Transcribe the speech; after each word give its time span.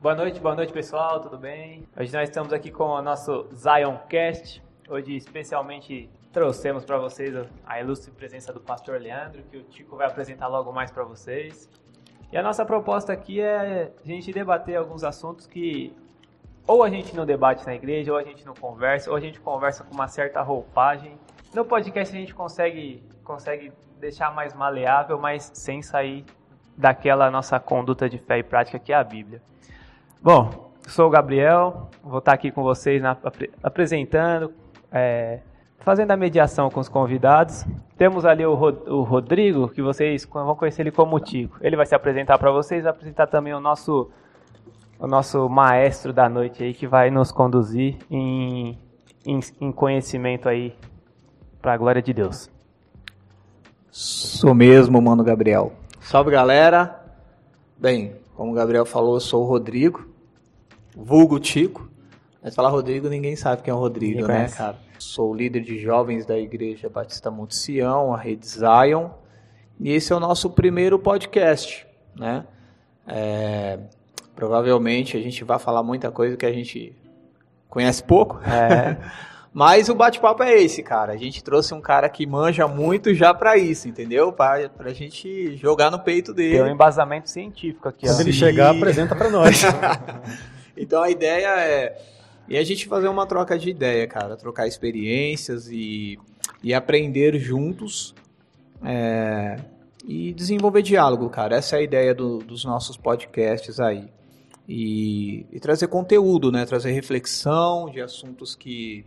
Boa 0.00 0.14
noite, 0.16 0.40
boa 0.40 0.54
noite 0.54 0.72
pessoal, 0.72 1.20
tudo 1.20 1.38
bem? 1.38 1.86
Hoje 1.96 2.12
nós 2.12 2.28
estamos 2.28 2.52
aqui 2.52 2.70
com 2.70 2.84
o 2.84 3.00
nosso 3.00 3.48
Zioncast. 3.54 4.62
Hoje 4.88 5.16
especialmente 5.16 6.10
trouxemos 6.32 6.84
para 6.84 6.98
vocês 6.98 7.34
a 7.64 7.80
ilustre 7.80 8.10
presença 8.10 8.52
do 8.52 8.60
pastor 8.60 9.00
Leandro, 9.00 9.42
que 9.44 9.56
o 9.56 9.62
Tico 9.62 9.96
vai 9.96 10.06
apresentar 10.06 10.48
logo 10.48 10.72
mais 10.72 10.90
para 10.90 11.04
vocês. 11.04 11.70
E 12.32 12.36
a 12.36 12.42
nossa 12.42 12.64
proposta 12.64 13.12
aqui 13.12 13.40
é 13.40 13.92
a 14.02 14.06
gente 14.06 14.32
debater 14.32 14.76
alguns 14.76 15.04
assuntos 15.04 15.46
que 15.46 15.94
ou 16.66 16.82
a 16.82 16.90
gente 16.90 17.14
não 17.14 17.26
debate 17.26 17.66
na 17.66 17.74
igreja, 17.74 18.12
ou 18.12 18.18
a 18.18 18.22
gente 18.22 18.46
não 18.46 18.54
conversa, 18.54 19.10
ou 19.10 19.16
a 19.16 19.20
gente 19.20 19.40
conversa 19.40 19.84
com 19.84 19.94
uma 19.94 20.08
certa 20.08 20.40
roupagem. 20.42 21.18
No 21.54 21.64
podcast 21.64 22.14
a 22.14 22.18
gente 22.18 22.34
consegue, 22.34 23.02
consegue 23.24 23.72
deixar 24.02 24.34
mais 24.34 24.52
maleável, 24.52 25.16
mas 25.16 25.52
sem 25.54 25.80
sair 25.80 26.24
daquela 26.76 27.30
nossa 27.30 27.60
conduta 27.60 28.10
de 28.10 28.18
fé 28.18 28.38
e 28.38 28.42
prática 28.42 28.76
que 28.76 28.92
é 28.92 28.96
a 28.96 29.04
Bíblia. 29.04 29.40
Bom, 30.20 30.72
sou 30.88 31.06
o 31.06 31.10
Gabriel, 31.10 31.88
vou 32.02 32.18
estar 32.18 32.32
aqui 32.32 32.50
com 32.50 32.64
vocês 32.64 33.00
na, 33.00 33.16
apresentando, 33.62 34.52
é, 34.90 35.38
fazendo 35.78 36.10
a 36.10 36.16
mediação 36.16 36.68
com 36.68 36.80
os 36.80 36.88
convidados. 36.88 37.64
Temos 37.96 38.26
ali 38.26 38.44
o, 38.44 38.54
Rod, 38.54 38.88
o, 38.88 39.02
Rodrigo, 39.02 39.68
que 39.68 39.80
vocês 39.80 40.24
vão 40.26 40.56
conhecer 40.56 40.82
ele 40.82 40.90
como 40.90 41.20
Tico. 41.20 41.56
Ele 41.60 41.76
vai 41.76 41.86
se 41.86 41.94
apresentar 41.94 42.38
para 42.38 42.50
vocês, 42.50 42.82
vai 42.82 42.90
apresentar 42.90 43.28
também 43.28 43.54
o 43.54 43.60
nosso, 43.60 44.10
o 44.98 45.06
nosso 45.06 45.48
maestro 45.48 46.12
da 46.12 46.28
noite 46.28 46.64
aí, 46.64 46.74
que 46.74 46.88
vai 46.88 47.08
nos 47.08 47.30
conduzir 47.30 47.98
em, 48.10 48.76
em, 49.24 49.38
em 49.60 49.70
conhecimento 49.70 50.48
aí, 50.48 50.76
para 51.60 51.74
a 51.74 51.76
glória 51.76 52.02
de 52.02 52.12
Deus. 52.12 52.50
Sou 53.92 54.54
mesmo, 54.54 55.00
mano 55.00 55.22
Gabriel. 55.22 55.72
Salve 56.00 56.32
galera. 56.32 57.00
Bem, 57.78 58.16
como 58.34 58.50
o 58.50 58.54
Gabriel 58.54 58.84
falou, 58.84 59.14
eu 59.14 59.20
sou 59.20 59.44
o 59.44 59.46
Rodrigo 59.46 60.12
vulgo 60.96 61.38
Tico. 61.38 61.90
Mas 62.42 62.54
falar 62.54 62.70
Rodrigo, 62.70 63.08
ninguém 63.08 63.36
sabe 63.36 63.62
quem 63.62 63.70
é 63.70 63.74
o 63.74 63.78
Rodrigo, 63.78 64.12
ninguém 64.12 64.28
né, 64.28 64.34
conhece. 64.34 64.56
cara? 64.56 64.78
Sou 64.98 65.34
líder 65.34 65.60
de 65.60 65.78
jovens 65.78 66.26
da 66.26 66.38
Igreja 66.38 66.88
Batista 66.88 67.30
Monte 67.30 67.56
Sião, 67.56 68.12
a 68.12 68.18
Rede 68.18 68.46
Zion. 68.46 69.10
E 69.78 69.90
esse 69.90 70.12
é 70.12 70.16
o 70.16 70.20
nosso 70.20 70.50
primeiro 70.50 70.98
podcast, 70.98 71.86
né? 72.16 72.44
É, 73.06 73.78
provavelmente 74.34 75.16
a 75.16 75.20
gente 75.20 75.42
vai 75.44 75.58
falar 75.58 75.82
muita 75.82 76.10
coisa 76.10 76.36
que 76.36 76.46
a 76.46 76.52
gente 76.52 76.94
conhece 77.68 78.02
pouco. 78.02 78.40
É. 78.44 78.98
Mas 79.52 79.88
o 79.88 79.94
bate-papo 79.94 80.42
é 80.42 80.62
esse, 80.62 80.82
cara. 80.82 81.12
A 81.12 81.16
gente 81.16 81.44
trouxe 81.44 81.74
um 81.74 81.80
cara 81.80 82.08
que 82.08 82.26
manja 82.26 82.66
muito 82.66 83.14
já 83.14 83.34
para 83.34 83.58
isso, 83.58 83.86
entendeu? 83.86 84.32
Pra, 84.32 84.68
pra 84.70 84.92
gente 84.92 85.56
jogar 85.56 85.90
no 85.90 85.98
peito 85.98 86.32
dele. 86.32 86.54
Tem 86.54 86.62
um 86.62 86.74
embasamento 86.74 87.28
científico 87.28 87.88
aqui. 87.88 88.06
Quando 88.06 88.20
ele 88.20 88.32
chegar, 88.32 88.70
apresenta 88.74 89.14
para 89.14 89.30
nós. 89.30 89.62
Então 90.74 91.02
a 91.02 91.10
ideia 91.10 91.48
é 91.60 91.98
e 92.48 92.56
a 92.56 92.64
gente 92.64 92.86
fazer 92.86 93.08
uma 93.08 93.26
troca 93.26 93.58
de 93.58 93.70
ideia, 93.70 94.06
cara, 94.06 94.36
trocar 94.36 94.66
experiências 94.66 95.68
e, 95.68 96.18
e 96.62 96.74
aprender 96.74 97.38
juntos 97.38 98.14
é, 98.84 99.56
e 100.04 100.32
desenvolver 100.32 100.82
diálogo, 100.82 101.30
cara. 101.30 101.56
Essa 101.56 101.76
é 101.76 101.78
a 101.78 101.82
ideia 101.82 102.14
do, 102.14 102.38
dos 102.38 102.64
nossos 102.64 102.96
podcasts 102.96 103.78
aí. 103.78 104.08
E, 104.68 105.46
e, 105.52 105.60
trazer 105.60 105.88
conteúdo, 105.88 106.52
né? 106.52 106.64
Trazer 106.66 106.92
reflexão 106.92 107.88
de 107.90 108.00
assuntos 108.00 108.54
que, 108.54 109.04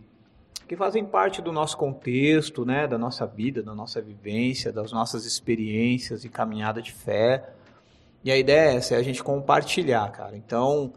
que 0.66 0.76
fazem 0.76 1.04
parte 1.04 1.40
do 1.40 1.52
nosso 1.52 1.76
contexto, 1.76 2.64
né? 2.64 2.86
Da 2.86 2.98
nossa 2.98 3.26
vida, 3.26 3.62
da 3.62 3.74
nossa 3.74 4.00
vivência, 4.00 4.72
das 4.72 4.92
nossas 4.92 5.24
experiências 5.24 6.24
e 6.24 6.28
caminhada 6.28 6.82
de 6.82 6.92
fé. 6.92 7.50
E 8.24 8.30
a 8.32 8.36
ideia 8.36 8.72
é 8.72 8.76
essa, 8.76 8.94
é 8.94 8.98
a 8.98 9.02
gente 9.02 9.22
compartilhar, 9.22 10.10
cara. 10.10 10.36
Então, 10.36 10.92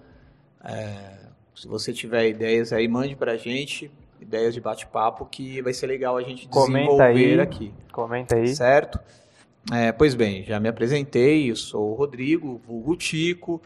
é, 0.64 1.20
se 1.56 1.67
você 1.67 1.94
tiver 1.94 2.28
ideias 2.28 2.74
aí, 2.74 2.88
mande 2.88 3.16
pra 3.16 3.38
gente, 3.38 3.91
ideias 4.19 4.53
de 4.53 4.59
bate-papo, 4.59 5.25
que 5.25 5.62
vai 5.62 5.74
ser 5.74 5.86
legal 5.86 6.18
a 6.18 6.24
gente 6.24 6.47
Comenta 6.47 6.86
desenvolver 6.86 7.34
aí, 7.34 7.40
aqui. 7.40 7.74
Comenta 7.91 8.36
aí. 8.36 8.47
Certo? 8.47 9.00
É, 9.72 9.91
pois 9.91 10.16
bem, 10.16 10.44
já 10.44 10.59
me 10.59 10.68
apresentei, 10.68 11.51
eu 11.51 11.56
sou 11.56 11.91
o 11.91 11.94
Rodrigo, 11.94 12.59
vulgo 12.66 12.96
Tico, 12.96 13.62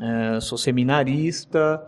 é, 0.00 0.40
sou 0.40 0.58
seminarista 0.58 1.80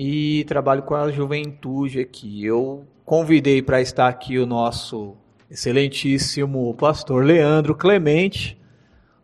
e 0.00 0.44
trabalho 0.44 0.84
com 0.84 0.94
a 0.94 1.10
juventude 1.10 1.98
aqui. 1.98 2.44
Eu 2.44 2.86
convidei 3.04 3.60
para 3.60 3.80
estar 3.80 4.06
aqui 4.06 4.38
o 4.38 4.46
nosso 4.46 5.16
excelentíssimo 5.50 6.72
pastor 6.74 7.24
Leandro 7.24 7.74
Clemente. 7.74 8.56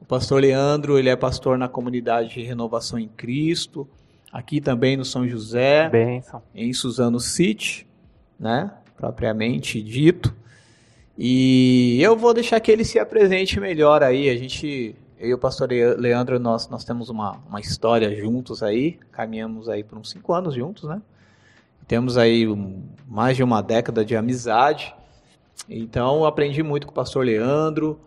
O 0.01 0.05
pastor 0.05 0.43
Leandro, 0.43 0.99
ele 0.99 1.09
é 1.09 1.15
pastor 1.15 1.57
na 1.57 1.69
comunidade 1.69 2.31
de 2.31 2.43
Renovação 2.43 2.99
em 2.99 3.07
Cristo, 3.07 3.89
aqui 4.33 4.61
também 4.61 4.97
no 4.97 5.05
São 5.05 5.29
José, 5.29 5.89
Benção. 5.89 6.43
em 6.53 6.73
Suzano 6.73 7.21
City, 7.21 7.87
né, 8.37 8.73
propriamente 8.97 9.81
dito. 9.81 10.35
E 11.17 12.01
eu 12.03 12.17
vou 12.17 12.35
deixar 12.35 12.59
que 12.59 12.73
ele 12.73 12.85
se 12.85 12.99
apresente 12.99 13.61
melhor 13.61 14.03
aí. 14.03 14.29
A 14.29 14.37
gente, 14.37 14.97
eu 15.25 15.31
e 15.31 15.35
o 15.35 15.39
pastor 15.39 15.69
Leandro, 15.71 16.39
nós, 16.39 16.69
nós 16.69 16.85
temos 16.85 17.09
uma, 17.09 17.39
uma 17.49 17.59
história 17.59 18.15
juntos 18.15 18.63
aí, 18.63 18.99
caminhamos 19.11 19.69
aí 19.69 19.83
por 19.83 19.99
uns 19.99 20.11
cinco 20.11 20.33
anos 20.35 20.55
juntos, 20.55 20.85
né? 20.85 21.01
Temos 21.89 22.17
aí 22.17 22.47
mais 23.07 23.37
de 23.37 23.43
uma 23.43 23.63
década 23.63 24.05
de 24.05 24.17
amizade. 24.17 24.95
Então, 25.69 26.25
aprendi 26.25 26.63
muito 26.63 26.87
com 26.87 26.93
o 26.93 26.95
pastor 26.95 27.25
Leandro, 27.25 27.99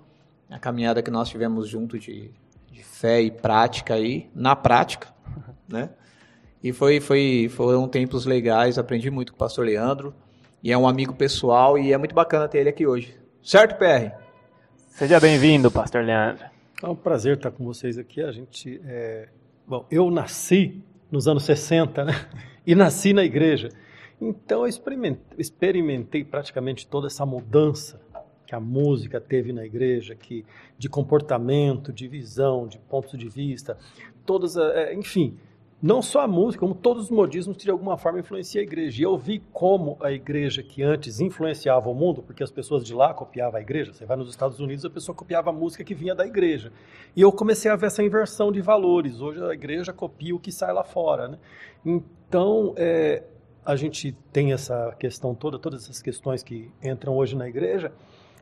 a 0.50 0.59
caminhada 0.59 1.01
que 1.01 1.11
nós 1.11 1.29
tivemos 1.29 1.67
junto 1.67 1.97
de, 1.97 2.31
de 2.72 2.83
fé 2.83 3.22
e 3.22 3.31
prática 3.31 3.95
aí, 3.95 4.29
na 4.34 4.55
prática, 4.55 5.07
né? 5.67 5.89
E 6.63 6.72
foi, 6.72 6.99
foi, 6.99 7.49
foram 7.49 7.88
tempos 7.88 8.25
legais, 8.25 8.78
aprendi 8.78 9.09
muito 9.09 9.31
com 9.31 9.35
o 9.35 9.39
pastor 9.39 9.66
Leandro. 9.66 10.13
E 10.63 10.72
é 10.72 10.78
um 10.78 10.88
amigo 10.88 11.13
pessoal 11.13 11.78
e 11.78 11.94
é 11.94 11.97
muito 11.97 12.16
bacana 12.16 12.47
ter 12.47 12.59
ele 12.59 12.69
aqui 12.69 12.85
hoje. 12.85 13.16
Certo, 13.44 13.78
PR? 13.78 14.16
Seja 14.89 15.19
bem-vindo, 15.19 15.69
pastor 15.69 16.03
Leandro. 16.03 16.56
É 16.81 16.88
um 16.88 16.95
prazer 16.95 17.38
estar 17.38 17.49
com 17.49 17.65
vocês 17.65 17.97
aqui. 17.97 18.21
A 18.21 18.31
gente, 18.31 18.79
é... 18.85 19.29
bom, 19.67 19.85
eu 19.89 20.11
nasci 20.11 20.79
nos 21.11 21.27
anos 21.27 21.43
60, 21.43 22.05
né? 22.05 22.13
E 22.65 22.75
nasci 22.75 23.13
na 23.13 23.23
igreja. 23.23 23.69
Então 24.21 24.61
eu 24.61 24.67
experimentei, 24.67 25.37
experimentei 25.37 26.23
praticamente 26.23 26.85
toda 26.85 27.07
essa 27.07 27.25
mudança 27.25 27.99
que 28.45 28.53
a 28.53 28.59
música 28.59 29.19
teve 29.19 29.51
na 29.51 29.66
igreja, 29.66 30.16
que 30.16 30.45
de 30.77 30.87
comportamento, 30.87 31.91
de 31.91 32.07
visão, 32.07 32.67
de 32.67 32.77
pontos 32.77 33.17
de 33.17 33.27
vista, 33.27 33.77
todas, 34.25 34.55
é, 34.55 34.93
enfim, 34.93 35.37
não 35.81 36.01
só 36.01 36.21
a 36.21 36.27
música, 36.27 36.59
como 36.59 36.73
todos 36.73 37.03
os 37.03 37.11
modismos 37.11 37.55
de 37.55 37.69
alguma 37.69 37.97
forma 37.97 38.19
influenciam 38.19 38.61
a 38.61 38.63
igreja. 38.63 39.01
E 39.01 39.05
eu 39.05 39.15
vi 39.15 39.43
como 39.53 39.95
a 40.01 40.11
igreja 40.11 40.63
que 40.63 40.81
antes 40.81 41.19
influenciava 41.19 41.88
o 41.88 41.93
mundo, 41.93 42.23
porque 42.23 42.43
as 42.43 42.49
pessoas 42.49 42.83
de 42.83 42.95
lá 42.95 43.13
copiavam 43.13 43.59
a 43.59 43.61
igreja. 43.61 43.93
Você 43.93 44.05
vai 44.05 44.17
nos 44.17 44.29
Estados 44.29 44.59
Unidos, 44.59 44.83
a 44.85 44.89
pessoa 44.89 45.16
copiava 45.16 45.51
a 45.51 45.53
música 45.53 45.83
que 45.83 45.93
vinha 45.93 46.16
da 46.16 46.25
igreja. 46.25 46.71
E 47.16 47.21
eu 47.21 47.31
comecei 47.31 47.69
a 47.69 47.75
ver 47.75 47.87
essa 47.87 48.03
inversão 48.03 48.51
de 48.51 48.59
valores. 48.59 49.21
Hoje 49.21 49.43
a 49.43 49.53
igreja 49.53 49.93
copia 49.93 50.35
o 50.35 50.39
que 50.39 50.51
sai 50.51 50.73
lá 50.73 50.83
fora. 50.83 51.27
Né? 51.27 51.37
Então, 51.85 52.73
é, 52.75 53.23
a 53.63 53.75
gente 53.75 54.13
tem 54.33 54.53
essa 54.53 54.95
questão 54.97 55.35
toda, 55.35 55.59
todas 55.59 55.83
essas 55.83 56.01
questões 56.01 56.41
que 56.41 56.71
entram 56.83 57.16
hoje 57.16 57.35
na 57.35 57.47
igreja, 57.47 57.91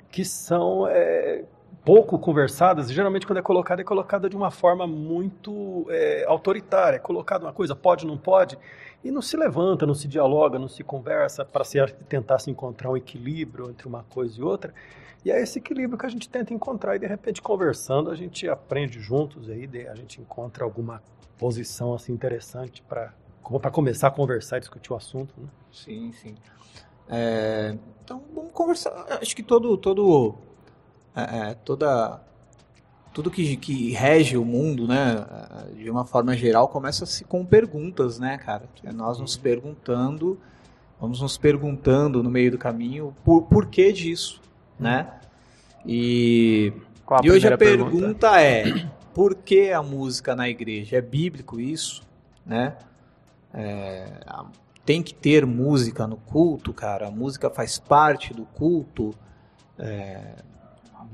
que 0.09 0.24
são 0.24 0.88
é, 0.88 1.44
pouco 1.84 2.18
conversadas, 2.18 2.91
geralmente 2.91 3.25
quando 3.25 3.40
é 3.40 3.41
colocada, 3.41 3.81
é 3.81 3.86
colocada 3.86 4.30
de 4.30 4.36
uma 4.36 4.52
forma 4.52 4.88
muito 4.88 5.86
é, 5.90 6.25
autoritária, 6.28 6.97
é 6.97 7.00
colocada 7.00 7.46
uma 7.46 7.53
coisa, 7.53 7.75
pode, 7.75 8.06
não 8.06 8.18
pode, 8.18 8.58
e 9.03 9.12
não 9.12 9.22
se 9.22 9.38
levanta, 9.38 9.86
não 9.86 9.94
se 9.94 10.08
dialoga, 10.08 10.58
não 10.58 10.68
se 10.68 10.84
conversa 10.84 11.46
para 11.46 11.63
se, 11.63 11.84
tentar 12.09 12.40
se 12.40 12.50
encontrar 12.50 12.90
um 12.90 12.97
equilíbrio 12.97 13.69
entre 13.69 13.88
uma 13.88 14.03
coisa 14.03 14.40
e 14.40 14.44
outra. 14.44 14.74
E 15.24 15.31
é 15.31 15.41
esse 15.41 15.59
equilíbrio 15.59 15.97
que 15.97 16.06
a 16.06 16.09
gente 16.09 16.30
tenta 16.30 16.53
encontrar, 16.53 16.96
e 16.96 17.00
de 17.00 17.08
repente 17.08 17.41
conversando 17.41 18.09
a 18.12 18.16
gente 18.16 18.48
aprende 18.48 19.00
juntos, 19.00 19.50
aí 19.50 19.69
a 19.88 19.95
gente 19.95 20.22
encontra 20.22 20.63
alguma 20.63 21.01
posição 21.38 21.94
assim 21.94 22.13
interessante 22.13 22.81
para 22.81 23.13
para 23.62 23.69
começar 23.69 24.07
a 24.07 24.12
conversar 24.12 24.57
e 24.57 24.60
discutir 24.62 24.92
o 24.92 24.95
assunto. 24.95 25.31
Né? 25.38 25.48
Sim, 25.72 26.12
sim. 26.13 26.36
É, 27.07 27.77
então 28.04 28.24
vamos 28.33 28.51
conversar. 28.51 29.06
Acho 29.22 29.36
que 29.36 29.44
todo 29.44 29.77
todo 29.77 30.36
é, 31.15 31.50
é, 31.50 31.53
toda 31.53 32.21
tudo 33.13 33.31
que, 33.31 33.56
que 33.56 33.91
rege 33.94 34.35
o 34.35 34.44
mundo, 34.44 34.85
né, 34.85 35.25
de 35.77 35.89
uma 35.89 36.03
forma 36.03 36.35
geral, 36.35 36.67
começa-se 36.67 37.23
com 37.23 37.45
perguntas, 37.45 38.19
né, 38.19 38.38
cara? 38.38 38.67
É 38.83 38.91
nós 38.91 39.19
nos 39.19 39.38
perguntando, 39.38 40.38
vamos 41.00 41.21
nos 41.21 41.38
perguntando 41.38 42.21
no 42.21 42.29
meio 42.29 42.51
do 42.51 42.57
caminho 42.57 43.15
por, 43.23 43.44
por 43.44 43.67
que 43.67 43.94
disso, 43.94 44.41
né? 44.77 45.13
E, 45.85 46.73
e 47.23 47.31
hoje 47.31 47.47
a 47.47 47.57
pergunta? 47.57 47.91
pergunta 47.91 48.41
é, 48.41 48.89
por 49.13 49.33
que 49.35 49.71
a 49.71 49.81
música 49.81 50.35
na 50.35 50.50
igreja? 50.50 50.97
É 50.97 51.01
bíblico 51.01 51.57
isso, 51.57 52.03
né? 52.45 52.75
É, 53.53 54.12
tem 54.85 55.01
que 55.01 55.13
ter 55.13 55.45
música 55.45 56.06
no 56.06 56.17
culto, 56.17 56.73
cara. 56.73 57.07
A 57.07 57.12
música 57.12 57.50
faz 57.50 57.79
parte 57.79 58.33
do 58.33 58.44
culto. 58.45 59.15
É, 59.79 60.35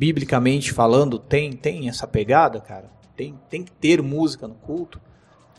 biblicamente 0.02 0.74
falando, 0.74 1.20
tem, 1.20 1.52
tem 1.52 1.88
essa 1.88 2.08
pegada, 2.08 2.60
cara? 2.60 2.90
Tem, 3.16 3.40
tem 3.48 3.64
que 3.64 3.72
ter 3.72 4.02
música 4.02 4.48
no 4.48 4.56
culto? 4.56 5.00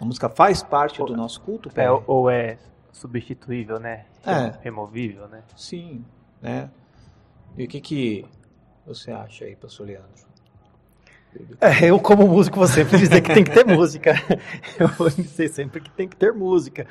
A 0.00 0.04
música 0.04 0.28
faz 0.28 0.64
parte 0.64 0.98
do 0.98 1.16
nosso 1.16 1.40
culto? 1.42 1.70
É, 1.76 1.88
ou 1.88 2.28
é 2.28 2.58
substituível, 2.90 3.78
né? 3.78 4.06
É. 4.26 4.52
Removível, 4.60 5.28
né? 5.28 5.44
Sim, 5.54 6.04
né? 6.40 6.68
E 7.56 7.66
o 7.66 7.68
que 7.68 7.80
que 7.80 8.24
você 8.84 9.12
acha 9.12 9.44
aí, 9.44 9.54
pastor 9.54 9.86
Leandro? 9.86 10.10
É, 11.60 11.84
eu 11.88 12.00
como 12.00 12.26
músico 12.26 12.56
vou 12.56 12.66
sempre 12.66 12.98
dizer 12.98 13.20
que 13.20 13.32
tem 13.32 13.44
que 13.44 13.52
ter 13.52 13.62
música. 13.64 14.12
Eu 14.76 14.88
vou 14.88 15.08
dizer 15.08 15.50
sempre 15.50 15.80
que 15.80 15.90
tem 15.90 16.08
que 16.08 16.16
ter 16.16 16.32
música. 16.32 16.88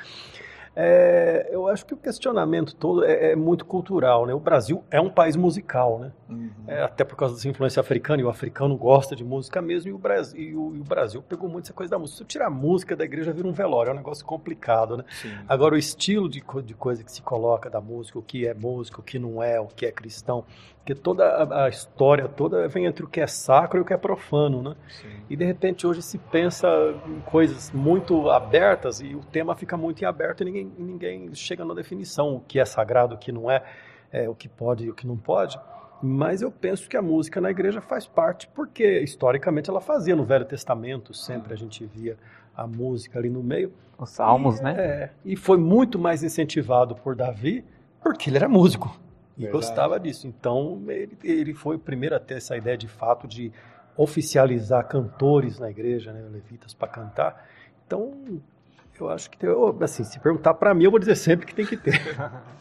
É, 0.74 1.48
eu 1.50 1.68
acho 1.68 1.84
que 1.84 1.92
o 1.92 1.96
questionamento 1.96 2.74
todo 2.74 3.04
é, 3.04 3.32
é 3.32 3.36
muito 3.36 3.64
cultural, 3.64 4.24
né? 4.26 4.32
O 4.32 4.40
Brasil 4.40 4.82
é 4.90 5.00
um 5.00 5.10
país 5.10 5.36
musical, 5.36 5.98
né? 5.98 6.12
Uhum. 6.28 6.50
É, 6.66 6.82
até 6.82 7.04
por 7.04 7.14
causa 7.14 7.34
dessa 7.34 7.48
influência 7.48 7.80
africana, 7.80 8.22
e 8.22 8.24
o 8.24 8.30
africano 8.30 8.74
gosta 8.76 9.14
de 9.14 9.22
música 9.22 9.60
mesmo, 9.60 9.90
e 9.90 9.92
o, 9.92 9.98
Brasil, 9.98 10.40
e 10.40 10.56
o, 10.56 10.74
e 10.74 10.80
o 10.80 10.84
Brasil 10.84 11.22
pegou 11.22 11.48
muito 11.48 11.66
essa 11.66 11.74
coisa 11.74 11.90
da 11.90 11.98
música. 11.98 12.16
Se 12.16 12.22
eu 12.22 12.26
tirar 12.26 12.46
a 12.46 12.50
música 12.50 12.96
da 12.96 13.04
igreja, 13.04 13.32
vira 13.32 13.46
um 13.46 13.52
velório, 13.52 13.90
é 13.90 13.92
um 13.92 13.96
negócio 13.96 14.24
complicado, 14.24 14.96
né? 14.96 15.04
Sim. 15.10 15.32
Agora, 15.46 15.74
o 15.74 15.78
estilo 15.78 16.28
de, 16.28 16.42
de 16.64 16.74
coisa 16.74 17.04
que 17.04 17.12
se 17.12 17.20
coloca 17.20 17.68
da 17.68 17.80
música, 17.80 18.18
o 18.18 18.22
que 18.22 18.46
é 18.46 18.54
música, 18.54 19.00
o 19.00 19.02
que 19.02 19.18
não 19.18 19.42
é, 19.42 19.60
o 19.60 19.66
que 19.66 19.84
é 19.84 19.92
cristão, 19.92 20.44
porque 20.82 20.96
toda 20.96 21.24
a, 21.24 21.66
a 21.66 21.68
história 21.68 22.28
toda 22.28 22.66
vem 22.66 22.86
entre 22.86 23.04
o 23.04 23.08
que 23.08 23.20
é 23.20 23.26
sacro 23.26 23.78
e 23.78 23.82
o 23.82 23.84
que 23.84 23.92
é 23.92 23.96
profano, 23.96 24.62
né? 24.62 24.74
Sim. 24.88 25.08
E 25.30 25.36
de 25.36 25.44
repente 25.44 25.86
hoje 25.86 26.02
se 26.02 26.18
pensa 26.18 26.68
em 27.06 27.20
coisas 27.20 27.70
muito 27.70 28.28
abertas 28.28 29.00
e 29.00 29.14
o 29.14 29.20
tema 29.20 29.54
fica 29.54 29.76
muito 29.76 30.02
em 30.02 30.06
aberto 30.06 30.40
e 30.40 30.44
ninguém, 30.44 30.61
ninguém 30.64 31.34
chega 31.34 31.64
na 31.64 31.74
definição, 31.74 32.36
o 32.36 32.40
que 32.40 32.58
é 32.58 32.64
sagrado, 32.64 33.14
o 33.14 33.18
que 33.18 33.32
não 33.32 33.50
é, 33.50 33.62
é, 34.10 34.28
o 34.28 34.34
que 34.34 34.48
pode 34.48 34.84
e 34.84 34.90
o 34.90 34.94
que 34.94 35.06
não 35.06 35.16
pode. 35.16 35.58
Mas 36.02 36.42
eu 36.42 36.50
penso 36.50 36.88
que 36.88 36.96
a 36.96 37.02
música 37.02 37.40
na 37.40 37.50
igreja 37.50 37.80
faz 37.80 38.06
parte, 38.06 38.48
porque 38.48 39.00
historicamente 39.00 39.70
ela 39.70 39.80
fazia 39.80 40.16
no 40.16 40.24
Velho 40.24 40.44
Testamento, 40.44 41.14
sempre 41.14 41.54
a 41.54 41.56
gente 41.56 41.86
via 41.86 42.16
a 42.56 42.66
música 42.66 43.18
ali 43.18 43.30
no 43.30 43.42
meio. 43.42 43.72
Os 43.96 44.10
salmos, 44.10 44.58
E, 44.58 44.62
né? 44.64 44.74
É, 44.76 45.10
e 45.24 45.36
foi 45.36 45.58
muito 45.58 45.98
mais 45.98 46.22
incentivado 46.24 46.96
por 46.96 47.14
Davi, 47.14 47.64
porque 48.02 48.30
ele 48.30 48.36
era 48.36 48.48
músico 48.48 48.98
e 49.36 49.42
Verdade. 49.42 49.52
gostava 49.52 50.00
disso. 50.00 50.26
Então 50.26 50.82
ele, 50.88 51.16
ele 51.22 51.54
foi 51.54 51.76
o 51.76 51.78
primeiro 51.78 52.16
a 52.16 52.18
ter 52.18 52.34
essa 52.34 52.56
ideia 52.56 52.76
de 52.76 52.88
fato 52.88 53.28
de 53.28 53.52
oficializar 53.96 54.86
cantores 54.88 55.58
na 55.58 55.70
igreja, 55.70 56.12
né, 56.12 56.26
levitas 56.30 56.74
para 56.74 56.88
cantar. 56.88 57.48
Então 57.86 58.40
eu 59.02 59.10
acho 59.10 59.30
que 59.30 59.38
tem, 59.38 59.48
assim, 59.80 60.04
se 60.04 60.18
perguntar 60.18 60.54
para 60.54 60.74
mim, 60.74 60.84
eu 60.84 60.90
vou 60.90 61.00
dizer 61.00 61.16
sempre 61.16 61.46
que 61.46 61.54
tem 61.54 61.66
que 61.66 61.76
ter. 61.76 62.00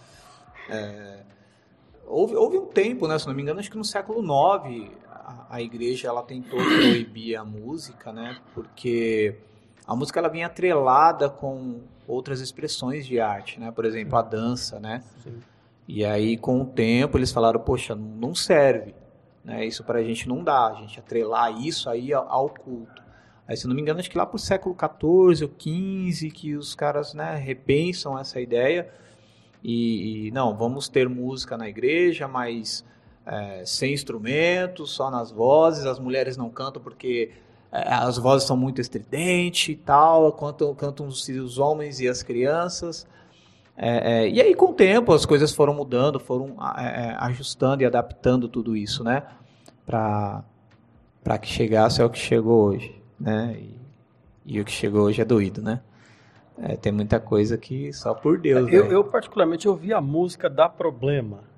Houve, 2.11 2.35
houve 2.35 2.57
um 2.57 2.65
tempo, 2.65 3.07
né, 3.07 3.17
se 3.17 3.25
não 3.25 3.33
me 3.33 3.41
engano, 3.41 3.61
acho 3.61 3.71
que 3.71 3.77
no 3.77 3.85
século 3.85 4.19
IX 4.19 4.91
a, 5.09 5.45
a 5.49 5.61
igreja 5.61 6.09
ela 6.09 6.21
tentou 6.21 6.59
proibir 6.59 7.37
a 7.37 7.45
música, 7.45 8.11
né, 8.11 8.37
porque 8.53 9.37
a 9.87 9.95
música 9.95 10.19
ela 10.19 10.27
vinha 10.27 10.47
atrelada 10.47 11.29
com 11.29 11.79
outras 12.05 12.41
expressões 12.41 13.07
de 13.07 13.17
arte, 13.21 13.61
né, 13.61 13.71
por 13.71 13.85
exemplo, 13.85 14.17
a 14.17 14.21
dança, 14.21 14.77
né, 14.77 15.01
e 15.87 16.03
aí 16.03 16.35
com 16.35 16.61
o 16.61 16.65
tempo 16.65 17.17
eles 17.17 17.31
falaram, 17.31 17.61
poxa, 17.61 17.95
não 17.95 18.35
serve, 18.35 18.93
né, 19.41 19.65
isso 19.65 19.81
para 19.81 19.99
a 19.99 20.03
gente 20.03 20.27
não 20.27 20.43
dá, 20.43 20.67
a 20.67 20.73
gente 20.73 20.99
atrelar 20.99 21.61
isso 21.65 21.89
aí 21.89 22.11
ao, 22.11 22.29
ao 22.29 22.49
culto. 22.49 23.01
Aí, 23.51 23.57
se 23.57 23.67
não 23.67 23.75
me 23.75 23.81
engano, 23.81 23.99
acho 23.99 24.09
que 24.09 24.17
lá 24.17 24.25
pro 24.25 24.39
século 24.39 24.73
XIV 24.73 25.43
ou 25.43 25.51
XV 25.59 26.31
que 26.31 26.55
os 26.55 26.73
caras, 26.73 27.13
né, 27.13 27.35
repensam 27.35 28.17
essa 28.17 28.39
ideia 28.39 28.89
e, 29.61 30.27
e, 30.27 30.31
não, 30.31 30.55
vamos 30.55 30.87
ter 30.87 31.09
música 31.09 31.57
na 31.57 31.67
igreja, 31.67 32.29
mas 32.29 32.85
é, 33.25 33.63
sem 33.65 33.93
instrumentos, 33.93 34.91
só 34.91 35.11
nas 35.11 35.31
vozes. 35.31 35.85
As 35.85 35.99
mulheres 35.99 36.37
não 36.37 36.49
cantam 36.49 36.81
porque 36.81 37.31
é, 37.69 37.93
as 37.93 38.17
vozes 38.17 38.47
são 38.47 38.55
muito 38.55 38.79
estridentes 38.79 39.67
e 39.67 39.75
tal, 39.75 40.31
cantam, 40.31 40.73
cantam 40.73 41.05
os, 41.05 41.27
os 41.27 41.57
homens 41.57 41.99
e 41.99 42.07
as 42.07 42.23
crianças. 42.23 43.05
É, 43.75 44.23
é, 44.23 44.29
e 44.29 44.39
aí, 44.41 44.55
com 44.55 44.67
o 44.67 44.73
tempo, 44.73 45.11
as 45.11 45.25
coisas 45.25 45.53
foram 45.53 45.73
mudando, 45.73 46.21
foram 46.21 46.55
é, 46.77 46.85
é, 46.85 47.15
ajustando 47.19 47.83
e 47.83 47.85
adaptando 47.85 48.47
tudo 48.47 48.77
isso, 48.77 49.03
né? 49.03 49.23
Para 49.85 51.37
que 51.41 51.49
chegasse 51.49 52.01
ao 52.01 52.09
que 52.09 52.17
chegou 52.17 52.69
hoje, 52.69 53.00
né? 53.21 53.55
E, 53.57 53.79
e 54.45 54.61
o 54.61 54.65
que 54.65 54.71
chegou 54.71 55.03
hoje 55.03 55.21
é 55.21 55.25
doído, 55.25 55.61
né? 55.61 55.81
É, 56.57 56.75
tem 56.75 56.91
muita 56.91 57.19
coisa 57.19 57.57
que 57.57 57.91
só 57.93 58.13
por 58.13 58.39
Deus, 58.39 58.71
Eu, 58.71 58.85
né? 58.85 58.93
eu, 58.93 59.03
particularmente, 59.03 59.67
ouvi 59.67 59.93
a 59.93 60.01
música 60.01 60.49
dar 60.49 60.69
problema 60.69 61.51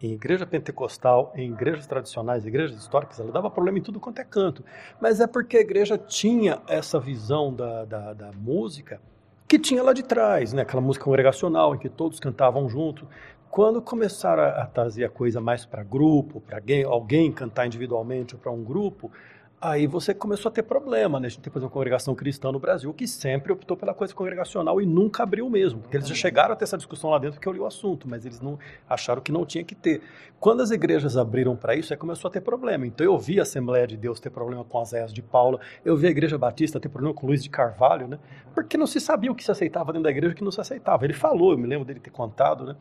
em 0.00 0.12
igreja 0.12 0.46
pentecostal, 0.46 1.32
em 1.34 1.50
igrejas 1.50 1.86
tradicionais, 1.86 2.46
igrejas 2.46 2.76
históricas, 2.76 3.18
ela 3.18 3.32
dava 3.32 3.50
problema 3.50 3.78
em 3.78 3.82
tudo 3.82 3.98
quanto 3.98 4.18
é 4.20 4.24
canto. 4.24 4.64
Mas 5.00 5.20
é 5.20 5.26
porque 5.26 5.56
a 5.56 5.60
igreja 5.60 5.96
tinha 5.96 6.60
essa 6.68 7.00
visão 7.00 7.52
da, 7.52 7.84
da, 7.84 8.12
da 8.12 8.30
música 8.32 9.00
que 9.48 9.58
tinha 9.58 9.82
lá 9.82 9.92
de 9.92 10.02
trás, 10.02 10.52
né? 10.52 10.62
aquela 10.62 10.82
música 10.82 11.04
congregacional 11.04 11.74
em 11.74 11.78
que 11.78 11.88
todos 11.88 12.20
cantavam 12.20 12.68
junto. 12.68 13.06
Quando 13.50 13.80
começaram 13.80 14.42
a, 14.42 14.48
a 14.62 14.66
trazer 14.66 15.04
a 15.04 15.08
coisa 15.08 15.40
mais 15.40 15.64
para 15.64 15.82
grupo, 15.82 16.40
para 16.40 16.58
alguém, 16.58 16.84
alguém 16.84 17.32
cantar 17.32 17.66
individualmente 17.66 18.34
ou 18.34 18.40
para 18.40 18.52
um 18.52 18.62
grupo, 18.62 19.10
Aí 19.58 19.86
você 19.86 20.12
começou 20.12 20.50
a 20.50 20.52
ter 20.52 20.62
problema, 20.62 21.18
né? 21.18 21.28
A 21.28 21.30
gente 21.30 21.40
tem, 21.40 21.50
por 21.50 21.58
exemplo, 21.58 21.72
uma 21.72 21.80
congregação 21.80 22.14
cristã 22.14 22.52
no 22.52 22.58
Brasil 22.58 22.92
que 22.92 23.08
sempre 23.08 23.50
optou 23.50 23.74
pela 23.74 23.94
coisa 23.94 24.14
congregacional 24.14 24.82
e 24.82 24.86
nunca 24.86 25.22
abriu 25.22 25.48
mesmo. 25.48 25.80
Porque 25.80 25.96
eles 25.96 26.06
já 26.06 26.14
chegaram 26.14 26.52
a 26.52 26.56
ter 26.56 26.64
essa 26.64 26.76
discussão 26.76 27.08
lá 27.08 27.18
dentro 27.18 27.36
porque 27.36 27.48
eu 27.48 27.52
li 27.54 27.58
o 27.58 27.64
assunto, 27.64 28.06
mas 28.06 28.26
eles 28.26 28.38
não 28.38 28.58
acharam 28.86 29.22
que 29.22 29.32
não 29.32 29.46
tinha 29.46 29.64
que 29.64 29.74
ter. 29.74 30.02
Quando 30.38 30.60
as 30.60 30.70
igrejas 30.70 31.16
abriram 31.16 31.56
para 31.56 31.74
isso, 31.74 31.90
aí 31.90 31.96
começou 31.96 32.28
a 32.28 32.30
ter 32.30 32.42
problema. 32.42 32.86
Então 32.86 33.06
eu 33.06 33.18
vi 33.18 33.38
a 33.38 33.44
Assembleia 33.44 33.86
de 33.86 33.96
Deus 33.96 34.20
ter 34.20 34.28
problema 34.28 34.62
com 34.62 34.78
as 34.78 34.92
Eias 34.92 35.10
de 35.10 35.22
Paula, 35.22 35.58
eu 35.82 35.96
vi 35.96 36.06
a 36.06 36.10
Igreja 36.10 36.36
Batista 36.36 36.78
ter 36.78 36.90
problema 36.90 37.14
com 37.14 37.26
Luiz 37.26 37.42
de 37.42 37.48
Carvalho, 37.48 38.06
né? 38.06 38.18
Porque 38.54 38.76
não 38.76 38.86
se 38.86 39.00
sabia 39.00 39.32
o 39.32 39.34
que 39.34 39.42
se 39.42 39.50
aceitava 39.50 39.90
dentro 39.90 40.04
da 40.04 40.10
igreja 40.10 40.32
e 40.32 40.34
o 40.34 40.36
que 40.36 40.44
não 40.44 40.52
se 40.52 40.60
aceitava. 40.60 41.06
Ele 41.06 41.14
falou, 41.14 41.52
eu 41.52 41.58
me 41.58 41.66
lembro 41.66 41.86
dele 41.86 42.00
ter 42.00 42.10
contado, 42.10 42.66
né? 42.66 42.76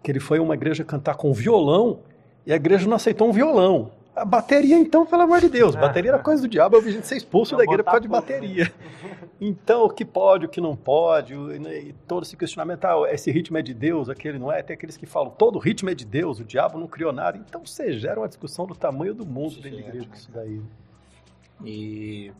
Que 0.00 0.12
ele 0.12 0.20
foi 0.20 0.38
a 0.38 0.42
uma 0.42 0.54
igreja 0.54 0.84
cantar 0.84 1.16
com 1.16 1.32
violão 1.32 2.00
e 2.46 2.52
a 2.52 2.56
igreja 2.56 2.86
não 2.88 2.94
aceitou 2.94 3.28
um 3.28 3.32
violão. 3.32 3.90
A 4.20 4.24
bateria, 4.24 4.76
então, 4.76 5.06
pelo 5.06 5.22
amor 5.22 5.40
de 5.40 5.48
Deus, 5.48 5.74
bateria 5.74 6.10
era 6.10 6.18
coisa 6.22 6.42
do 6.42 6.48
diabo, 6.48 6.76
eu 6.76 6.82
vi 6.82 6.92
gente 6.92 7.06
ser 7.06 7.16
expulso 7.16 7.56
da 7.56 7.64
igreja 7.64 7.82
por 7.82 7.90
causa 7.90 8.02
de 8.02 8.08
bateria. 8.08 8.70
Então, 9.40 9.84
o 9.84 9.88
que 9.90 10.04
pode, 10.04 10.44
o 10.44 10.48
que 10.50 10.60
não 10.60 10.76
pode, 10.76 11.34
né, 11.34 11.78
e 11.78 11.92
todo 12.06 12.22
esse 12.24 12.36
questionamento, 12.36 12.84
ah, 12.84 13.10
esse 13.10 13.30
ritmo 13.30 13.56
é 13.56 13.62
de 13.62 13.72
Deus, 13.72 14.10
aquele 14.10 14.38
não 14.38 14.52
é, 14.52 14.62
tem 14.62 14.74
aqueles 14.74 14.98
que 14.98 15.06
falam, 15.06 15.30
todo 15.30 15.58
ritmo 15.58 15.88
é 15.88 15.94
de 15.94 16.04
Deus, 16.04 16.38
o 16.38 16.44
diabo 16.44 16.78
não 16.78 16.86
criou 16.86 17.10
nada. 17.10 17.38
Então, 17.38 17.64
você 17.64 17.94
gera 17.94 18.20
uma 18.20 18.28
discussão 18.28 18.66
do 18.66 18.74
tamanho 18.74 19.14
do 19.14 19.24
mundo 19.24 19.54
dentro 19.54 19.78
da 19.78 19.88
igreja 19.88 20.06
com 20.06 20.14
isso 20.14 20.30
daí. 20.30 20.60
E, 21.64 22.30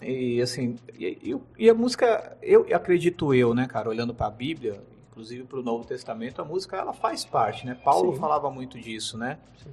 e 0.00 0.40
assim, 0.40 0.76
e, 0.96 1.06
e- 1.34 1.64
e 1.64 1.68
a 1.68 1.74
música, 1.74 2.36
eu 2.40 2.64
acredito 2.72 3.34
eu, 3.34 3.52
né, 3.52 3.66
cara, 3.66 3.88
olhando 3.88 4.14
para 4.14 4.28
a 4.28 4.30
Bíblia, 4.30 4.80
inclusive 5.10 5.42
para 5.42 5.58
o 5.58 5.62
Novo 5.64 5.84
Testamento, 5.84 6.40
a 6.40 6.44
música 6.44 6.76
ela 6.76 6.92
faz 6.92 7.24
parte, 7.24 7.66
né? 7.66 7.76
Paulo 7.84 8.12
Sim. 8.14 8.20
falava 8.20 8.48
muito 8.48 8.78
disso, 8.78 9.18
né? 9.18 9.38
Sim. 9.60 9.70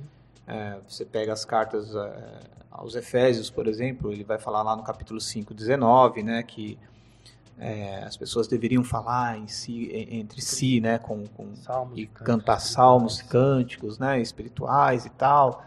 É, 0.47 0.77
você 0.87 1.03
pega 1.05 1.33
as 1.33 1.43
cartas 1.43 1.95
é, 1.95 2.39
aos 2.71 2.95
Efésios, 2.95 3.49
por 3.49 3.67
exemplo, 3.67 4.11
ele 4.11 4.23
vai 4.23 4.37
falar 4.37 4.61
lá 4.61 4.75
no 4.75 4.83
capítulo 4.83 5.19
5, 5.19 5.53
19, 5.53 6.21
né, 6.23 6.43
que 6.43 6.77
é, 7.57 8.03
as 8.03 8.15
pessoas 8.17 8.47
deveriam 8.47 8.83
falar 8.83 9.37
em 9.39 9.47
si, 9.47 9.85
en- 9.91 10.19
entre 10.19 10.41
si, 10.41 10.79
né, 10.81 10.97
com, 10.99 11.25
com 11.27 11.55
Salmos 11.55 11.97
e 11.97 12.05
cânticos 12.05 12.25
cantar 12.25 12.57
espirituais. 12.57 12.63
salmos, 12.63 13.21
cânticos, 13.21 13.97
né, 13.99 14.21
espirituais 14.21 15.05
e 15.05 15.09
tal, 15.09 15.63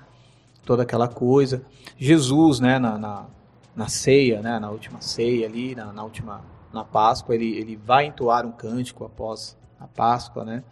toda 0.64 0.82
aquela 0.82 1.08
coisa. 1.08 1.62
Jesus, 1.97 2.61
né, 2.61 2.78
na, 2.78 2.99
na, 2.99 3.26
na 3.75 3.88
ceia, 3.88 4.40
né, 4.42 4.58
na 4.58 4.70
última 4.70 5.00
ceia 5.00 5.47
ali, 5.47 5.75
na, 5.75 5.92
na 5.92 6.04
última, 6.04 6.42
na 6.73 6.85
Páscoa, 6.85 7.35
ele, 7.35 7.56
ele 7.56 7.75
vai 7.75 8.04
entoar 8.06 8.44
um 8.47 8.52
cântico 8.52 9.04
após 9.04 9.56
a 9.80 9.87
Páscoa, 9.88 10.44
né. 10.44 10.62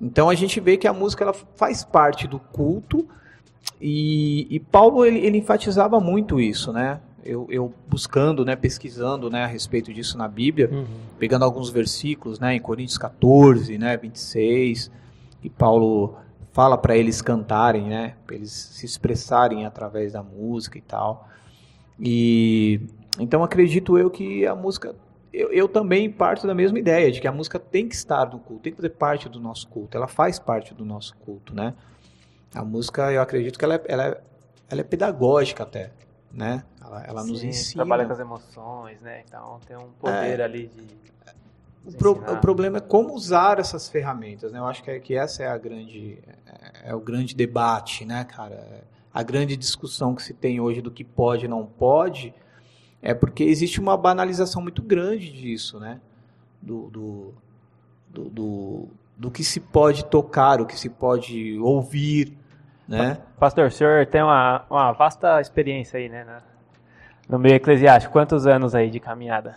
Então 0.00 0.28
a 0.28 0.34
gente 0.34 0.60
vê 0.60 0.76
que 0.76 0.86
a 0.88 0.92
música 0.92 1.24
ela 1.24 1.32
faz 1.32 1.84
parte 1.84 2.26
do 2.26 2.38
culto 2.38 3.06
e, 3.80 4.46
e 4.50 4.60
Paulo 4.60 5.04
ele, 5.04 5.18
ele 5.20 5.38
enfatizava 5.38 6.00
muito 6.00 6.40
isso, 6.40 6.72
né. 6.72 7.00
Eu, 7.24 7.46
eu 7.48 7.72
buscando, 7.88 8.44
né, 8.44 8.54
pesquisando, 8.54 9.30
né, 9.30 9.44
a 9.44 9.46
respeito 9.46 9.92
disso 9.94 10.18
na 10.18 10.28
Bíblia, 10.28 10.68
Uhum. 10.70 10.84
pegando 11.18 11.42
alguns 11.44 11.70
versículos, 11.70 12.38
né, 12.38 12.54
em 12.54 12.60
Coríntios 12.60 12.98
14, 12.98 13.78
né, 13.78 13.96
26, 13.96 14.90
e 15.42 15.48
Paulo 15.48 16.16
fala 16.52 16.76
para 16.76 16.94
eles 16.96 17.22
cantarem, 17.22 17.84
né, 17.88 18.14
para 18.26 18.36
eles 18.36 18.50
se 18.52 18.84
expressarem 18.84 19.64
através 19.64 20.12
da 20.12 20.22
música 20.22 20.76
e 20.76 20.82
tal. 20.82 21.26
E 21.98 22.80
então 23.18 23.42
acredito 23.42 23.96
eu 23.96 24.10
que 24.10 24.46
a 24.46 24.54
música 24.54 24.94
eu, 25.34 25.52
eu 25.52 25.68
também 25.68 26.10
parto 26.10 26.46
da 26.46 26.54
mesma 26.54 26.78
ideia 26.78 27.10
de 27.10 27.20
que 27.20 27.26
a 27.26 27.32
música 27.32 27.58
tem 27.58 27.88
que 27.88 27.94
estar 27.94 28.26
no 28.30 28.38
culto, 28.38 28.62
tem 28.62 28.72
que 28.72 28.76
fazer 28.76 28.90
parte 28.90 29.28
do 29.28 29.40
nosso 29.40 29.68
culto. 29.68 29.96
Ela 29.96 30.06
faz 30.06 30.38
parte 30.38 30.72
do 30.72 30.84
nosso 30.84 31.16
culto, 31.16 31.54
né? 31.54 31.74
A 32.54 32.64
música, 32.64 33.10
eu 33.12 33.20
acredito 33.20 33.58
que 33.58 33.64
ela 33.64 33.74
é, 33.74 33.82
ela 33.86 34.06
é, 34.06 34.20
ela 34.70 34.80
é 34.80 34.84
pedagógica 34.84 35.64
até, 35.64 35.90
né? 36.32 36.64
Ela, 36.80 37.04
ela 37.04 37.24
nos 37.24 37.40
Sim, 37.40 37.48
ensina. 37.48 37.84
Trabalha 37.84 38.06
com 38.06 38.12
as 38.12 38.20
emoções, 38.20 39.00
né? 39.00 39.22
Então 39.26 39.58
tem 39.66 39.76
um 39.76 39.90
poder 39.98 40.40
ali 40.40 40.68
de. 40.68 40.86
O, 41.84 41.92
pro- 41.92 42.12
o 42.12 42.40
problema 42.40 42.78
é 42.78 42.80
como 42.80 43.12
usar 43.12 43.58
essas 43.58 43.88
ferramentas, 43.88 44.52
né? 44.52 44.58
Eu 44.58 44.66
acho 44.66 44.82
que, 44.82 44.90
é, 44.90 44.98
que 44.98 45.14
essa 45.14 45.42
é 45.42 45.48
a 45.48 45.58
grande 45.58 46.18
é, 46.84 46.90
é 46.90 46.94
o 46.94 47.00
grande 47.00 47.34
debate, 47.34 48.04
né, 48.04 48.24
cara? 48.24 48.84
a 49.12 49.22
grande 49.22 49.56
discussão 49.56 50.12
que 50.12 50.22
se 50.24 50.34
tem 50.34 50.58
hoje 50.58 50.82
do 50.82 50.90
que 50.90 51.04
pode 51.04 51.44
e 51.44 51.48
não 51.48 51.64
pode, 51.64 52.34
é 53.04 53.12
porque 53.12 53.44
existe 53.44 53.78
uma 53.78 53.98
banalização 53.98 54.62
muito 54.62 54.80
grande 54.82 55.30
disso, 55.30 55.78
né? 55.78 56.00
Do, 56.60 56.88
do, 56.88 57.34
do, 58.08 58.24
do, 58.30 58.88
do 59.14 59.30
que 59.30 59.44
se 59.44 59.60
pode 59.60 60.06
tocar, 60.06 60.58
o 60.58 60.64
que 60.64 60.76
se 60.80 60.88
pode 60.88 61.58
ouvir, 61.58 62.34
né? 62.88 63.18
Pastor, 63.38 63.66
o 63.66 63.70
senhor 63.70 64.06
tem 64.06 64.22
uma, 64.22 64.64
uma 64.70 64.92
vasta 64.92 65.38
experiência 65.38 65.98
aí, 65.98 66.08
né? 66.08 66.24
No 67.28 67.38
meio 67.38 67.56
eclesiástico. 67.56 68.10
Quantos 68.10 68.46
anos 68.46 68.74
aí 68.74 68.88
de 68.88 68.98
caminhada? 68.98 69.54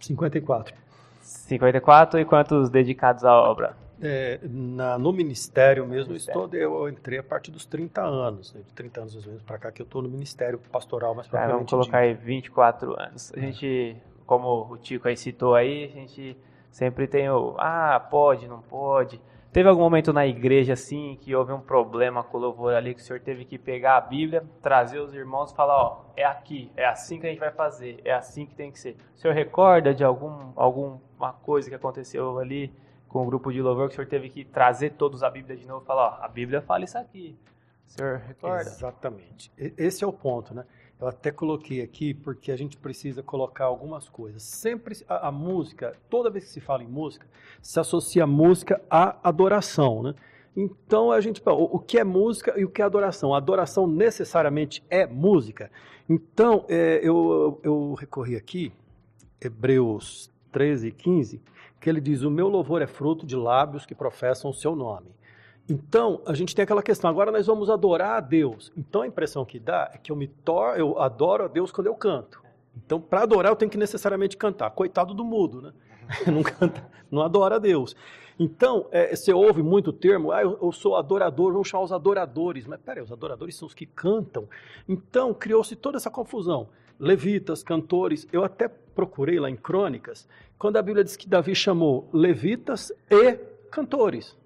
54. 0.00 0.74
54 1.20 2.18
e 2.18 2.24
quantos 2.24 2.68
dedicados 2.68 3.24
à 3.24 3.32
obra? 3.32 3.76
É, 4.02 4.40
na, 4.42 4.98
no 4.98 5.12
ministério 5.12 5.86
mesmo, 5.86 6.14
estou, 6.14 6.48
eu 6.52 6.88
entrei 6.88 7.20
a 7.20 7.22
partir 7.22 7.52
dos 7.52 7.64
30 7.64 8.02
anos, 8.02 8.52
né, 8.52 8.62
de 8.66 8.72
30 8.74 9.00
anos 9.00 9.14
mais 9.14 9.26
ou 9.26 9.32
menos 9.32 9.46
para 9.46 9.58
cá 9.58 9.70
que 9.70 9.80
eu 9.80 9.84
estou 9.84 10.02
no 10.02 10.08
ministério 10.08 10.58
pastoral, 10.58 11.14
mas 11.14 11.32
é, 11.32 11.46
Vamos 11.46 11.70
colocar 11.70 11.98
aí 11.98 12.12
24 12.12 13.00
anos. 13.00 13.32
A 13.32 13.38
gente, 13.38 13.96
como 14.26 14.72
o 14.72 14.76
Tico 14.76 15.06
aí 15.06 15.16
citou 15.16 15.54
aí, 15.54 15.84
a 15.84 15.88
gente 15.88 16.36
sempre 16.68 17.06
tem 17.06 17.30
o, 17.30 17.54
ah, 17.58 18.00
pode, 18.10 18.48
não 18.48 18.60
pode. 18.60 19.20
Teve 19.52 19.68
algum 19.68 19.82
momento 19.82 20.14
na 20.14 20.26
igreja 20.26 20.72
assim 20.72 21.18
que 21.20 21.34
houve 21.36 21.52
um 21.52 21.60
problema 21.60 22.24
com 22.24 22.38
o 22.38 22.40
louvor 22.40 22.74
ali 22.74 22.94
que 22.94 23.02
o 23.02 23.04
senhor 23.04 23.20
teve 23.20 23.44
que 23.44 23.58
pegar 23.58 23.98
a 23.98 24.00
Bíblia, 24.00 24.42
trazer 24.62 24.98
os 24.98 25.12
irmãos 25.12 25.52
e 25.52 25.54
falar, 25.54 25.76
ó, 25.76 26.04
é 26.16 26.24
aqui, 26.24 26.72
é 26.74 26.86
assim 26.86 27.20
que 27.20 27.26
a 27.26 27.28
gente 27.30 27.38
vai 27.38 27.50
fazer, 27.50 28.00
é 28.02 28.12
assim 28.12 28.46
que 28.46 28.54
tem 28.54 28.72
que 28.72 28.80
ser. 28.80 28.96
O 29.14 29.18
senhor 29.18 29.34
recorda 29.34 29.94
de 29.94 30.02
algum 30.02 30.52
alguma 30.56 31.32
coisa 31.42 31.68
que 31.68 31.74
aconteceu 31.76 32.38
ali 32.38 32.72
com 33.12 33.22
o 33.22 33.26
grupo 33.26 33.52
de 33.52 33.60
louvor 33.60 33.88
que 33.88 33.92
o 33.92 33.96
senhor 33.96 34.08
teve 34.08 34.30
que 34.30 34.42
trazer 34.42 34.92
todos 34.92 35.22
a 35.22 35.28
Bíblia 35.28 35.54
de 35.54 35.66
novo 35.66 35.84
e 35.84 35.86
falar, 35.86 36.18
ó, 36.18 36.24
a 36.24 36.28
Bíblia 36.28 36.62
fala 36.62 36.84
isso 36.84 36.96
aqui. 36.96 37.36
O 37.86 37.90
senhor 37.90 38.16
recorda? 38.26 38.70
Exatamente. 38.70 39.52
Esse 39.58 40.02
é 40.02 40.06
o 40.06 40.12
ponto, 40.12 40.54
né? 40.54 40.64
Eu 40.98 41.08
até 41.08 41.30
coloquei 41.30 41.82
aqui 41.82 42.14
porque 42.14 42.50
a 42.50 42.56
gente 42.56 42.76
precisa 42.76 43.22
colocar 43.22 43.66
algumas 43.66 44.08
coisas. 44.08 44.42
Sempre 44.42 44.96
a, 45.06 45.28
a, 45.28 45.32
música, 45.32 45.94
toda 46.08 46.30
vez 46.30 46.46
que 46.46 46.50
se 46.52 46.60
fala 46.60 46.82
em 46.82 46.86
música, 46.86 47.26
se 47.60 47.78
associa 47.78 48.26
música 48.26 48.80
à 48.88 49.16
adoração, 49.22 50.02
né? 50.02 50.14
Então 50.56 51.12
a 51.12 51.20
gente, 51.20 51.42
o 51.44 51.78
que 51.78 51.98
é 51.98 52.04
música 52.04 52.58
e 52.58 52.64
o 52.64 52.70
que 52.70 52.80
é 52.80 52.84
adoração? 52.84 53.34
A 53.34 53.38
adoração 53.38 53.86
necessariamente 53.86 54.82
é 54.88 55.06
música. 55.06 55.70
Então 56.08 56.64
é, 56.68 57.00
eu, 57.02 57.60
eu 57.62 57.94
recorri 57.94 58.36
aqui, 58.36 58.72
Hebreus 59.40 60.31
13, 60.52 60.92
15, 60.92 61.42
que 61.80 61.90
ele 61.90 62.00
diz: 62.00 62.22
O 62.22 62.30
meu 62.30 62.48
louvor 62.48 62.82
é 62.82 62.86
fruto 62.86 63.26
de 63.26 63.34
lábios 63.34 63.84
que 63.84 63.94
professam 63.94 64.50
o 64.50 64.54
seu 64.54 64.76
nome. 64.76 65.08
Então, 65.68 66.20
a 66.26 66.34
gente 66.34 66.54
tem 66.54 66.62
aquela 66.62 66.82
questão, 66.82 67.08
agora 67.08 67.30
nós 67.30 67.46
vamos 67.46 67.70
adorar 67.70 68.16
a 68.16 68.20
Deus. 68.20 68.72
Então, 68.76 69.02
a 69.02 69.06
impressão 69.06 69.44
que 69.44 69.58
dá 69.58 69.90
é 69.94 69.98
que 69.98 70.10
eu 70.10 70.16
me 70.16 70.26
tor 70.26 70.78
eu 70.78 71.00
adoro 71.00 71.44
a 71.44 71.48
Deus 71.48 71.70
quando 71.70 71.86
eu 71.86 71.94
canto. 71.94 72.42
Então, 72.76 73.00
para 73.00 73.22
adorar, 73.22 73.52
eu 73.52 73.56
tenho 73.56 73.70
que 73.70 73.78
necessariamente 73.78 74.36
cantar. 74.36 74.70
Coitado 74.70 75.14
do 75.14 75.24
mudo, 75.24 75.62
né? 75.62 75.72
não 76.26 76.42
canta, 76.42 76.84
não 77.10 77.22
adora 77.22 77.56
a 77.56 77.58
Deus. 77.58 77.94
Então, 78.38 78.88
é, 78.90 79.14
você 79.14 79.32
ouve 79.32 79.62
muito 79.62 79.90
o 79.90 79.92
termo, 79.92 80.32
ah, 80.32 80.42
eu, 80.42 80.58
eu, 80.60 80.72
sou 80.72 80.96
adorador, 80.96 81.52
vamos 81.52 81.68
chamar 81.68 81.84
os 81.84 81.92
adoradores. 81.92 82.66
Mas 82.66 82.80
peraí, 82.80 83.02
os 83.02 83.12
adoradores 83.12 83.54
são 83.54 83.66
os 83.66 83.74
que 83.74 83.86
cantam. 83.86 84.48
Então, 84.88 85.32
criou-se 85.32 85.76
toda 85.76 85.96
essa 85.96 86.10
confusão. 86.10 86.68
Levitas, 87.02 87.64
cantores, 87.64 88.28
eu 88.32 88.44
até 88.44 88.68
procurei 88.68 89.40
lá 89.40 89.50
em 89.50 89.56
Crônicas, 89.56 90.28
quando 90.56 90.76
a 90.76 90.82
Bíblia 90.82 91.02
diz 91.02 91.16
que 91.16 91.28
Davi 91.28 91.52
chamou 91.52 92.08
levitas 92.12 92.92
e 93.10 93.34
cantores 93.70 94.36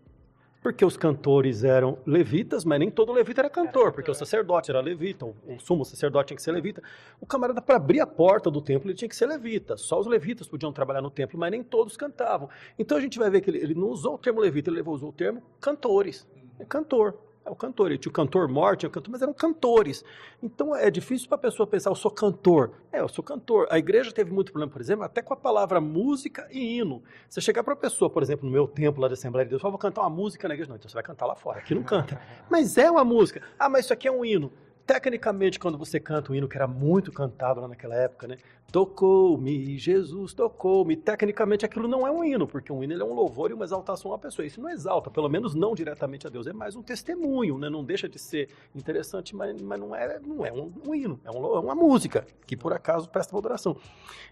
porque 0.66 0.84
os 0.84 0.96
cantores 0.96 1.62
eram 1.62 1.96
levitas, 2.04 2.64
mas 2.64 2.80
nem 2.80 2.90
todo 2.90 3.12
levita 3.12 3.40
era 3.40 3.48
cantor, 3.48 3.92
porque 3.92 4.10
o 4.10 4.14
sacerdote 4.14 4.68
era 4.68 4.80
levita, 4.80 5.24
o 5.24 5.60
sumo 5.60 5.84
sacerdote 5.84 6.26
tinha 6.26 6.36
que 6.36 6.42
ser 6.42 6.50
levita. 6.50 6.82
O 7.20 7.24
camarada, 7.24 7.62
para 7.62 7.76
abrir 7.76 8.00
a 8.00 8.06
porta 8.06 8.50
do 8.50 8.60
templo, 8.60 8.90
ele 8.90 8.96
tinha 8.96 9.08
que 9.08 9.14
ser 9.14 9.26
levita. 9.26 9.76
Só 9.76 10.00
os 10.00 10.08
levitas 10.08 10.48
podiam 10.48 10.72
trabalhar 10.72 11.00
no 11.00 11.08
templo, 11.08 11.38
mas 11.38 11.52
nem 11.52 11.62
todos 11.62 11.96
cantavam. 11.96 12.48
Então 12.76 12.98
a 12.98 13.00
gente 13.00 13.16
vai 13.16 13.30
ver 13.30 13.42
que 13.42 13.50
ele, 13.50 13.58
ele 13.58 13.74
não 13.76 13.90
usou 13.90 14.14
o 14.14 14.18
termo 14.18 14.40
levita, 14.40 14.68
ele 14.68 14.82
usou 14.82 15.10
o 15.10 15.12
termo 15.12 15.40
cantores. 15.60 16.26
É 16.58 16.64
cantor 16.64 17.16
é 17.46 17.50
o 17.50 17.54
cantor. 17.54 17.90
Ele 17.90 17.98
tinha 17.98 18.10
o 18.10 18.12
cantor 18.12 18.48
morte, 18.48 18.86
o 18.86 18.90
cantor, 18.90 19.10
mas 19.10 19.22
eram 19.22 19.32
cantores. 19.32 20.04
Então 20.42 20.74
é 20.74 20.90
difícil 20.90 21.28
para 21.28 21.36
a 21.36 21.40
pessoa 21.40 21.66
pensar, 21.66 21.90
eu 21.90 21.94
sou 21.94 22.10
cantor. 22.10 22.72
É, 22.92 23.00
eu 23.00 23.08
sou 23.08 23.22
cantor. 23.22 23.66
A 23.70 23.78
igreja 23.78 24.12
teve 24.12 24.32
muito 24.32 24.52
problema, 24.52 24.72
por 24.72 24.80
exemplo, 24.80 25.04
até 25.04 25.22
com 25.22 25.32
a 25.32 25.36
palavra 25.36 25.80
música 25.80 26.48
e 26.50 26.78
hino. 26.78 27.02
Você 27.28 27.40
chegar 27.40 27.62
para 27.62 27.74
a 27.74 27.76
pessoa, 27.76 28.10
por 28.10 28.22
exemplo, 28.22 28.46
no 28.46 28.52
meu 28.52 28.66
templo 28.66 29.00
lá 29.00 29.08
da 29.08 29.14
Assembleia 29.14 29.46
de 29.46 29.50
Deus, 29.50 29.62
eu 29.62 29.70
vou 29.70 29.78
cantar 29.78 30.02
uma 30.02 30.10
música 30.10 30.48
na 30.48 30.54
igreja. 30.54 30.68
Não, 30.68 30.76
então 30.76 30.88
você 30.88 30.94
vai 30.94 31.04
cantar 31.04 31.26
lá 31.26 31.36
fora. 31.36 31.60
Aqui 31.60 31.74
não 31.74 31.82
canta. 31.82 32.20
Mas 32.50 32.76
é 32.76 32.90
uma 32.90 33.04
música. 33.04 33.42
Ah, 33.58 33.68
mas 33.68 33.84
isso 33.84 33.92
aqui 33.92 34.08
é 34.08 34.12
um 34.12 34.24
hino. 34.24 34.52
Tecnicamente, 34.86 35.58
quando 35.58 35.76
você 35.76 35.98
canta 35.98 36.30
um 36.30 36.34
hino 36.34 36.46
que 36.48 36.56
era 36.56 36.68
muito 36.68 37.10
cantado 37.10 37.60
lá 37.60 37.66
naquela 37.66 37.96
época, 37.96 38.28
né? 38.28 38.36
Tocou-me, 38.70 39.76
Jesus 39.76 40.32
tocou-me. 40.32 40.94
Tecnicamente, 40.94 41.66
aquilo 41.66 41.88
não 41.88 42.06
é 42.06 42.10
um 42.10 42.22
hino, 42.22 42.46
porque 42.46 42.72
um 42.72 42.84
hino 42.84 42.94
é 42.94 43.04
um 43.04 43.12
louvor 43.12 43.50
e 43.50 43.54
uma 43.54 43.64
exaltação 43.64 44.12
à 44.12 44.18
pessoa. 44.18 44.46
Isso 44.46 44.60
não 44.60 44.70
exalta, 44.70 45.10
pelo 45.10 45.28
menos 45.28 45.56
não 45.56 45.74
diretamente 45.74 46.28
a 46.28 46.30
Deus. 46.30 46.46
É 46.46 46.52
mais 46.52 46.76
um 46.76 46.82
testemunho, 46.82 47.58
né? 47.58 47.68
Não 47.68 47.82
deixa 47.82 48.08
de 48.08 48.16
ser 48.16 48.48
interessante, 48.76 49.34
mas, 49.34 49.60
mas 49.60 49.80
não 49.80 49.92
é, 49.92 50.20
não 50.20 50.46
é 50.46 50.52
um, 50.52 50.72
um 50.86 50.94
hino. 50.94 51.18
É, 51.24 51.30
um, 51.32 51.56
é, 51.56 51.58
uma 51.58 51.74
música, 51.74 52.24
que 52.46 52.56
por 52.56 52.72
acaso 52.72 53.08
presta 53.08 53.36
adoração. 53.36 53.76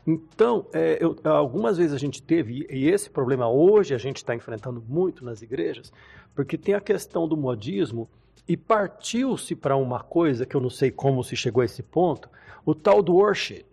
Então, 0.07 0.67
é, 0.73 0.99
eu, 1.01 1.17
algumas 1.25 1.79
vezes 1.79 1.93
a 1.93 1.99
gente 1.99 2.23
teve, 2.23 2.65
e 2.71 2.89
esse 2.89 3.11
problema 3.11 3.51
hoje 3.51 3.93
a 3.93 3.99
gente 3.99 4.19
está 4.19 4.37
enfrentando 4.37 4.81
muito 4.89 5.25
nas 5.25 5.43
igrejas, 5.43 5.93
porque 6.33 6.57
tem 6.57 6.75
a 6.75 6.81
questão 6.81 7.27
do 7.27 7.37
modismo 7.37 8.09
e 8.47 8.57
partiu-se 8.57 9.55
para 9.55 9.77
uma 9.77 10.01
coisa 10.01 10.45
que 10.45 10.55
eu 10.55 10.61
não 10.61 10.71
sei 10.71 10.91
como 10.91 11.25
se 11.25 11.35
chegou 11.35 11.63
a 11.63 11.65
esse 11.65 11.83
ponto, 11.83 12.29
o 12.65 12.75
tal 12.75 13.03
do 13.03 13.15
worship. 13.15 13.65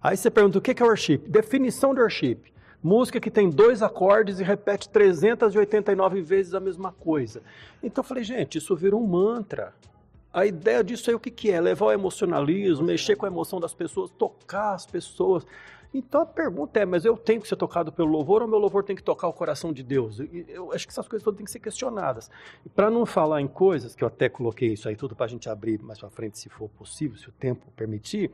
Aí 0.00 0.16
você 0.16 0.30
pergunta 0.30 0.58
o 0.58 0.60
que 0.60 0.80
é 0.80 0.84
worship? 0.84 1.18
Definição 1.18 1.92
de 1.92 2.00
worship. 2.00 2.38
Música 2.82 3.18
que 3.18 3.30
tem 3.30 3.50
dois 3.50 3.82
acordes 3.82 4.38
e 4.38 4.44
repete 4.44 4.88
389 4.88 6.22
vezes 6.22 6.54
a 6.54 6.60
mesma 6.60 6.92
coisa. 6.92 7.42
Então 7.82 8.02
eu 8.02 8.06
falei, 8.06 8.22
gente, 8.22 8.58
isso 8.58 8.76
virou 8.76 9.02
um 9.02 9.06
mantra. 9.06 9.74
A 10.32 10.46
ideia 10.46 10.84
disso 10.84 11.10
aí 11.10 11.16
o 11.16 11.20
que, 11.20 11.30
que 11.30 11.50
é? 11.50 11.60
Levar 11.60 11.86
o 11.86 11.92
emocionalismo, 11.92 12.86
mexer 12.86 13.16
com 13.16 13.26
a 13.26 13.28
emoção 13.28 13.58
das 13.58 13.74
pessoas, 13.74 14.10
tocar 14.10 14.74
as 14.74 14.86
pessoas. 14.86 15.44
Então 15.92 16.20
a 16.20 16.26
pergunta 16.26 16.78
é, 16.78 16.84
mas 16.84 17.04
eu 17.04 17.16
tenho 17.16 17.40
que 17.40 17.48
ser 17.48 17.56
tocado 17.56 17.90
pelo 17.90 18.08
louvor 18.08 18.42
ou 18.42 18.48
meu 18.48 18.58
louvor 18.58 18.84
tem 18.84 18.94
que 18.94 19.02
tocar 19.02 19.26
o 19.26 19.32
coração 19.32 19.72
de 19.72 19.82
Deus? 19.82 20.20
Eu, 20.48 20.72
acho 20.72 20.86
que 20.86 20.92
essas 20.92 21.08
coisas 21.08 21.24
todas 21.24 21.38
têm 21.38 21.46
que 21.46 21.50
ser 21.50 21.60
questionadas. 21.60 22.30
E 22.64 22.68
para 22.68 22.90
não 22.90 23.06
falar 23.06 23.40
em 23.40 23.48
coisas, 23.48 23.94
que 23.94 24.04
eu 24.04 24.08
até 24.08 24.28
coloquei 24.28 24.72
isso 24.72 24.88
aí 24.88 24.96
tudo 24.96 25.16
para 25.16 25.26
a 25.26 25.28
gente 25.28 25.48
abrir 25.48 25.80
mais 25.82 25.98
para 25.98 26.10
frente, 26.10 26.38
se 26.38 26.48
for 26.50 26.68
possível, 26.68 27.16
se 27.16 27.28
o 27.28 27.32
tempo 27.32 27.70
permitir, 27.74 28.30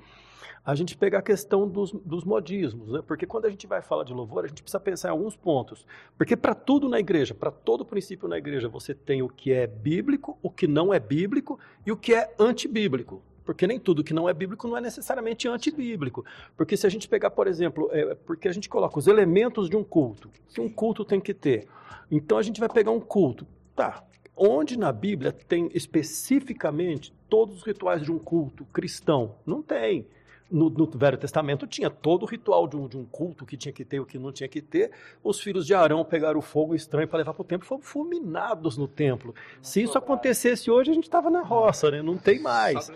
a 0.64 0.74
gente 0.74 0.96
pega 0.96 1.18
a 1.18 1.22
questão 1.22 1.68
dos, 1.68 1.92
dos 1.92 2.24
modismos, 2.24 2.90
né? 2.90 3.02
porque 3.06 3.26
quando 3.26 3.44
a 3.44 3.50
gente 3.50 3.66
vai 3.66 3.82
falar 3.82 4.02
de 4.04 4.14
louvor, 4.14 4.44
a 4.44 4.48
gente 4.48 4.62
precisa 4.62 4.80
pensar 4.80 5.08
em 5.08 5.10
alguns 5.12 5.36
pontos. 5.36 5.86
Porque 6.16 6.36
para 6.36 6.54
tudo 6.54 6.88
na 6.88 6.98
igreja, 6.98 7.34
para 7.34 7.50
todo 7.50 7.84
princípio 7.84 8.26
na 8.26 8.38
igreja, 8.38 8.68
você 8.68 8.94
tem 8.94 9.22
o 9.22 9.28
que 9.28 9.52
é 9.52 9.66
bíblico, 9.66 10.38
o 10.42 10.50
que 10.50 10.66
não 10.66 10.92
é 10.92 10.98
bíblico 10.98 11.58
e 11.86 11.92
o 11.92 11.96
que 11.96 12.14
é 12.14 12.34
antibíblico. 12.38 13.22
Porque 13.44 13.66
nem 13.66 13.78
tudo 13.78 14.02
que 14.02 14.14
não 14.14 14.28
é 14.28 14.32
bíblico 14.32 14.66
não 14.66 14.76
é 14.76 14.80
necessariamente 14.80 15.46
antibíblico. 15.46 16.24
Porque 16.56 16.76
se 16.76 16.86
a 16.86 16.90
gente 16.90 17.08
pegar, 17.08 17.30
por 17.30 17.46
exemplo, 17.46 17.88
é, 17.92 18.14
porque 18.14 18.48
a 18.48 18.52
gente 18.52 18.68
coloca 18.68 18.98
os 18.98 19.06
elementos 19.06 19.68
de 19.68 19.76
um 19.76 19.84
culto, 19.84 20.30
que 20.48 20.60
um 20.60 20.68
culto 20.68 21.04
tem 21.04 21.20
que 21.20 21.34
ter. 21.34 21.66
Então 22.10 22.38
a 22.38 22.42
gente 22.42 22.60
vai 22.60 22.68
pegar 22.68 22.90
um 22.90 23.00
culto. 23.00 23.46
Tá, 23.76 24.04
onde 24.36 24.78
na 24.78 24.92
Bíblia 24.92 25.32
tem 25.32 25.68
especificamente 25.74 27.12
todos 27.28 27.58
os 27.58 27.62
rituais 27.64 28.02
de 28.02 28.12
um 28.12 28.18
culto 28.18 28.64
cristão? 28.66 29.34
Não 29.44 29.62
tem 29.62 30.06
no, 30.50 30.68
no, 30.70 30.86
Velho 30.86 31.16
Testamento 31.16 31.66
tinha 31.66 31.90
todo 31.90 32.22
o 32.22 32.26
ritual 32.26 32.68
de 32.68 32.76
um, 32.76 32.86
de 32.86 32.96
um, 32.96 33.04
culto 33.04 33.46
que 33.46 33.56
tinha 33.56 33.72
que 33.72 33.84
ter 33.84 33.96
e 33.96 34.00
o 34.00 34.06
que 34.06 34.18
não 34.18 34.32
tinha 34.32 34.48
que 34.48 34.60
ter. 34.60 34.90
Os 35.22 35.40
filhos 35.40 35.66
de 35.66 35.74
Arão 35.74 36.04
pegaram 36.04 36.38
o 36.38 36.42
fogo 36.42 36.74
estranho 36.74 37.08
para 37.08 37.18
levar 37.18 37.34
para 37.34 37.42
o 37.42 37.44
templo 37.44 37.64
e 37.64 37.68
foram 37.68 37.82
fulminados 37.82 38.76
no 38.76 38.86
templo. 38.86 39.34
Se 39.62 39.82
isso 39.82 39.96
acontecesse 39.96 40.70
hoje, 40.70 40.90
a 40.90 40.94
gente 40.94 41.04
estava 41.04 41.30
na 41.30 41.42
roça, 41.42 41.90
né? 41.90 42.02
não 42.02 42.16
tem 42.16 42.40
mais. 42.40 42.90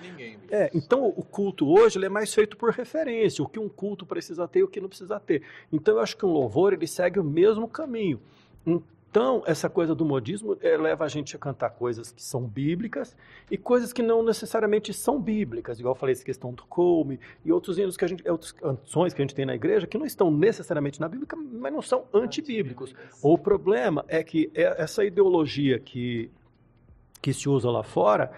É, 0.51 0.71
então 0.75 1.07
o 1.07 1.23
culto 1.23 1.69
hoje 1.69 2.05
é 2.05 2.09
mais 2.09 2.33
feito 2.33 2.57
por 2.57 2.71
referência, 2.71 3.43
o 3.43 3.49
que 3.49 3.59
um 3.59 3.69
culto 3.69 4.07
precisa 4.07 4.47
ter 4.47 4.61
e 4.61 4.63
o 4.65 4.69
que 4.69 4.81
não 4.81 4.89
precisa 4.89 5.19
ter. 5.19 5.43
Então 5.73 5.95
eu 5.95 6.01
acho 6.01 6.17
que 6.17 6.27
um 6.27 6.33
louvor 6.33 6.73
ele 6.73 6.87
segue 6.87 7.19
o 7.19 7.25
mesmo 7.25 7.67
caminho. 7.67 8.21
Então, 9.11 9.43
essa 9.47 9.71
coisa 9.71 9.95
do 9.95 10.05
modismo 10.05 10.57
é, 10.61 10.77
leva 10.77 11.05
a 11.05 11.09
gente 11.09 11.35
a 11.35 11.39
cantar 11.39 11.71
coisas 11.71 12.13
que 12.13 12.23
são 12.23 12.43
bíblicas 12.43 13.17
e 13.51 13.57
coisas 13.57 13.91
que 13.91 14.03
não 14.03 14.23
necessariamente 14.23 14.93
são 14.93 15.19
bíblicas, 15.19 15.81
igual 15.81 15.95
eu 15.95 15.99
falei, 15.99 16.13
essa 16.13 16.25
questão 16.25 16.53
do 16.53 16.63
come 16.65 17.19
e 17.43 17.51
outros 17.51 17.79
hinos 17.79 17.97
que 17.97 18.05
a 18.05 18.09
gente, 18.09 18.29
outras 18.29 18.53
canções 18.53 19.15
que 19.15 19.23
a 19.23 19.25
gente 19.25 19.35
tem 19.35 19.47
na 19.47 19.55
igreja 19.55 19.87
que 19.87 19.97
não 19.97 20.05
estão 20.05 20.31
necessariamente 20.31 21.01
na 21.01 21.09
Bíblia, 21.09 21.27
mas 21.53 21.73
não 21.73 21.81
são 21.81 22.05
antibíblicos. 22.13 22.95
O 23.23 23.39
problema 23.39 24.05
é 24.09 24.23
que 24.23 24.51
é 24.55 24.83
essa 24.83 25.03
ideologia 25.03 25.79
que, 25.79 26.31
que 27.23 27.33
se 27.33 27.49
usa 27.49 27.71
lá 27.71 27.83
fora, 27.83 28.31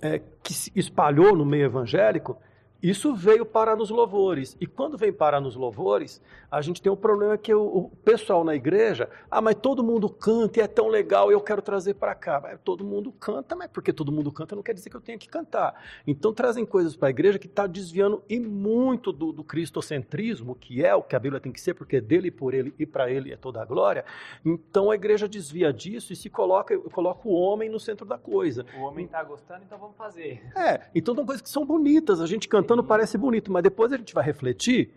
é, 0.00 0.22
que 0.42 0.54
se 0.54 0.72
espalhou 0.74 1.36
no 1.36 1.44
meio 1.44 1.66
evangélico, 1.66 2.38
Isso 2.82 3.14
veio 3.14 3.46
parar 3.46 3.76
nos 3.76 3.90
louvores. 3.90 4.56
E 4.60 4.66
quando 4.66 4.98
vem 4.98 5.12
parar 5.12 5.40
nos 5.40 5.56
louvores, 5.56 6.20
a 6.50 6.60
gente 6.60 6.80
tem 6.80 6.92
um 6.92 6.96
problema 6.96 7.36
que 7.38 7.52
o, 7.52 7.62
o 7.62 7.90
pessoal 8.04 8.44
na 8.44 8.54
igreja, 8.54 9.08
ah, 9.30 9.40
mas 9.40 9.54
todo 9.56 9.82
mundo 9.82 10.08
canta 10.08 10.60
e 10.60 10.62
é 10.62 10.66
tão 10.66 10.88
legal, 10.88 11.30
eu 11.30 11.40
quero 11.40 11.62
trazer 11.62 11.94
para 11.94 12.14
cá. 12.14 12.40
Mas 12.42 12.60
todo 12.62 12.84
mundo 12.84 13.10
canta, 13.12 13.56
mas 13.56 13.68
porque 13.68 13.92
todo 13.92 14.12
mundo 14.12 14.30
canta 14.30 14.54
não 14.54 14.62
quer 14.62 14.74
dizer 14.74 14.90
que 14.90 14.96
eu 14.96 15.00
tenha 15.00 15.18
que 15.18 15.28
cantar. 15.28 15.74
Então 16.06 16.32
trazem 16.32 16.64
coisas 16.64 16.94
para 16.94 17.08
a 17.08 17.10
igreja 17.10 17.38
que 17.38 17.46
está 17.46 17.66
desviando 17.66 18.22
e 18.28 18.38
muito 18.38 19.12
do, 19.12 19.32
do 19.32 19.42
cristocentrismo, 19.42 20.54
que 20.54 20.84
é 20.84 20.94
o 20.94 21.02
que 21.02 21.16
a 21.16 21.18
Bíblia 21.18 21.40
tem 21.40 21.52
que 21.52 21.60
ser, 21.60 21.74
porque 21.74 21.96
é 21.96 22.00
dele, 22.00 22.30
por 22.30 22.54
ele 22.54 22.74
e 22.78 22.86
para 22.86 23.10
ele 23.10 23.32
é 23.32 23.36
toda 23.36 23.60
a 23.62 23.64
glória. 23.64 24.04
Então 24.44 24.90
a 24.90 24.94
igreja 24.94 25.28
desvia 25.28 25.72
disso 25.72 26.12
e 26.12 26.16
se 26.16 26.28
coloca, 26.28 26.78
coloca 26.90 27.26
o 27.28 27.32
homem 27.32 27.68
no 27.68 27.80
centro 27.80 28.06
da 28.06 28.18
coisa. 28.18 28.66
O 28.78 28.82
homem 28.82 29.06
está 29.06 29.22
gostando, 29.24 29.62
então 29.64 29.78
vamos 29.78 29.96
fazer. 29.96 30.42
É, 30.54 30.82
então 30.94 31.14
são 31.14 31.24
coisas 31.24 31.42
que 31.42 31.48
são 31.48 31.64
bonitas, 31.64 32.20
a 32.20 32.26
gente 32.26 32.48
cantando 32.66 32.84
parece 32.84 33.16
bonito, 33.16 33.52
mas 33.52 33.62
depois 33.62 33.92
a 33.92 33.96
gente 33.96 34.12
vai 34.12 34.24
refletir 34.24 34.90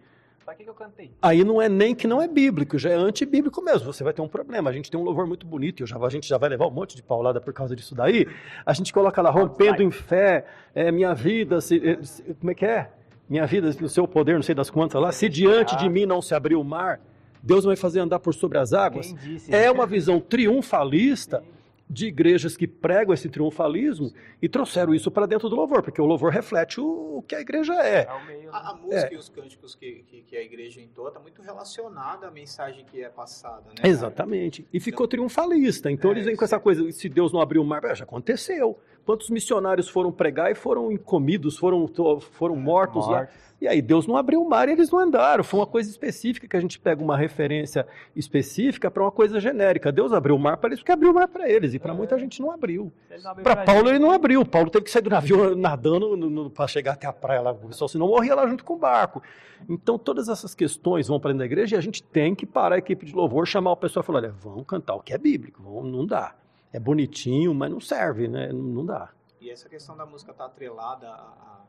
Pra 0.49 0.55
que, 0.55 0.63
que 0.63 0.69
eu 0.71 0.73
cantei? 0.73 1.11
Aí 1.21 1.43
não 1.43 1.61
é 1.61 1.69
nem 1.69 1.93
que 1.93 2.07
não 2.07 2.19
é 2.19 2.27
bíblico, 2.27 2.75
já 2.79 2.89
é 2.89 2.95
antibíblico 2.95 3.61
mesmo. 3.61 3.93
Você 3.93 4.03
vai 4.03 4.13
ter 4.13 4.23
um 4.23 4.27
problema. 4.27 4.71
A 4.71 4.73
gente 4.73 4.89
tem 4.89 4.99
um 4.99 5.03
louvor 5.03 5.27
muito 5.27 5.45
bonito, 5.45 5.83
e 5.83 5.85
já, 5.85 5.95
a 5.95 6.09
gente 6.09 6.27
já 6.27 6.39
vai 6.39 6.49
levar 6.49 6.65
um 6.65 6.71
monte 6.71 6.95
de 6.95 7.03
paulada 7.03 7.39
por 7.39 7.53
causa 7.53 7.75
disso 7.75 7.93
daí. 7.93 8.27
A 8.65 8.73
gente 8.73 8.91
coloca 8.91 9.21
lá, 9.21 9.29
rompendo 9.29 9.83
em 9.83 9.91
fé, 9.91 10.47
é, 10.73 10.91
minha 10.91 11.13
vida, 11.13 11.61
se, 11.61 11.77
é, 11.87 12.01
se, 12.01 12.23
como 12.33 12.49
é 12.49 12.55
que 12.55 12.65
é? 12.65 12.89
Minha 13.29 13.45
vida, 13.45 13.71
no 13.79 13.87
seu 13.87 14.07
poder, 14.07 14.33
não 14.33 14.41
sei 14.41 14.55
das 14.55 14.71
quantas 14.71 14.99
lá, 14.99 15.11
se 15.11 15.29
diante 15.29 15.77
de 15.77 15.87
mim 15.87 16.07
não 16.07 16.19
se 16.19 16.33
abrir 16.33 16.55
o 16.55 16.63
mar, 16.63 16.99
Deus 17.43 17.63
vai 17.63 17.75
fazer 17.75 17.99
andar 17.99 18.17
por 18.17 18.33
sobre 18.33 18.57
as 18.57 18.73
águas. 18.73 19.13
É 19.49 19.69
uma 19.69 19.85
visão 19.85 20.19
triunfalista. 20.19 21.41
Sim 21.41 21.58
de 21.89 22.05
igrejas 22.05 22.55
que 22.55 22.67
pregam 22.67 23.13
esse 23.13 23.27
triunfalismo 23.27 24.13
e 24.39 24.47
trouxeram 24.47 24.93
isso 24.93 25.09
para 25.09 25.25
dentro 25.25 25.49
do 25.49 25.55
louvor, 25.55 25.81
porque 25.81 25.99
o 25.99 26.05
louvor 26.05 26.31
reflete 26.31 26.79
o, 26.79 27.17
o 27.17 27.23
que 27.23 27.33
a 27.33 27.41
igreja 27.41 27.73
é. 27.73 28.01
é 28.01 28.25
meio, 28.27 28.49
a, 28.51 28.69
a, 28.69 28.73
música 28.75 29.07
é. 29.07 29.13
e 29.13 29.17
os 29.17 29.27
cânticos 29.27 29.73
que, 29.73 30.03
que, 30.07 30.21
que, 30.21 30.37
a 30.37 30.43
igreja 30.43 30.79
entoa 30.81 31.07
está 31.07 31.19
muito 31.19 31.41
relacionada 31.41 32.27
à 32.27 32.31
mensagem 32.31 32.85
que 32.85 33.01
é 33.01 33.09
passada. 33.09 33.63
Né, 33.69 33.89
Exatamente. 33.89 34.67
E 34.71 34.79
ficou 34.79 35.05
então, 35.05 35.17
triunfalista. 35.17 35.89
Então 35.89 36.11
é, 36.11 36.13
eles 36.13 36.25
vêm 36.25 36.35
com 36.35 36.45
essa 36.45 36.59
coisa, 36.59 36.91
se 36.91 37.09
Deus 37.09 37.33
não 37.33 37.41
abriu 37.41 37.63
o 37.63 37.65
mar, 37.65 37.81
já 37.95 38.03
aconteceu. 38.03 38.79
Quantos 39.09 39.31
missionários 39.31 39.89
foram 39.89 40.11
pregar 40.11 40.51
e 40.51 40.53
foram 40.53 40.95
comidos, 40.95 41.57
foram, 41.57 41.89
foram 42.31 42.55
mortos, 42.55 43.07
lá? 43.07 43.27
E 43.59 43.67
aí 43.67 43.81
Deus 43.81 44.05
não 44.05 44.15
abriu 44.15 44.39
o 44.39 44.47
mar 44.47 44.69
e 44.69 44.73
eles 44.73 44.91
não 44.91 44.99
andaram. 44.99 45.43
Foi 45.43 45.59
uma 45.59 45.65
coisa 45.65 45.89
específica 45.89 46.47
que 46.47 46.55
a 46.55 46.59
gente 46.59 46.77
pega 46.77 47.03
uma 47.03 47.17
referência 47.17 47.87
específica 48.15 48.91
para 48.91 49.01
uma 49.01 49.11
coisa 49.11 49.39
genérica. 49.39 49.91
Deus 49.91 50.13
abriu 50.13 50.35
o 50.35 50.39
mar 50.39 50.57
para 50.57 50.69
eles 50.69 50.81
porque 50.81 50.91
abriu 50.91 51.09
o 51.09 51.13
mar 51.15 51.27
para 51.27 51.49
eles. 51.49 51.73
E 51.73 51.79
para 51.79 51.91
é. 51.91 51.95
muita 51.97 52.19
gente 52.19 52.39
não 52.39 52.51
abriu. 52.51 52.93
Para 53.41 53.55
Paulo 53.55 53.87
gente. 53.87 53.95
ele 53.95 53.97
não 53.97 54.11
abriu. 54.11 54.45
Paulo 54.45 54.69
teve 54.69 54.85
que 54.85 54.91
sair 54.91 55.01
do 55.01 55.09
navio 55.09 55.55
nadando 55.57 56.51
para 56.51 56.67
chegar 56.67 56.93
até 56.93 57.07
a 57.07 57.11
praia 57.11 57.41
lá. 57.41 57.51
Pessoal 57.51 57.87
senão 57.87 58.09
morria 58.09 58.35
lá 58.35 58.47
junto 58.47 58.63
com 58.63 58.75
o 58.75 58.77
barco. 58.77 59.23
Então 59.67 59.97
todas 59.97 60.29
essas 60.29 60.53
questões 60.53 61.07
vão 61.07 61.19
para 61.19 61.31
dentro 61.31 61.39
da 61.39 61.45
igreja 61.45 61.75
e 61.75 61.79
a 61.79 61.81
gente 61.81 62.03
tem 62.03 62.35
que 62.35 62.45
parar 62.45 62.75
a 62.75 62.77
equipe 62.77 63.07
de 63.07 63.15
louvor, 63.15 63.47
chamar 63.47 63.71
o 63.71 63.75
pessoal 63.75 64.03
e 64.03 64.05
falar: 64.05 64.19
olha, 64.19 64.35
vamos 64.39 64.67
cantar 64.67 64.93
o 64.93 65.01
que 65.01 65.15
é 65.15 65.17
bíblico. 65.17 65.63
Vamos, 65.63 65.91
não 65.91 66.05
dá. 66.05 66.35
É 66.71 66.79
bonitinho, 66.79 67.53
mas 67.53 67.71
não 67.71 67.79
serve, 67.79 68.27
né? 68.27 68.51
Não, 68.51 68.59
não 68.59 68.85
dá. 68.85 69.09
E 69.41 69.49
essa 69.49 69.67
questão 69.67 69.95
da 69.95 70.05
música 70.05 70.31
estar 70.31 70.45
tá 70.45 70.49
atrelada 70.49 71.07
a 71.09 71.59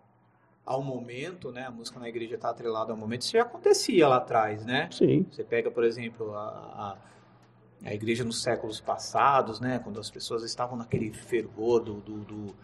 ao 0.71 0.83
momento, 0.83 1.51
né? 1.51 1.67
A 1.67 1.71
música 1.71 1.99
na 1.99 2.09
igreja 2.09 2.37
está 2.37 2.51
atrelada 2.51 2.93
ao 2.93 2.97
momento. 2.97 3.23
Isso 3.23 3.33
já 3.33 3.43
acontecia 3.43 4.07
lá 4.07 4.19
atrás, 4.19 4.65
né? 4.65 4.89
Sim. 4.93 5.27
Você 5.31 5.43
pega, 5.43 5.69
por 5.69 5.83
exemplo, 5.83 6.33
a, 6.35 6.97
a, 7.85 7.89
a 7.89 7.93
igreja 7.95 8.23
nos 8.23 8.41
séculos 8.41 8.81
passados, 8.81 9.59
né? 9.59 9.81
Quando 9.83 9.99
as 9.99 10.09
pessoas 10.09 10.45
estavam 10.45 10.77
naquele 10.77 11.13
fervor 11.13 11.81
do, 11.81 11.95
do, 11.95 12.19
do, 12.19 12.55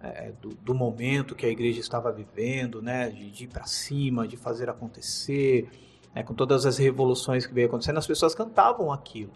é, 0.00 0.32
do, 0.40 0.48
do 0.48 0.74
momento 0.74 1.36
que 1.36 1.46
a 1.46 1.48
igreja 1.48 1.78
estava 1.78 2.10
vivendo, 2.10 2.82
né? 2.82 3.10
De, 3.10 3.30
de 3.30 3.44
ir 3.44 3.48
para 3.48 3.64
cima, 3.64 4.26
de 4.26 4.36
fazer 4.36 4.68
acontecer, 4.68 5.70
né? 6.12 6.24
com 6.24 6.34
todas 6.34 6.66
as 6.66 6.78
revoluções 6.78 7.46
que 7.46 7.54
veio 7.54 7.68
acontecendo, 7.68 7.98
as 7.98 8.06
pessoas 8.08 8.34
cantavam 8.34 8.90
aquilo, 8.90 9.32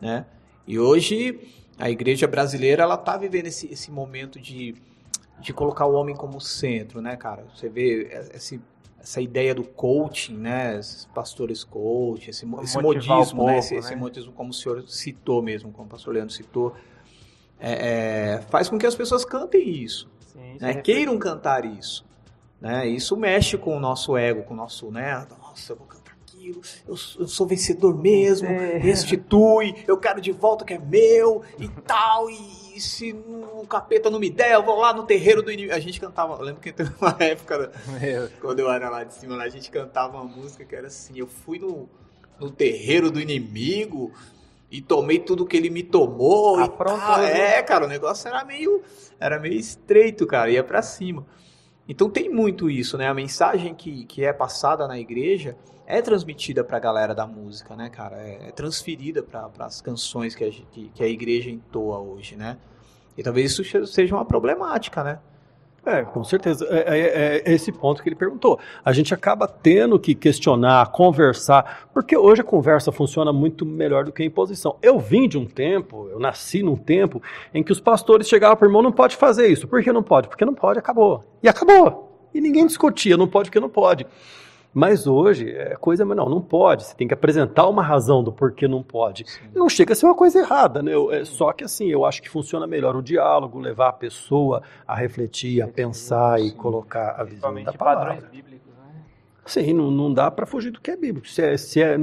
né? 0.00 0.26
E 0.66 0.78
hoje 0.78 1.63
a 1.78 1.90
igreja 1.90 2.26
brasileira 2.26 2.82
ela 2.82 2.94
está 2.94 3.16
vivendo 3.16 3.46
esse, 3.46 3.72
esse 3.72 3.90
momento 3.90 4.40
de 4.40 4.74
de 5.38 5.52
colocar 5.52 5.86
o 5.86 5.94
homem 5.94 6.14
como 6.14 6.40
centro, 6.40 7.00
né, 7.00 7.16
cara? 7.16 7.44
Você 7.54 7.68
vê 7.68 8.08
esse, 8.32 8.60
essa 8.98 9.20
ideia 9.20 9.54
do 9.54 9.64
coaching, 9.64 10.36
né? 10.36 10.78
Esses 10.78 11.04
pastores 11.06 11.64
coach, 11.64 12.30
esse, 12.30 12.46
esse 12.62 12.78
modismo, 12.78 13.14
povo, 13.14 13.46
né? 13.46 13.58
Esse, 13.58 13.74
né? 13.74 13.80
esse, 13.80 13.96
modismo, 13.96 14.32
como 14.32 14.50
o 14.50 14.54
senhor 14.54 14.82
citou 14.88 15.42
mesmo, 15.42 15.72
como 15.72 15.86
o 15.86 15.90
pastor 15.90 16.14
Leandro 16.14 16.32
citou, 16.32 16.74
é, 17.58 18.36
é, 18.36 18.40
faz 18.42 18.68
com 18.68 18.78
que 18.78 18.86
as 18.86 18.94
pessoas 18.94 19.24
cantem 19.24 19.68
isso, 19.68 20.08
Sim, 20.32 20.58
né? 20.60 20.74
queiram 20.74 21.18
cantar 21.18 21.64
isso. 21.64 22.04
Né? 22.60 22.86
Isso 22.88 23.16
mexe 23.16 23.58
com 23.58 23.76
o 23.76 23.80
nosso 23.80 24.16
ego, 24.16 24.42
com 24.44 24.54
o 24.54 24.56
nosso, 24.56 24.90
né? 24.90 25.26
Nossa, 25.38 25.72
eu 25.72 25.76
vou 25.76 25.86
cantar 25.86 26.03
aquilo, 26.44 26.60
eu, 26.86 26.94
eu 27.18 27.28
sou 27.28 27.46
vencedor 27.46 27.96
mesmo, 27.96 28.48
é. 28.48 28.78
restitui, 28.78 29.74
eu 29.86 29.96
quero 29.96 30.20
de 30.20 30.32
volta 30.32 30.64
o 30.64 30.66
que 30.66 30.74
é 30.74 30.78
meu 30.78 31.42
e 31.58 31.68
tal, 31.68 32.30
e 32.30 32.64
e 32.74 32.80
se 32.80 33.12
o 33.12 33.64
capeta 33.68 34.10
não 34.10 34.18
me 34.18 34.28
der, 34.28 34.54
eu 34.54 34.62
vou 34.64 34.80
lá 34.80 34.92
no 34.92 35.04
terreiro 35.04 35.42
do 35.42 35.52
inimigo. 35.52 35.72
A 35.72 35.78
gente 35.78 36.00
cantava, 36.00 36.42
lembro 36.42 36.60
que 36.60 36.72
teve 36.72 36.90
uma 37.00 37.16
época, 37.22 37.70
quando 38.40 38.58
eu 38.58 38.68
era 38.70 38.90
lá 38.90 39.04
de 39.04 39.14
cima, 39.14 39.36
lá, 39.36 39.44
a 39.44 39.48
gente 39.48 39.70
cantava 39.70 40.16
uma 40.16 40.24
música 40.24 40.64
que 40.64 40.74
era 40.74 40.88
assim, 40.88 41.16
eu 41.16 41.28
fui 41.28 41.60
no, 41.60 41.88
no 42.38 42.50
terreiro 42.50 43.12
do 43.12 43.20
inimigo 43.20 44.12
e 44.72 44.82
tomei 44.82 45.20
tudo 45.20 45.46
que 45.46 45.56
ele 45.56 45.70
me 45.70 45.84
tomou 45.84 46.60
e 46.60 46.68
tal. 46.68 47.22
É, 47.22 47.62
cara, 47.62 47.84
o 47.84 47.88
negócio 47.88 48.26
era 48.26 48.44
meio, 48.44 48.82
era 49.20 49.38
meio 49.38 49.54
estreito, 49.54 50.26
cara, 50.26 50.50
ia 50.50 50.64
para 50.64 50.82
cima. 50.82 51.24
Então 51.88 52.10
tem 52.10 52.28
muito 52.28 52.68
isso, 52.68 52.98
né? 52.98 53.06
A 53.06 53.14
mensagem 53.14 53.72
que, 53.72 54.04
que 54.06 54.24
é 54.24 54.32
passada 54.32 54.88
na 54.88 54.98
igreja 54.98 55.56
é 55.86 56.00
transmitida 56.00 56.64
para 56.64 56.76
a 56.76 56.80
galera 56.80 57.14
da 57.14 57.26
música, 57.26 57.76
né, 57.76 57.88
cara? 57.90 58.16
É, 58.16 58.48
é 58.48 58.52
transferida 58.52 59.22
para 59.22 59.50
as 59.60 59.80
canções 59.80 60.34
que 60.34 60.44
a, 60.44 60.50
que, 60.50 60.90
que 60.94 61.02
a 61.02 61.08
igreja 61.08 61.50
entoa 61.50 61.98
hoje, 61.98 62.36
né? 62.36 62.56
E 63.16 63.22
talvez 63.22 63.52
isso 63.52 63.86
seja 63.86 64.14
uma 64.14 64.24
problemática, 64.24 65.04
né? 65.04 65.18
É, 65.86 66.02
com 66.02 66.24
certeza. 66.24 66.66
É, 66.70 66.98
é, 66.98 67.42
é, 67.46 67.52
esse 67.52 67.70
ponto 67.70 68.02
que 68.02 68.08
ele 68.08 68.16
perguntou. 68.16 68.58
A 68.82 68.92
gente 68.92 69.12
acaba 69.12 69.46
tendo 69.46 69.98
que 69.98 70.14
questionar, 70.14 70.90
conversar, 70.90 71.88
porque 71.92 72.16
hoje 72.16 72.40
a 72.40 72.44
conversa 72.44 72.90
funciona 72.90 73.32
muito 73.32 73.66
melhor 73.66 74.04
do 74.04 74.12
que 74.12 74.22
a 74.22 74.26
imposição. 74.26 74.76
Eu 74.80 74.98
vim 74.98 75.28
de 75.28 75.36
um 75.36 75.44
tempo, 75.44 76.08
eu 76.08 76.18
nasci 76.18 76.62
num 76.62 76.76
tempo 76.76 77.22
em 77.52 77.62
que 77.62 77.70
os 77.70 77.80
pastores 77.80 78.28
chegavam 78.28 78.56
para 78.56 78.66
o 78.66 78.68
irmão, 78.70 78.82
não 78.82 78.92
pode 78.92 79.14
fazer 79.16 79.46
isso. 79.46 79.68
Por 79.68 79.82
que 79.82 79.92
não 79.92 80.02
pode? 80.02 80.28
Porque 80.28 80.44
não 80.44 80.54
pode, 80.54 80.78
acabou. 80.78 81.22
E 81.42 81.48
acabou. 81.48 82.28
E 82.32 82.40
ninguém 82.40 82.66
discutia, 82.66 83.16
não 83.16 83.28
pode 83.28 83.50
porque 83.50 83.60
não 83.60 83.68
pode. 83.68 84.06
Mas 84.74 85.06
hoje 85.06 85.50
é 85.50 85.76
coisa, 85.76 86.04
mas 86.04 86.16
não, 86.16 86.28
não 86.28 86.42
pode. 86.42 86.82
Você 86.82 86.96
tem 86.96 87.06
que 87.06 87.14
apresentar 87.14 87.68
uma 87.68 87.80
razão 87.80 88.24
do 88.24 88.32
porquê 88.32 88.66
não 88.66 88.82
pode. 88.82 89.24
Sim. 89.30 89.48
Não 89.54 89.68
chega 89.68 89.92
a 89.92 89.96
ser 89.96 90.06
uma 90.06 90.16
coisa 90.16 90.40
errada, 90.40 90.82
né? 90.82 90.90
É, 91.12 91.24
só 91.24 91.52
que 91.52 91.62
assim, 91.62 91.86
eu 91.86 92.04
acho 92.04 92.20
que 92.20 92.28
funciona 92.28 92.66
melhor 92.66 92.96
o 92.96 93.02
diálogo, 93.02 93.60
levar 93.60 93.90
a 93.90 93.92
pessoa 93.92 94.62
a 94.84 94.96
refletir, 94.96 95.62
a 95.62 95.68
pensar 95.68 96.40
Sim. 96.40 96.48
e 96.48 96.52
colocar 96.52 97.14
a 97.16 97.22
visão 97.22 97.54
da 97.62 97.72
palavra. 97.72 98.14
padrões 98.14 98.30
bíblicos, 98.32 98.72
né? 98.76 99.02
Sim, 99.46 99.72
não, 99.74 99.92
não 99.92 100.12
dá 100.12 100.28
para 100.28 100.44
fugir 100.44 100.72
do 100.72 100.80
que 100.80 100.90
é 100.90 100.96
bíblico. 100.96 101.28
Se 101.28 101.40
é, 101.40 101.56
se 101.56 101.80
é 101.80 101.96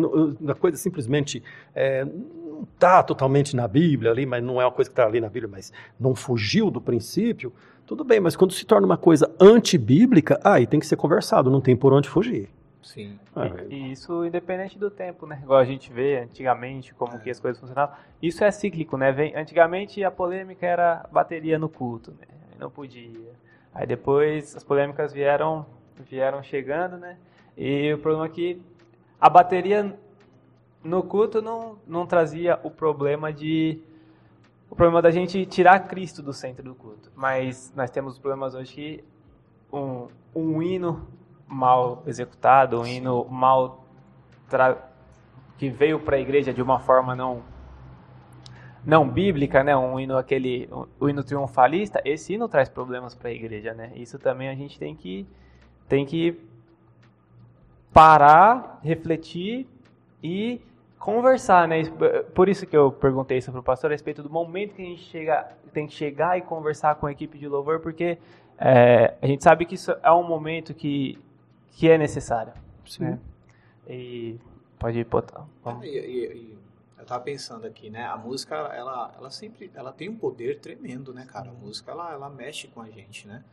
a 0.48 0.56
coisa 0.56 0.78
simplesmente 0.78 1.44
é, 1.76 2.06
não 2.06 2.64
está 2.74 3.04
totalmente 3.04 3.54
na 3.54 3.68
Bíblia 3.68 4.12
ali, 4.12 4.26
mas 4.26 4.42
não 4.42 4.62
é 4.62 4.66
uma 4.66 4.72
coisa 4.72 4.90
que 4.90 4.94
está 4.94 5.06
ali 5.06 5.20
na 5.20 5.28
Bíblia, 5.28 5.50
mas 5.52 5.74
não 6.00 6.16
fugiu 6.16 6.72
do 6.72 6.80
princípio, 6.80 7.52
tudo 7.86 8.06
bem. 8.06 8.22
Mas 8.22 8.38
quando 8.38 8.54
se 8.54 8.66
torna 8.66 8.86
uma 8.86 8.98
coisa 8.98 9.30
antibíblica, 9.42 10.40
aí 10.42 10.66
tem 10.66 10.80
que 10.80 10.88
ser 10.88 10.96
conversado, 10.96 11.52
não 11.52 11.60
tem 11.60 11.76
por 11.76 11.92
onde 11.92 12.08
fugir. 12.08 12.50
Sim. 12.84 13.20
Ah, 13.36 13.48
e, 13.70 13.76
e, 13.76 13.92
isso 13.92 14.26
independente 14.26 14.78
do 14.78 14.90
tempo, 14.90 15.26
né? 15.26 15.40
Igual 15.44 15.60
a 15.60 15.66
gente 15.66 15.92
vê 15.92 16.20
antigamente 16.20 16.94
como 16.94 17.20
que 17.20 17.30
as 17.30 17.40
coisas 17.40 17.60
funcionavam. 17.60 17.96
Isso 18.22 18.44
é 18.44 18.52
cíclico, 18.52 18.98
né? 18.98 19.12
Vem, 19.12 19.36
antigamente 19.36 20.04
a 20.04 20.12
polêmica 20.12 20.66
era 20.66 21.08
bateria 21.12 21.60
no 21.60 21.70
culto, 21.70 22.12
né? 22.12 22.28
Não 22.60 22.70
podia. 22.70 23.34
Aí 23.74 23.86
depois 23.86 24.56
as 24.56 24.64
polêmicas 24.64 25.14
vieram 25.14 25.66
vieram 26.10 26.42
chegando, 26.42 26.98
né? 26.98 27.18
E 27.56 27.94
o 27.94 28.00
problema 28.00 28.26
é 28.26 28.30
que 28.30 28.62
a 29.20 29.30
bateria 29.30 29.96
no 30.84 31.04
culto 31.04 31.42
não, 31.42 31.78
não 31.88 32.08
trazia 32.08 32.60
o 32.64 32.72
problema 32.72 33.32
de 33.32 33.80
o 34.70 34.76
problema 34.76 35.02
da 35.02 35.12
gente 35.12 35.46
tirar 35.46 35.88
Cristo 35.88 36.24
do 36.24 36.34
centro 36.34 36.64
do 36.64 36.74
culto. 36.74 37.12
Mas 37.16 37.72
nós 37.76 37.92
temos 37.92 38.18
problemas 38.18 38.56
hoje 38.56 38.74
que 38.74 39.04
um, 39.72 40.08
um 40.34 40.62
hino 40.62 41.08
mal 41.52 42.02
executado, 42.08 42.80
um 42.80 42.86
hino 42.86 43.26
mal 43.26 43.86
que 45.58 45.70
veio 45.70 46.00
para 46.00 46.16
a 46.16 46.20
igreja 46.20 46.54
de 46.54 46.62
uma 46.62 46.80
forma 46.80 47.16
não 47.16 47.44
não 48.86 49.08
bíblica, 49.08 49.64
né? 49.64 49.76
Um 49.76 50.00
hino 50.00 50.18
aquele, 50.18 50.68
o 51.00 51.08
hino 51.08 51.24
triunfalista, 51.24 52.02
esse 52.04 52.34
hino 52.34 52.48
traz 52.48 52.70
problemas 52.70 53.14
para 53.14 53.30
a 53.30 53.34
igreja, 53.34 53.74
né? 53.74 53.92
Isso 53.96 54.18
também 54.18 54.50
a 54.50 54.56
gente 54.56 54.80
tem 54.80 54.96
que 54.96 55.28
tem 55.88 56.06
que 56.06 56.40
parar, 57.94 58.80
refletir 58.82 59.68
e 60.24 60.62
conversar, 60.98 61.68
né? 61.68 61.84
Por 62.34 62.48
isso 62.48 62.66
que 62.66 62.76
eu 62.76 62.92
perguntei 62.92 63.38
isso 63.38 63.52
para 63.52 63.60
o 63.60 63.64
pastor 63.64 63.92
a 63.92 63.94
respeito 63.94 64.24
do 64.24 64.30
momento 64.30 64.74
que 64.74 64.82
a 64.82 64.86
gente 64.86 65.04
chega, 65.04 65.52
tem 65.74 65.86
que 65.86 65.94
chegar 65.94 66.38
e 66.38 66.42
conversar 66.42 66.96
com 66.96 67.06
a 67.08 67.12
equipe 67.12 67.38
de 67.38 67.48
louvor, 67.48 67.80
porque 67.82 68.18
É, 68.64 69.16
a 69.20 69.26
gente 69.26 69.44
sabe 69.44 69.66
que 69.66 69.74
isso 69.74 69.92
é 70.04 70.12
um 70.12 70.22
momento 70.22 70.72
que, 70.72 71.18
que 71.72 71.90
é 71.90 71.98
necessário. 71.98 72.54
Sim. 72.86 73.04
né? 73.04 73.20
E 73.88 74.40
pode 74.80 75.00
ir, 75.00 75.06
botar. 75.06 75.46
Vamos. 75.64 75.86
E, 75.86 75.90
e- 75.90 76.34
e 76.34 76.58
eu 76.98 77.06
tava 77.06 77.24
pensando 77.24 77.66
aqui, 77.66 77.90
né? 77.90 78.06
A 78.06 78.16
música, 78.18 78.56
ela, 78.56 79.12
ela 79.18 79.30
sempre, 79.32 79.72
ela 79.74 79.92
tem 79.92 80.10
um 80.10 80.16
poder 80.16 80.60
tremendo, 80.60 81.14
né, 81.14 81.26
cara? 81.26 81.50
A 81.50 81.54
música, 81.54 81.92
ela, 81.92 82.12
ela 82.14 82.30
mexe 82.30 82.68
com 82.68 82.82
a 82.82 82.90
gente, 82.90 83.28
né? 83.28 83.44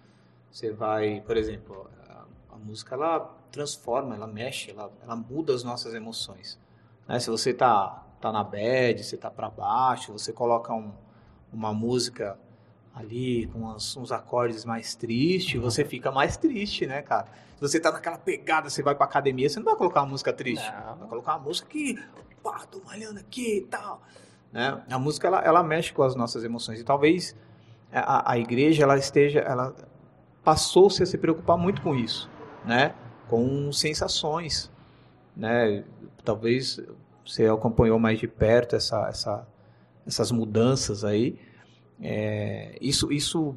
Você 0.51 0.71
vai, 0.71 1.21
por 1.23 1.37
exemplo, 1.37 1.89
a, 2.09 2.25
a 2.55 2.57
música, 2.57 2.95
ela 2.95 3.21
transforma, 3.51 4.15
ela 4.15 4.27
mexe, 4.27 4.71
ela, 4.71 4.91
ela 5.03 5.17
muda 5.17 5.55
as 5.55 5.63
nossas 5.65 5.95
emoções. 5.95 6.59
Né? 7.07 7.19
Se 7.19 7.31
você 7.31 7.53
tá, 7.55 8.07
tá 8.21 8.31
na 8.33 8.45
bad, 8.45 9.03
você 9.03 9.17
tá 9.17 9.31
para 9.31 9.49
baixo, 9.49 10.13
você 10.13 10.33
coloca 10.33 10.73
um, 10.75 10.93
uma 11.53 11.73
música 11.73 12.39
ali 12.95 13.47
com 13.47 13.61
umas- 13.61 13.97
uns 13.97 14.11
acordes 14.13 14.65
mais 14.65 14.95
tristes, 14.95 15.61
você 15.61 15.85
fica 15.85 16.11
mais 16.11 16.37
triste, 16.37 16.87
né, 16.87 17.03
cara? 17.03 17.27
Se 17.55 17.61
você 17.61 17.81
tá 17.81 17.91
naquela 17.93 18.19
pegada, 18.19 18.69
você 18.71 18.83
vai 18.83 18.95
pra 18.95 19.05
academia, 19.05 19.49
você 19.49 19.59
não 19.59 19.67
vai 19.67 19.77
colocar 19.77 20.01
uma 20.03 20.11
música 20.11 20.33
triste. 20.33 20.71
Não. 20.87 20.97
Vai 20.97 21.09
colocar 21.09 21.37
uma 21.37 21.45
música 21.45 21.69
que, 21.69 21.99
pá, 22.43 22.67
tô 22.71 22.81
malhando 22.85 23.19
aqui 23.21 23.59
e 23.59 23.61
tal. 23.63 24.03
Né? 24.53 24.81
A 24.91 24.99
música, 24.99 25.27
ela, 25.27 25.41
ela 25.41 25.63
mexe 25.63 25.93
com 25.93 26.03
as 26.03 26.15
nossas 26.15 26.45
emoções. 26.45 26.81
E 26.81 26.85
talvez 26.85 27.37
a, 27.93 28.33
a 28.33 28.39
igreja, 28.39 28.83
ela 28.85 28.97
esteja, 28.97 29.41
ela 29.41 29.75
passou-se 30.45 31.03
a 31.03 31.07
se 31.07 31.19
preocupar 31.19 31.59
muito 31.59 31.83
com 31.83 31.95
isso, 31.95 32.31
né? 32.65 32.95
Com 33.29 33.71
sensações, 33.73 34.71
né? 35.37 35.85
Talvez 36.25 36.81
você 37.27 37.47
acompanhou 37.47 37.99
mais 37.99 38.19
de 38.19 38.27
perto 38.27 38.75
essa, 38.77 39.07
essa, 39.09 39.47
essas 40.07 40.31
mudanças 40.33 41.05
aí. 41.05 41.39
É, 42.01 42.77
isso 42.81 43.13
isso 43.13 43.55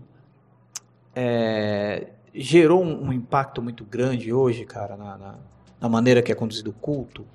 é, 1.15 2.07
gerou 2.33 2.83
um, 2.83 3.07
um 3.07 3.13
impacto 3.13 3.61
muito 3.61 3.83
grande 3.83 4.33
hoje, 4.33 4.65
cara, 4.65 4.95
na, 4.95 5.17
na, 5.17 5.35
na 5.79 5.89
maneira 5.89 6.21
que 6.21 6.31
é 6.31 6.35
conduzido 6.35 6.69
o 6.69 6.73
culto. 6.73 7.25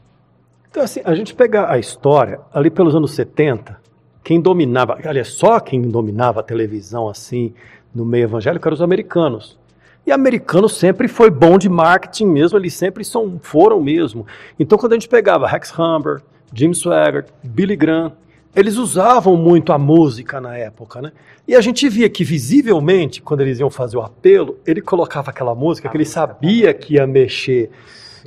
Então, 0.70 0.82
assim, 0.82 1.00
a 1.04 1.14
gente 1.14 1.34
pega 1.34 1.70
a 1.70 1.78
história, 1.78 2.40
ali 2.52 2.70
pelos 2.70 2.94
anos 2.94 3.12
70, 3.12 3.80
quem 4.22 4.40
dominava, 4.40 4.98
aliás, 5.04 5.28
só 5.28 5.60
quem 5.60 5.80
dominava 5.82 6.40
a 6.40 6.42
televisão 6.42 7.08
assim, 7.08 7.54
no 7.94 8.04
meio 8.04 8.24
evangélico, 8.24 8.66
eram 8.66 8.74
os 8.74 8.82
americanos. 8.82 9.58
E 10.06 10.12
americano 10.12 10.68
sempre 10.68 11.08
foi 11.08 11.30
bom 11.30 11.58
de 11.58 11.68
marketing 11.68 12.26
mesmo, 12.26 12.58
eles 12.58 12.74
sempre 12.74 13.04
são, 13.04 13.38
foram 13.42 13.80
mesmo. 13.80 14.26
Então, 14.58 14.78
quando 14.78 14.92
a 14.92 14.94
gente 14.96 15.08
pegava 15.08 15.48
Rex 15.48 15.72
Humber, 15.76 16.22
Jim 16.52 16.72
Swaggart, 16.72 17.28
Billy 17.42 17.74
Graham, 17.74 18.12
eles 18.56 18.78
usavam 18.78 19.36
muito 19.36 19.70
a 19.70 19.78
música 19.78 20.40
na 20.40 20.56
época, 20.56 21.02
né? 21.02 21.12
E 21.46 21.54
a 21.54 21.60
gente 21.60 21.86
via 21.90 22.08
que 22.08 22.24
visivelmente, 22.24 23.20
quando 23.20 23.42
eles 23.42 23.60
iam 23.60 23.68
fazer 23.68 23.98
o 23.98 24.00
apelo, 24.00 24.58
ele 24.66 24.80
colocava 24.80 25.30
aquela 25.30 25.54
música 25.54 25.88
A 25.88 25.90
que 25.90 25.96
ele 25.98 26.04
música 26.04 26.20
sabia 26.20 26.72
que 26.72 26.94
ia 26.94 27.06
mexer. 27.06 27.70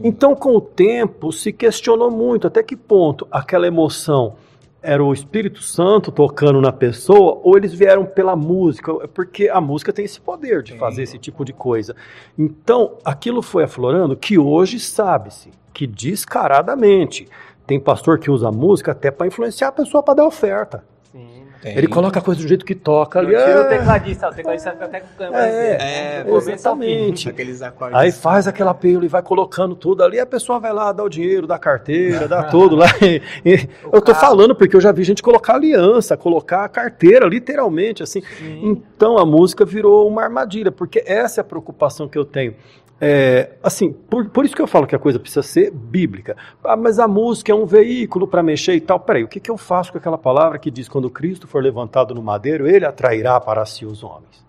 Então, 0.01 0.35
com 0.35 0.55
o 0.55 0.61
tempo, 0.61 1.31
se 1.31 1.51
questionou 1.51 2.11
muito 2.11 2.45
até 2.45 2.61
que 2.61 2.75
ponto 2.75 3.27
aquela 3.31 3.65
emoção 3.65 4.35
era 4.81 5.03
o 5.03 5.11
Espírito 5.11 5.61
Santo 5.61 6.11
tocando 6.11 6.61
na 6.61 6.71
pessoa 6.71 7.41
ou 7.43 7.57
eles 7.57 7.73
vieram 7.73 8.05
pela 8.05 8.35
música, 8.35 8.93
porque 9.09 9.49
a 9.49 9.59
música 9.59 9.91
tem 9.91 10.05
esse 10.05 10.21
poder 10.21 10.61
de 10.63 10.71
Tem. 10.71 10.79
fazer 10.79 11.03
esse 11.03 11.17
tipo 11.17 11.43
de 11.43 11.51
coisa. 11.51 11.95
Então, 12.37 12.97
aquilo 13.03 13.41
foi 13.41 13.63
aflorando 13.63 14.15
que 14.15 14.37
hoje 14.37 14.79
sabe-se 14.79 15.49
que 15.73 15.87
descaradamente 15.87 17.27
tem 17.69 17.79
pastor 17.79 18.17
que 18.17 18.32
usa 18.32 18.51
música 18.51 18.93
até 18.93 19.12
para 19.12 19.27
influenciar 19.27 19.67
a 19.67 19.71
pessoa 19.71 20.01
para 20.01 20.15
dar 20.15 20.25
oferta. 20.25 20.84
Sim. 21.12 21.43
Tem. 21.62 21.77
Ele 21.77 21.88
coloca 21.88 22.17
a 22.17 22.21
coisa 22.21 22.41
do 22.41 22.47
jeito 22.47 22.65
que 22.65 22.73
toca 22.73 23.19
ali. 23.19 23.27
Tira 23.27 23.62
o 23.62 23.65
é, 23.65 23.77
tecladista, 23.77 24.29
o 24.29 24.34
tecladista 24.34 24.71
fica 24.71 24.86
até 24.86 24.99
com 25.01 25.08
câmera. 25.15 25.45
É, 25.45 26.23
começo 26.23 26.36
ao 26.36 26.41
fim. 26.41 26.51
exatamente. 26.53 27.29
Aqueles 27.29 27.62
acordes. 27.62 27.95
Aí 27.99 28.12
faz 28.12 28.47
aquele 28.47 28.69
apelo 28.69 29.05
e 29.05 29.08
vai 29.08 29.21
colocando 29.21 29.75
tudo 29.75 30.01
ali, 30.03 30.19
a 30.19 30.25
pessoa 30.25 30.58
vai 30.60 30.73
lá, 30.73 30.91
dá 30.91 31.03
o 31.03 31.10
dinheiro, 31.10 31.45
dá 31.45 31.55
a 31.55 31.60
carteira, 31.60 32.27
dá 32.27 32.43
tudo 32.45 32.75
lá. 32.75 32.88
E- 33.03 33.21
e 33.45 33.69
eu 33.93 34.01
tô 34.01 34.13
carro. 34.13 34.19
falando 34.25 34.55
porque 34.55 34.75
eu 34.75 34.82
já 34.82 34.91
vi 34.91 35.03
gente 35.03 35.21
colocar 35.21 35.53
aliança, 35.55 36.17
colocar 36.17 36.63
a 36.63 36.69
carteira, 36.69 37.27
literalmente, 37.27 38.01
assim. 38.01 38.21
Sim. 38.39 38.62
Então 38.95 39.17
a 39.19 39.25
música 39.25 39.63
virou 39.63 40.08
uma 40.08 40.23
armadilha, 40.23 40.71
porque 40.71 41.03
essa 41.05 41.39
é 41.39 41.43
a 41.43 41.45
preocupação 41.45 42.08
que 42.08 42.17
eu 42.17 42.25
tenho. 42.25 42.55
É, 43.01 43.51
assim, 43.63 43.93
por, 43.93 44.29
por 44.29 44.43
isso 44.43 44.55
que 44.55 44.62
eu 44.62 44.67
falo 44.67 44.85
que 44.85 44.95
a 44.95 44.99
coisa 44.99 45.19
precisa 45.19 45.41
ser 45.41 45.71
bíblica. 45.71 46.35
Ah, 46.63 46.75
mas 46.75 46.99
a 46.99 47.07
música 47.07 47.51
é 47.51 47.55
um 47.55 47.65
veículo 47.65 48.27
para 48.27 48.43
mexer 48.43 48.75
e 48.75 48.81
tal. 48.81 48.99
Peraí, 48.99 49.23
o 49.23 49.27
que, 49.27 49.39
que 49.39 49.49
eu 49.49 49.57
faço 49.57 49.91
com 49.91 49.97
aquela 49.97 50.17
palavra 50.17 50.59
que 50.59 50.69
diz: 50.69 50.89
quando 50.89 51.09
Cristo 51.09 51.47
for 51.47 51.63
levantado 51.63 52.13
no 52.13 52.21
madeiro, 52.21 52.67
ele 52.67 52.85
atrairá 52.85 53.39
para 53.39 53.65
si 53.65 53.85
os 53.85 54.03
homens? 54.03 54.45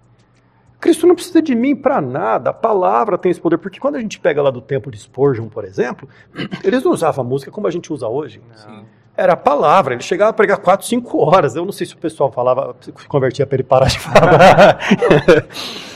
Cristo 0.80 1.06
não 1.06 1.14
precisa 1.14 1.42
de 1.42 1.54
mim 1.54 1.76
para 1.76 2.00
nada, 2.00 2.50
a 2.50 2.54
palavra 2.54 3.18
tem 3.18 3.30
esse 3.30 3.40
poder, 3.40 3.58
porque 3.58 3.78
quando 3.78 3.96
a 3.96 4.00
gente 4.00 4.18
pega 4.18 4.40
lá 4.40 4.50
do 4.50 4.62
tempo 4.62 4.90
de 4.90 4.98
Spurgeon, 4.98 5.46
por 5.46 5.64
exemplo, 5.64 6.08
eles 6.64 6.82
não 6.82 6.92
usavam 6.92 7.22
a 7.22 7.28
música 7.28 7.50
como 7.50 7.66
a 7.66 7.70
gente 7.70 7.92
usa 7.92 8.08
hoje. 8.08 8.40
Não. 8.66 8.84
Era 9.20 9.34
a 9.34 9.36
palavra, 9.36 9.92
ele 9.92 10.02
chegava 10.02 10.30
a 10.30 10.32
pregar 10.32 10.56
4, 10.58 10.86
5 10.86 11.18
horas. 11.18 11.54
Eu 11.54 11.64
não 11.66 11.72
sei 11.72 11.86
se 11.86 11.94
o 11.94 11.98
pessoal 11.98 12.32
falava, 12.32 12.74
se 12.80 12.90
convertia 13.06 13.46
para 13.46 13.56
ele 13.56 13.62
parar 13.62 13.88
de 13.88 13.98
falar. 14.00 14.78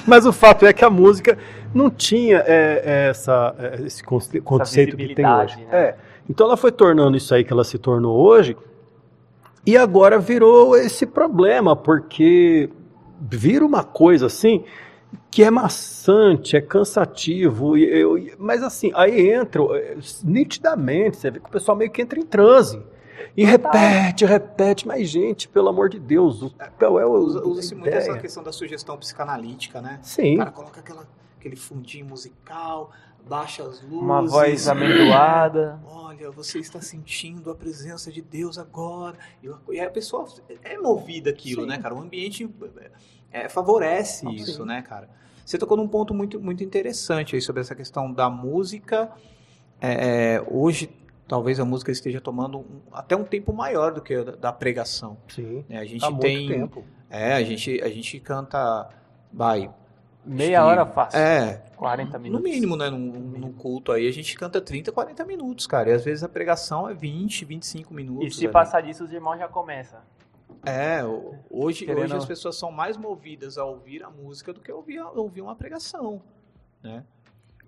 Mas 0.07 0.27
o 0.27 0.33
fato 0.33 0.67
é 0.67 0.73
que 0.75 0.85
a 0.85 0.91
música 0.91 1.39
não 1.73 1.89
tinha 1.91 2.39
é, 2.47 2.83
é, 2.85 3.09
essa, 3.09 3.55
é, 3.59 3.81
esse 3.87 4.03
conce- 4.05 4.41
conceito 4.43 4.95
que 4.97 5.15
tem 5.15 5.27
hoje. 5.27 5.57
né? 5.57 5.67
É. 5.73 5.95
Então 6.29 6.47
ela 6.47 6.57
foi 6.57 6.71
tornando 6.71 7.17
isso 7.17 7.35
aí 7.35 7.43
que 7.45 7.53
ela 7.53 7.65
se 7.65 7.79
tornou 7.79 8.15
hoje, 8.21 8.57
e 9.67 9.77
agora 9.77 10.19
virou 10.19 10.77
esse 10.77 11.07
problema, 11.07 11.75
porque 11.75 12.69
vira 13.19 13.65
uma 13.65 13.83
coisa 13.83 14.27
assim 14.27 14.65
que 15.31 15.43
é 15.43 15.51
maçante, 15.51 16.57
é 16.57 16.61
cansativo, 16.61 17.77
eu- 17.79 18.19
mas 18.39 18.63
assim, 18.63 18.91
aí 18.95 19.31
entra, 19.31 19.63
eh, 19.77 19.97
nitidamente, 20.23 21.17
você 21.17 21.31
vê 21.31 21.41
que 21.41 21.47
o 21.47 21.51
pessoal 21.51 21.77
meio 21.77 21.91
que 21.91 22.03
entra 22.03 22.19
em 22.19 22.23
transe. 22.27 22.81
E 23.37 23.45
repete, 23.45 24.25
repete, 24.25 24.87
mas 24.87 25.09
gente, 25.09 25.49
pelo 25.49 25.69
amor 25.69 25.89
de 25.89 25.99
Deus, 25.99 26.43
o, 26.43 26.51
qual 26.79 26.99
é 27.01 27.07
o, 27.07 27.13
Usa-se 27.49 27.75
muito 27.75 27.93
essa 27.93 28.19
questão 28.19 28.43
da 28.43 28.53
sugestão 28.53 28.97
psicanalítica, 28.97 29.81
né? 29.81 29.99
Sim, 30.03 30.35
O 30.35 30.39
cara 30.39 30.51
coloca 30.51 30.81
aquela, 30.81 31.07
aquele 31.39 31.57
fundinho 31.57 32.07
musical, 32.07 32.91
baixa 33.29 33.63
as 33.63 33.81
luzes. 33.83 33.93
Uma 34.03 34.23
voz 34.23 34.69
amendoada. 34.69 35.81
Olha, 35.87 36.31
você 36.31 36.59
está 36.59 36.81
sentindo 36.81 37.51
a 37.51 37.55
presença 37.55 38.11
de 38.13 38.21
Deus 38.23 38.59
agora. 38.59 39.17
E 39.71 39.81
a- 39.81 39.87
a 39.87 39.91
pessoa 39.91 40.27
é 40.63 40.77
movida 40.79 41.31
aquilo, 41.31 41.63
Sim. 41.63 41.69
né, 41.69 41.79
cara? 41.79 41.95
O 41.95 42.01
ambiente 42.01 42.49
é, 43.33 43.49
favorece 43.49 44.27
Ah, 44.29 44.33
isso, 44.33 44.63
sim. 44.63 44.65
né, 44.65 44.83
cara? 44.83 45.09
Você 45.45 45.59
tocou 45.59 45.77
num 45.77 45.89
ponto 45.89 46.15
muito, 46.15 46.41
muito 46.41 46.63
interessante 46.65 47.35
aí 47.35 47.43
sobre 47.43 47.61
essa 47.61 47.75
questão 47.75 48.11
da 48.13 48.31
música. 48.31 49.11
É, 49.81 50.37
é, 50.37 50.45
hoje, 50.51 50.89
talvez 51.27 51.59
a 51.61 51.65
música 51.65 51.91
esteja 51.91 52.21
tomando 52.21 52.59
um- 52.59 52.81
até 52.93 53.17
um 53.17 53.25
tempo 53.25 53.53
maior 53.53 53.93
do 53.93 54.01
que 54.03 54.15
a 54.15 54.23
da, 54.25 54.53
pregação. 54.53 55.17
sim. 55.29 55.65
né? 55.69 55.79
A 55.79 55.85
gente 55.85 56.05
Há 56.05 56.11
muito 56.11 56.23
tem. 56.23 56.49
tempo. 56.49 56.85
É, 57.11 57.35
a 57.35 57.43
gente, 57.43 57.81
a 57.83 57.89
gente 57.89 58.19
canta. 58.21 58.89
Vai. 59.33 59.71
Meia 60.25 60.59
que- 60.61 60.65
hora 60.67 60.87
fácil. 60.87 61.19
É, 61.21 61.63
40 61.77 62.17
no 62.19 62.23
minutos. 62.25 62.51
mínimo, 62.51 62.77
né? 62.77 62.89
Num, 62.89 62.99
num 62.99 63.53
culto 63.53 63.93
aí, 63.93 64.09
a 64.09 64.13
gente 64.13 64.35
canta 64.37 64.61
30, 64.61 64.91
40 64.91 65.25
minutos, 65.25 65.67
cara. 65.67 65.91
E 65.91 65.93
às 65.93 66.05
vezes 66.05 66.25
a 66.25 66.29
pregação 66.29 66.89
é 66.89 66.95
20, 66.95 67.45
25 67.45 67.93
E 67.93 67.97
minutos. 67.97 68.37
se 68.37 68.45
ali. 68.47 68.53
passar 68.53 68.81
disso, 68.81 69.05
os 69.05 69.13
irmãos 69.13 69.37
já 69.39 69.49
começam. 69.49 70.01
É, 70.65 71.01
hoje, 71.51 71.85
Querendo- 71.85 72.05
hoje 72.05 72.17
as 72.17 72.25
pessoas 72.25 72.57
são 72.57 72.71
mais 72.73 72.97
movidas 72.97 73.59
a 73.59 73.65
ouvir 73.65 74.03
a 74.03 74.09
música 74.09 74.51
do 74.53 74.61
que 74.61 74.71
a 74.71 74.75
ouvir, 74.75 74.99
a- 74.99 75.11
ouvir 75.11 75.43
uma 75.43 75.55
pregação. 75.55 76.23
Né? 76.83 77.05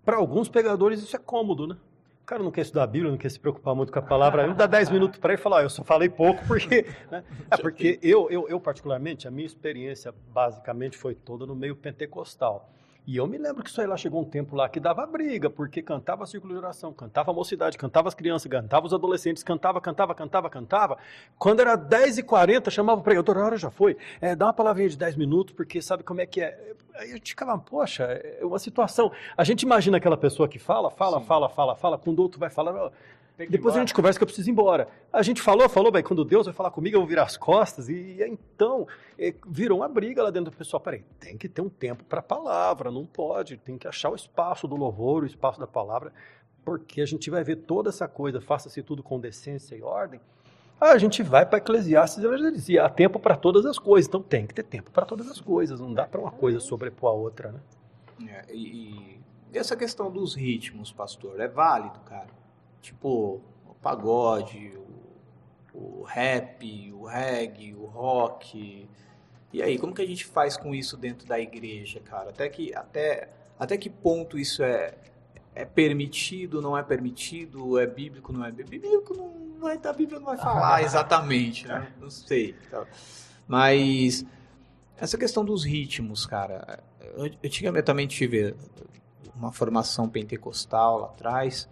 Para 0.02 0.16
alguns 0.16 0.48
pegadores 0.48 1.02
isso 1.02 1.14
é 1.14 1.18
cômodo, 1.18 1.66
né? 1.66 1.76
O 2.26 2.28
cara 2.28 2.42
não 2.42 2.50
quer 2.50 2.62
estudar 2.62 2.82
a 2.82 2.86
Bíblia, 2.88 3.08
não 3.12 3.16
quer 3.16 3.30
se 3.30 3.38
preocupar 3.38 3.72
muito 3.72 3.92
com 3.92 4.00
a 4.00 4.02
palavra, 4.02 4.42
aí 4.44 4.52
dá 4.52 4.66
10 4.66 4.90
minutos 4.90 5.16
para 5.20 5.34
ele 5.34 5.40
falar, 5.40 5.60
"Ah, 5.60 5.62
eu 5.62 5.70
só 5.70 5.84
falei 5.84 6.08
pouco 6.08 6.44
porque... 6.44 6.84
né? 7.08 7.22
É 7.48 7.56
porque 7.56 8.00
eu, 8.02 8.28
eu, 8.28 8.48
eu, 8.48 8.58
particularmente, 8.58 9.28
a 9.28 9.30
minha 9.30 9.46
experiência 9.46 10.12
basicamente 10.34 10.98
foi 10.98 11.14
toda 11.14 11.46
no 11.46 11.54
meio 11.54 11.76
pentecostal. 11.76 12.68
E 13.06 13.18
eu 13.18 13.26
me 13.28 13.38
lembro 13.38 13.62
que 13.62 13.70
isso 13.70 13.80
aí 13.80 13.86
lá 13.86 13.96
chegou 13.96 14.20
um 14.20 14.24
tempo 14.24 14.56
lá 14.56 14.68
que 14.68 14.80
dava 14.80 15.06
briga, 15.06 15.48
porque 15.48 15.80
cantava 15.80 16.26
círculo 16.26 16.52
de 16.52 16.58
oração, 16.58 16.92
cantava 16.92 17.30
a 17.30 17.34
mocidade, 17.34 17.78
cantava 17.78 18.08
as 18.08 18.14
crianças, 18.14 18.50
cantava 18.50 18.84
os 18.84 18.92
adolescentes, 18.92 19.44
cantava, 19.44 19.80
cantava, 19.80 20.12
cantava, 20.12 20.50
cantava. 20.50 20.98
Quando 21.38 21.60
era 21.60 21.78
10h40, 21.78 22.68
chamava 22.68 23.00
o 23.00 23.04
pregador, 23.04 23.38
a 23.38 23.44
hora 23.44 23.56
já 23.56 23.70
foi, 23.70 23.96
é, 24.20 24.34
dá 24.34 24.46
uma 24.46 24.52
palavrinha 24.52 24.88
de 24.88 24.96
10 24.96 25.14
minutos, 25.14 25.54
porque 25.54 25.80
sabe 25.80 26.02
como 26.02 26.20
é 26.20 26.26
que 26.26 26.40
é. 26.40 26.74
Aí 26.96 27.10
a 27.10 27.14
gente 27.14 27.30
ficava, 27.30 27.56
poxa, 27.56 28.02
é 28.04 28.44
uma 28.44 28.58
situação. 28.58 29.12
A 29.36 29.44
gente 29.44 29.62
imagina 29.62 29.98
aquela 29.98 30.16
pessoa 30.16 30.48
que 30.48 30.58
fala, 30.58 30.90
fala, 30.90 31.20
Sim. 31.20 31.26
fala, 31.26 31.48
fala, 31.48 31.76
fala, 31.76 31.98
quando 31.98 32.18
o 32.18 32.22
outro 32.22 32.40
vai 32.40 32.50
falar, 32.50 32.90
depois 33.44 33.76
a 33.76 33.80
gente 33.80 33.92
conversa 33.92 34.18
que 34.18 34.22
eu 34.22 34.26
preciso 34.26 34.48
ir 34.48 34.52
embora. 34.52 34.88
A 35.12 35.22
gente 35.22 35.42
falou, 35.42 35.68
falou, 35.68 35.92
bem, 35.92 36.02
quando 36.02 36.24
Deus 36.24 36.46
vai 36.46 36.54
falar 36.54 36.70
comigo, 36.70 36.96
eu 36.96 37.00
vou 37.00 37.08
virar 37.08 37.24
as 37.24 37.36
costas. 37.36 37.90
E, 37.90 38.16
então, 38.22 38.86
eh, 39.18 39.34
virou 39.46 39.80
uma 39.80 39.88
briga 39.88 40.22
lá 40.22 40.30
dentro 40.30 40.50
do 40.50 40.56
pessoal. 40.56 40.80
Peraí, 40.80 41.04
tem 41.20 41.36
que 41.36 41.46
ter 41.46 41.60
um 41.60 41.68
tempo 41.68 42.02
para 42.04 42.20
a 42.20 42.22
palavra, 42.22 42.90
não 42.90 43.04
pode. 43.04 43.58
Tem 43.58 43.76
que 43.76 43.86
achar 43.86 44.08
o 44.08 44.14
espaço 44.14 44.66
do 44.66 44.74
louvor, 44.74 45.22
o 45.22 45.26
espaço 45.26 45.60
da 45.60 45.66
palavra, 45.66 46.14
porque 46.64 47.02
a 47.02 47.06
gente 47.06 47.28
vai 47.28 47.44
ver 47.44 47.56
toda 47.56 47.90
essa 47.90 48.08
coisa, 48.08 48.40
faça-se 48.40 48.82
tudo 48.82 49.02
com 49.02 49.20
decência 49.20 49.76
e 49.76 49.82
ordem. 49.82 50.18
A 50.80 50.96
gente 50.96 51.22
vai 51.22 51.44
para 51.44 51.58
Eclesiastes 51.58 52.22
e 52.22 52.26
ela 52.26 52.38
já 52.38 52.50
dizia, 52.50 52.84
há 52.84 52.88
tempo 52.88 53.18
para 53.18 53.36
todas 53.36 53.66
as 53.66 53.78
coisas. 53.78 54.08
Então 54.08 54.22
tem 54.22 54.46
que 54.46 54.54
ter 54.54 54.62
tempo 54.62 54.90
para 54.90 55.04
todas 55.04 55.28
as 55.28 55.40
coisas, 55.40 55.78
não 55.78 55.92
dá 55.92 56.06
para 56.06 56.20
uma 56.20 56.32
coisa 56.32 56.58
sobrepor 56.58 57.10
a 57.10 57.14
outra, 57.14 57.52
né? 57.52 57.60
É, 58.30 58.54
e, 58.54 59.20
e 59.52 59.58
essa 59.58 59.76
questão 59.76 60.10
dos 60.10 60.34
ritmos, 60.34 60.90
pastor, 60.90 61.38
é 61.38 61.48
válido, 61.48 61.98
cara? 62.00 62.45
Tipo, 62.86 63.42
o 63.68 63.74
pagode, 63.82 64.72
o, 65.74 66.00
o 66.00 66.02
rap, 66.04 66.92
o 66.92 67.04
reggae, 67.04 67.74
o 67.74 67.84
rock. 67.84 68.88
E 69.52 69.60
aí, 69.60 69.76
como 69.76 69.92
que 69.92 70.02
a 70.02 70.06
gente 70.06 70.24
faz 70.24 70.56
com 70.56 70.72
isso 70.72 70.96
dentro 70.96 71.26
da 71.26 71.36
igreja, 71.40 71.98
cara? 71.98 72.30
Até 72.30 72.48
que, 72.48 72.72
até, 72.72 73.28
até 73.58 73.76
que 73.76 73.90
ponto 73.90 74.38
isso 74.38 74.62
é, 74.62 74.94
é 75.52 75.64
permitido, 75.64 76.62
não 76.62 76.78
é 76.78 76.82
permitido, 76.84 77.76
é 77.76 77.88
bíblico, 77.88 78.32
não 78.32 78.44
é 78.44 78.52
bíblico? 78.52 79.14
Não 79.14 79.58
vai, 79.58 79.80
a 79.84 79.92
Bíblia 79.92 80.20
não 80.20 80.26
vai 80.26 80.36
falar 80.36 80.80
exatamente, 80.86 81.66
né? 81.66 81.92
Não 82.00 82.08
sei. 82.08 82.54
Mas 83.48 84.24
essa 84.96 85.18
questão 85.18 85.44
dos 85.44 85.64
ritmos, 85.64 86.24
cara, 86.24 86.84
antigamente 87.44 87.80
eu 87.80 87.84
também 87.84 88.06
tive 88.06 88.54
uma 89.34 89.50
formação 89.50 90.08
pentecostal 90.08 91.00
lá 91.00 91.06
atrás 91.08 91.68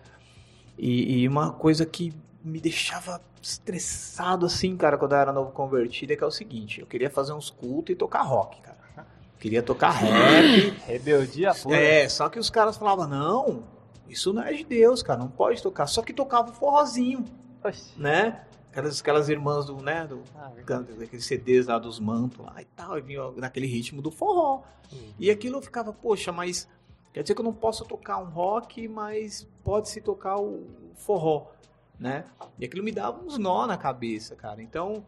e, 0.78 1.22
e 1.22 1.28
uma 1.28 1.52
coisa 1.52 1.87
que 1.87 2.12
me 2.42 2.60
deixava 2.60 3.20
estressado 3.40 4.46
assim, 4.46 4.76
cara, 4.76 4.96
quando 4.98 5.12
eu 5.12 5.18
era 5.18 5.32
novo 5.32 5.50
convertido, 5.52 6.12
é 6.12 6.16
que 6.16 6.24
é 6.24 6.26
o 6.26 6.30
seguinte, 6.30 6.80
eu 6.80 6.87
queria 6.87 7.10
fazer 7.10 7.32
uns 7.32 7.50
cultos 7.50 7.92
e 7.92 7.96
tocar 7.96 8.22
rock, 8.22 8.60
cara. 8.60 9.06
queria 9.38 9.62
tocar 9.62 9.90
rap. 9.96 10.70
Rebeldia 10.87 11.54
pura. 11.54 11.76
É, 11.76 12.08
só 12.08 12.28
que 12.28 12.38
os 12.38 12.50
caras 12.50 12.76
falavam, 12.76 13.06
não, 13.06 13.64
isso 14.08 14.32
não 14.32 14.42
é 14.42 14.52
de 14.52 14.64
Deus, 14.64 15.02
cara, 15.02 15.18
não 15.18 15.28
pode 15.28 15.62
tocar. 15.62 15.87
Só 15.87 16.02
que 16.02 16.12
tocava 16.12 16.52
forrozinho, 16.52 17.24
Oxi. 17.62 17.92
né? 17.96 18.44
Aquelas, 18.70 19.00
aquelas 19.00 19.28
irmãs 19.28 19.66
do, 19.66 19.76
né, 19.76 20.04
do, 20.04 20.20
ah, 20.34 20.50
daqueles 20.98 21.24
CDs 21.24 21.66
lá 21.66 21.78
dos 21.78 22.00
mantos 22.00 22.44
lá 22.44 22.60
e 22.60 22.64
tal, 22.64 22.98
e 22.98 23.00
vinha 23.00 23.30
naquele 23.37 23.66
ritmo 23.66 24.02
do 24.02 24.10
forró. 24.10 24.62
Uhum. 24.92 25.12
E 25.18 25.30
aquilo 25.30 25.58
eu 25.58 25.62
ficava, 25.62 25.92
poxa, 25.92 26.32
mas 26.32 26.68
quer 27.14 27.22
dizer 27.22 27.35
que 27.35 27.40
eu 27.40 27.44
não 27.44 27.55
posso 27.55 27.87
tocar 27.87 28.18
um 28.18 28.29
rock, 28.29 28.87
mas 28.87 29.48
pode-se 29.64 30.03
tocar 30.03 30.38
o 30.38 30.66
forró 30.94 31.55
né? 31.98 32.24
E 32.59 32.64
aquilo 32.64 32.85
me 32.85 32.92
dava 32.92 33.22
uns 33.24 33.38
nó 33.38 33.66
na 33.66 33.77
cabeça, 33.77 34.35
cara. 34.35 34.62
Então, 34.62 35.05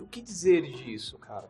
o 0.00 0.06
que 0.06 0.20
dizer 0.20 0.62
disso, 0.62 1.18
cara? 1.18 1.48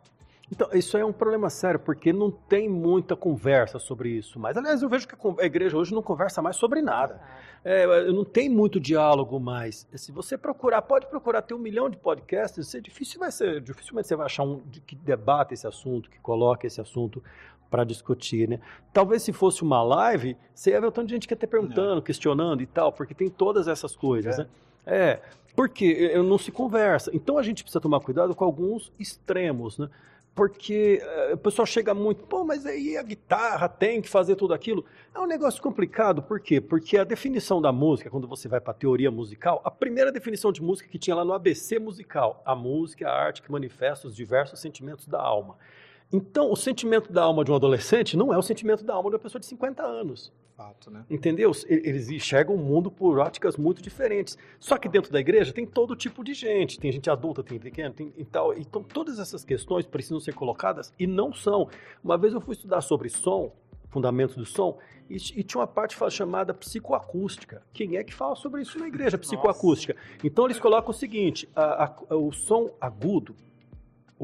Então, 0.50 0.68
isso 0.74 0.98
é 0.98 1.04
um 1.04 1.12
problema 1.12 1.48
sério, 1.48 1.80
porque 1.80 2.12
não 2.12 2.30
tem 2.30 2.68
muita 2.68 3.16
conversa 3.16 3.78
sobre 3.78 4.10
isso. 4.10 4.38
Mas, 4.38 4.54
aliás, 4.54 4.82
eu 4.82 4.88
vejo 4.88 5.08
que 5.08 5.14
a 5.40 5.46
igreja 5.46 5.78
hoje 5.78 5.94
não 5.94 6.02
conversa 6.02 6.42
mais 6.42 6.56
sobre 6.56 6.82
nada. 6.82 7.22
É, 7.64 8.12
não 8.12 8.22
tem 8.22 8.50
muito 8.50 8.78
diálogo 8.78 9.40
mais. 9.40 9.88
Se 9.94 10.12
você 10.12 10.36
procurar, 10.36 10.82
pode 10.82 11.06
procurar 11.06 11.40
ter 11.40 11.54
um 11.54 11.58
milhão 11.58 11.88
de 11.88 11.96
podcasts, 11.96 12.66
você, 12.66 12.82
difícil 12.82 13.18
vai 13.18 13.32
ser, 13.32 13.62
dificilmente 13.62 14.08
você 14.08 14.16
vai 14.16 14.26
achar 14.26 14.42
um 14.42 14.60
que 14.86 14.94
debate 14.94 15.54
esse 15.54 15.66
assunto, 15.66 16.10
que 16.10 16.18
coloque 16.18 16.66
esse 16.66 16.80
assunto 16.80 17.22
para 17.72 17.84
discutir, 17.84 18.46
né? 18.46 18.60
Talvez 18.92 19.22
se 19.22 19.32
fosse 19.32 19.62
uma 19.62 19.82
live, 19.82 20.36
você 20.54 20.72
ia 20.72 20.80
ver 20.80 20.88
o 20.88 20.92
tanto 20.92 21.06
de 21.06 21.14
gente 21.14 21.26
que 21.26 21.32
ia 21.32 21.38
ter 21.38 21.46
perguntando, 21.46 21.94
não. 21.94 22.02
questionando 22.02 22.62
e 22.62 22.66
tal, 22.66 22.92
porque 22.92 23.14
tem 23.14 23.30
todas 23.30 23.66
essas 23.66 23.96
coisas, 23.96 24.38
é. 24.38 24.42
né? 24.42 24.48
É, 24.84 25.20
porque 25.56 26.12
não 26.18 26.36
se 26.36 26.52
conversa. 26.52 27.10
Então 27.14 27.38
a 27.38 27.42
gente 27.42 27.62
precisa 27.62 27.80
tomar 27.80 28.00
cuidado 28.00 28.34
com 28.34 28.44
alguns 28.44 28.92
extremos, 28.98 29.78
né? 29.78 29.88
Porque 30.34 31.02
uh, 31.30 31.34
o 31.34 31.36
pessoal 31.38 31.66
chega 31.66 31.92
muito, 31.92 32.24
pô, 32.24 32.42
mas 32.42 32.64
aí 32.64 32.96
a 32.96 33.02
guitarra 33.02 33.68
tem 33.68 34.00
que 34.00 34.08
fazer 34.08 34.34
tudo 34.34 34.54
aquilo. 34.54 34.84
É 35.14 35.18
um 35.18 35.26
negócio 35.26 35.62
complicado, 35.62 36.22
por 36.22 36.40
quê? 36.40 36.58
Porque 36.60 36.96
a 36.96 37.04
definição 37.04 37.60
da 37.60 37.70
música, 37.70 38.10
quando 38.10 38.26
você 38.26 38.48
vai 38.48 38.60
para 38.60 38.70
a 38.70 38.74
teoria 38.74 39.10
musical, 39.10 39.60
a 39.62 39.70
primeira 39.70 40.10
definição 40.10 40.50
de 40.50 40.62
música 40.62 40.88
que 40.88 40.98
tinha 40.98 41.16
lá 41.16 41.24
no 41.24 41.34
ABC 41.34 41.78
musical, 41.78 42.42
a 42.46 42.54
música 42.54 43.04
é 43.04 43.08
a 43.08 43.12
arte 43.12 43.42
que 43.42 43.52
manifesta 43.52 44.08
os 44.08 44.16
diversos 44.16 44.58
sentimentos 44.58 45.06
da 45.06 45.20
alma. 45.20 45.56
Então, 46.12 46.52
o 46.52 46.56
sentimento 46.56 47.10
da 47.10 47.22
alma 47.22 47.42
de 47.42 47.50
um 47.50 47.54
adolescente 47.54 48.16
não 48.16 48.34
é 48.34 48.36
o 48.36 48.42
sentimento 48.42 48.84
da 48.84 48.94
alma 48.94 49.08
de 49.08 49.16
uma 49.16 49.22
pessoa 49.22 49.40
de 49.40 49.46
50 49.46 49.82
anos. 49.82 50.30
Fato, 50.54 50.90
né? 50.90 51.06
Entendeu? 51.08 51.50
Eles 51.66 52.10
enxergam 52.10 52.54
o 52.54 52.58
mundo 52.58 52.90
por 52.90 53.18
óticas 53.18 53.56
muito 53.56 53.80
diferentes. 53.80 54.36
Só 54.60 54.76
que 54.76 54.90
dentro 54.90 55.10
da 55.10 55.18
igreja 55.18 55.52
tem 55.54 55.66
todo 55.66 55.96
tipo 55.96 56.22
de 56.22 56.34
gente. 56.34 56.78
Tem 56.78 56.92
gente 56.92 57.08
adulta, 57.08 57.42
tem 57.42 57.58
pequeno, 57.58 57.94
tem 57.94 58.12
e 58.16 58.24
tal. 58.26 58.52
Então, 58.52 58.82
todas 58.82 59.18
essas 59.18 59.42
questões 59.42 59.86
precisam 59.86 60.20
ser 60.20 60.34
colocadas 60.34 60.92
e 60.98 61.06
não 61.06 61.32
são. 61.32 61.68
Uma 62.04 62.18
vez 62.18 62.34
eu 62.34 62.40
fui 62.42 62.52
estudar 62.52 62.82
sobre 62.82 63.08
som, 63.08 63.50
fundamentos 63.88 64.36
do 64.36 64.44
som, 64.44 64.78
e, 65.08 65.16
e, 65.16 65.42
tinha 65.42 65.60
uma 65.60 65.66
parte 65.66 65.96
chamada 66.10 66.54
psicoacústica. 66.54 67.62
Quem 67.72 67.96
é 67.96 68.04
que 68.04 68.14
fala 68.14 68.34
sobre 68.34 68.62
isso 68.62 68.78
na 68.78 68.86
igreja, 68.86 69.18
psicoacústica? 69.18 69.94
Nossa. 69.94 70.18
Então 70.24 70.44
eles 70.44 70.58
colocam 70.58 70.90
o 70.90 70.94
seguinte: 70.94 71.48
a, 71.54 71.84
a, 71.84 72.16
o 72.16 72.32
som 72.32 72.70
agudo 72.80 73.34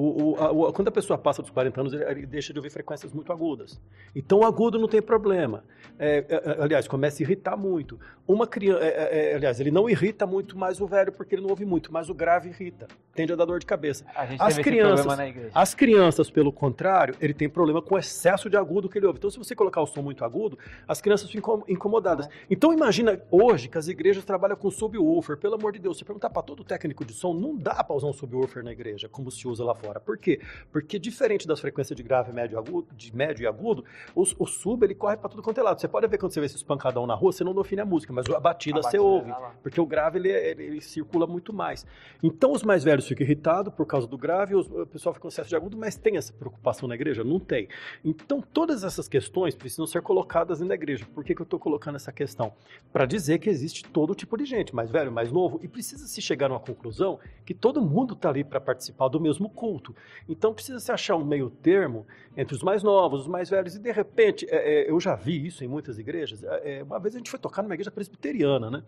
o, 0.00 0.36
o, 0.38 0.66
a, 0.68 0.72
quando 0.72 0.86
a 0.86 0.92
pessoa 0.92 1.18
passa 1.18 1.42
dos 1.42 1.50
40 1.50 1.80
anos, 1.80 1.92
ele, 1.92 2.04
ele, 2.04 2.26
deixa 2.26 2.52
de 2.52 2.58
ouvir 2.60 2.70
frequências 2.70 3.12
muito 3.12 3.32
agudas. 3.32 3.80
Então, 4.14 4.38
o 4.38 4.44
agudo 4.44 4.78
não 4.78 4.86
tem 4.86 5.02
problema. 5.02 5.64
É, 5.98 6.24
é, 6.28 6.34
é 6.50 6.62
aliás, 6.62 6.86
começa 6.86 7.20
a 7.20 7.24
irritar 7.24 7.56
muito. 7.56 7.98
Uma 8.24 8.46
criança, 8.46 8.84
é, 8.84 8.86
é, 8.86 9.32
é, 9.32 9.34
aliás, 9.34 9.58
ele 9.58 9.72
não 9.72 9.90
irrita 9.90 10.24
muito 10.24 10.56
mais 10.56 10.80
o 10.80 10.86
velho 10.86 11.10
porque 11.10 11.34
ele 11.34 11.42
não 11.42 11.50
ouve 11.50 11.64
muito, 11.64 11.92
mas 11.92 12.08
o 12.08 12.14
grave 12.14 12.48
irrita. 12.48 12.86
Tende 13.12 13.32
a 13.32 13.36
dar 13.36 13.44
dor 13.44 13.58
de 13.58 13.66
cabeça. 13.66 14.04
as 14.38 14.56
crianças, 14.58 15.06
as 15.52 15.74
crianças, 15.74 16.30
pelo 16.30 16.52
contrário, 16.52 17.16
ele 17.20 17.34
tem 17.34 17.48
problema 17.48 17.82
com 17.82 17.96
o 17.96 17.98
excesso 17.98 18.48
de 18.48 18.56
agudo 18.56 18.88
que 18.88 18.98
ele 18.98 19.06
ouve. 19.06 19.18
Então, 19.18 19.30
se 19.30 19.38
você 19.38 19.56
colocar 19.56 19.80
o 19.80 19.86
som 19.86 20.00
muito 20.00 20.24
agudo, 20.24 20.56
as 20.86 21.00
crianças 21.00 21.28
ficam 21.28 21.64
incomodadas. 21.66 22.28
Então, 22.48 22.72
imagina 22.72 23.20
hoje 23.32 23.66
que 23.66 23.76
as 23.76 23.88
igrejas 23.88 24.24
trabalham 24.24 24.56
com 24.56 24.70
subwoofer. 24.70 25.36
Pelo 25.38 25.56
amor 25.56 25.72
de 25.72 25.80
Deus, 25.80 25.98
se 25.98 26.04
perguntar 26.04 26.30
para 26.30 26.42
todo 26.42 26.62
técnico 26.62 27.04
de 27.04 27.14
som, 27.14 27.34
não 27.34 27.56
dá 27.56 27.82
para 27.82 27.96
usar 27.96 28.06
um 28.06 28.12
subwoofer 28.12 28.62
na 28.62 28.70
igreja, 28.70 29.08
como 29.08 29.28
se 29.32 29.48
usa 29.48 29.64
lá 29.64 29.74
fora 29.74 29.87
fora. 29.88 30.00
Por 30.00 30.18
quê? 30.18 30.40
Porque 30.70 30.98
diferente 30.98 31.46
das 31.46 31.60
frequências 31.60 31.96
de 31.96 32.02
grave, 32.02 32.32
médio, 32.32 32.58
agudo, 32.58 32.88
de 32.94 33.14
médio 33.14 33.44
e 33.44 33.46
agudo, 33.46 33.84
o, 34.14 34.22
o 34.22 34.46
sub 34.46 34.84
ele 34.84 34.94
corre 34.94 35.16
para 35.16 35.28
tudo 35.28 35.42
quanto 35.42 35.58
é 35.58 35.62
lado. 35.62 35.80
Você 35.80 35.88
pode 35.88 36.06
ver 36.06 36.18
quando 36.18 36.32
você 36.32 36.40
vê 36.40 36.46
esses 36.46 36.62
pancadão 36.62 37.06
na 37.06 37.14
rua, 37.14 37.32
você 37.32 37.42
não 37.42 37.54
define 37.54 37.80
a 37.80 37.86
música, 37.86 38.12
mas 38.12 38.28
a 38.28 38.38
batida, 38.38 38.80
a 38.80 38.82
você 38.82 38.98
ouve, 38.98 39.32
porque 39.62 39.80
o 39.80 39.86
grave 39.86 40.18
ele, 40.18 40.30
ele, 40.30 40.64
ele, 40.64 40.80
circula 40.80 41.26
muito 41.26 41.52
mais. 41.52 41.86
Então 42.22 42.52
os 42.52 42.62
mais 42.62 42.84
velhos 42.84 43.06
ficam 43.06 43.24
irritados 43.24 43.72
por 43.74 43.86
causa 43.86 44.06
do 44.06 44.18
grave, 44.18 44.54
os, 44.54 44.66
o 44.68 44.86
pessoal 44.86 45.14
fica 45.14 45.22
com 45.22 45.28
excesso 45.28 45.48
de 45.48 45.56
agudo, 45.56 45.76
mas 45.76 45.96
tem 45.96 46.16
essa 46.16 46.32
preocupação 46.32 46.88
na 46.88 46.94
igreja? 46.94 47.24
Não 47.24 47.40
tem. 47.40 47.68
Então 48.04 48.40
todas 48.40 48.84
essas 48.84 49.08
questões 49.08 49.54
precisam 49.54 49.86
ser 49.86 50.02
colocadas 50.02 50.60
na 50.60 50.74
igreja. 50.74 51.06
Por 51.14 51.24
que, 51.24 51.34
que 51.34 51.40
eu 51.40 51.44
estou 51.44 51.58
colocando 51.58 51.96
essa 51.96 52.12
questão? 52.12 52.52
Para 52.92 53.06
dizer 53.06 53.38
que 53.38 53.48
existe 53.48 53.84
todo 53.84 54.14
tipo 54.14 54.36
de 54.36 54.44
gente, 54.44 54.74
mais 54.74 54.90
velho, 54.90 55.10
mais 55.10 55.32
novo, 55.32 55.58
e 55.62 55.68
precisa 55.68 56.06
se 56.06 56.20
chegar 56.20 56.50
a 56.50 56.54
uma 56.54 56.60
conclusão 56.60 57.18
que 57.44 57.54
todo 57.54 57.80
mundo 57.80 58.14
está 58.14 58.28
ali 58.28 58.44
para 58.44 58.60
participar 58.60 59.08
do 59.08 59.20
mesmo 59.20 59.48
culto 59.48 59.77
culto. 59.78 59.94
Então 60.28 60.52
precisa 60.52 60.80
se 60.80 60.90
achar 60.90 61.16
um 61.16 61.24
meio 61.24 61.48
termo 61.48 62.06
entre 62.36 62.54
os 62.54 62.62
mais 62.62 62.82
novos, 62.82 63.22
os 63.22 63.26
mais 63.26 63.48
velhos, 63.48 63.76
e 63.76 63.78
de 63.78 63.92
repente, 63.92 64.46
é, 64.50 64.82
é, 64.86 64.90
eu 64.90 64.98
já 65.00 65.14
vi 65.14 65.46
isso 65.46 65.64
em 65.64 65.68
muitas 65.68 65.98
igrejas. 65.98 66.42
É, 66.42 66.78
é, 66.78 66.82
uma 66.82 66.98
vez 66.98 67.14
a 67.14 67.18
gente 67.18 67.30
foi 67.30 67.38
tocar 67.38 67.62
numa 67.62 67.74
igreja 67.74 67.90
presbiteriana, 67.90 68.70
né? 68.70 68.82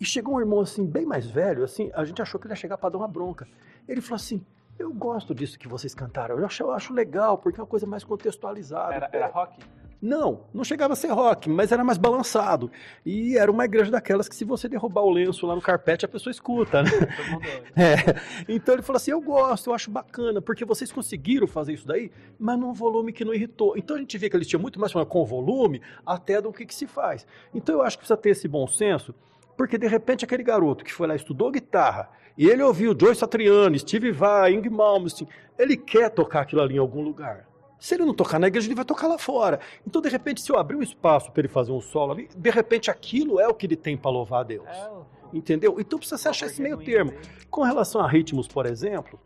E 0.00 0.04
chegou 0.04 0.36
um 0.36 0.40
irmão 0.40 0.60
assim, 0.60 0.84
bem 0.86 1.06
mais 1.06 1.26
velho, 1.26 1.62
assim, 1.62 1.90
a 1.94 2.04
gente 2.04 2.20
achou 2.20 2.40
que 2.40 2.46
ele 2.46 2.52
ia 2.52 2.56
chegar 2.56 2.78
para 2.78 2.90
dar 2.90 2.98
uma 2.98 3.08
bronca. 3.08 3.46
Ele 3.88 4.00
falou 4.00 4.16
assim: 4.16 4.44
Eu 4.78 4.92
gosto 4.92 5.34
disso 5.34 5.58
que 5.58 5.68
vocês 5.68 5.94
cantaram, 5.94 6.38
eu 6.38 6.46
acho, 6.46 6.62
eu 6.62 6.72
acho 6.72 6.92
legal, 6.92 7.38
porque 7.38 7.60
é 7.60 7.62
uma 7.62 7.68
coisa 7.68 7.86
mais 7.86 8.02
contextualizada. 8.02 8.94
Era, 8.94 9.10
era 9.12 9.26
rock? 9.28 9.58
Não, 10.04 10.42
não 10.52 10.64
chegava 10.64 10.92
a 10.92 10.96
ser 10.96 11.10
rock, 11.12 11.48
mas 11.48 11.72
era 11.72 11.82
mais 11.82 11.96
balançado. 11.96 12.70
E 13.06 13.38
era 13.38 13.50
uma 13.50 13.64
igreja 13.64 13.90
daquelas 13.90 14.28
que 14.28 14.36
se 14.36 14.44
você 14.44 14.68
derrubar 14.68 15.00
o 15.00 15.08
lenço 15.08 15.46
lá 15.46 15.54
no 15.54 15.62
carpete, 15.62 16.04
a 16.04 16.08
pessoa 16.08 16.30
escuta, 16.30 16.82
né? 16.82 16.90
É. 17.74 18.44
Então 18.46 18.74
ele 18.74 18.82
falou 18.82 18.98
assim, 18.98 19.12
eu 19.12 19.20
gosto, 19.20 19.70
eu 19.70 19.74
acho 19.74 19.90
bacana, 19.90 20.42
porque 20.42 20.62
vocês 20.62 20.92
conseguiram 20.92 21.46
fazer 21.46 21.72
isso 21.72 21.86
daí, 21.86 22.12
mas 22.38 22.58
num 22.58 22.74
volume 22.74 23.14
que 23.14 23.24
não 23.24 23.32
irritou. 23.32 23.78
Então 23.78 23.96
a 23.96 23.98
gente 23.98 24.18
vê 24.18 24.28
que 24.28 24.36
eles 24.36 24.46
tinham 24.46 24.60
muito 24.60 24.78
mais 24.78 24.92
com 24.92 25.24
volume 25.24 25.80
até 26.04 26.38
do 26.38 26.52
que, 26.52 26.66
que 26.66 26.74
se 26.74 26.86
faz. 26.86 27.26
Então 27.54 27.76
eu 27.76 27.82
acho 27.82 27.96
que 27.96 28.02
precisa 28.02 28.16
ter 28.18 28.30
esse 28.30 28.46
bom 28.46 28.66
senso, 28.66 29.14
porque 29.56 29.78
de 29.78 29.86
repente 29.86 30.22
aquele 30.22 30.42
garoto 30.42 30.84
que 30.84 30.92
foi 30.92 31.06
lá 31.06 31.16
estudou 31.16 31.50
guitarra, 31.50 32.10
e 32.36 32.46
ele 32.46 32.62
ouviu 32.62 32.94
Joyce 32.98 33.20
Satriani, 33.20 33.78
Steve 33.78 34.12
Vai, 34.12 34.52
Ing 34.52 34.68
Malmsteen, 34.68 35.26
ele 35.58 35.78
quer 35.78 36.10
tocar 36.10 36.42
aquilo 36.42 36.60
ali 36.60 36.74
em 36.74 36.78
algum 36.78 37.00
lugar. 37.00 37.53
Se 37.84 37.96
ele 37.96 38.06
não 38.06 38.14
tocar 38.14 38.38
na 38.38 38.46
igreja, 38.46 38.66
ele 38.66 38.74
vai 38.74 38.84
tocar 38.86 39.06
lá 39.06 39.18
fora. 39.18 39.60
Então, 39.86 40.00
de 40.00 40.08
repente, 40.08 40.40
se 40.40 40.50
eu 40.50 40.56
abrir 40.56 40.74
um 40.74 40.82
espaço 40.82 41.30
para 41.30 41.42
ele 41.42 41.48
fazer 41.48 41.70
um 41.70 41.82
solo 41.82 42.12
ali, 42.12 42.30
de 42.34 42.48
repente 42.48 42.90
aquilo 42.90 43.38
é 43.38 43.46
o 43.46 43.52
que 43.52 43.66
ele 43.66 43.76
tem 43.76 43.94
para 43.94 44.10
louvar 44.10 44.40
a 44.40 44.42
Deus. 44.42 44.66
É. 44.66 44.90
Entendeu? 45.34 45.78
Então 45.78 45.98
precisa 45.98 46.16
se 46.16 46.26
achar 46.26 46.46
esse 46.46 46.62
meio 46.62 46.78
termo. 46.78 47.12
Com 47.50 47.62
relação 47.62 48.00
a 48.00 48.08
ritmos, 48.08 48.48
por 48.48 48.64
exemplo, 48.64 49.20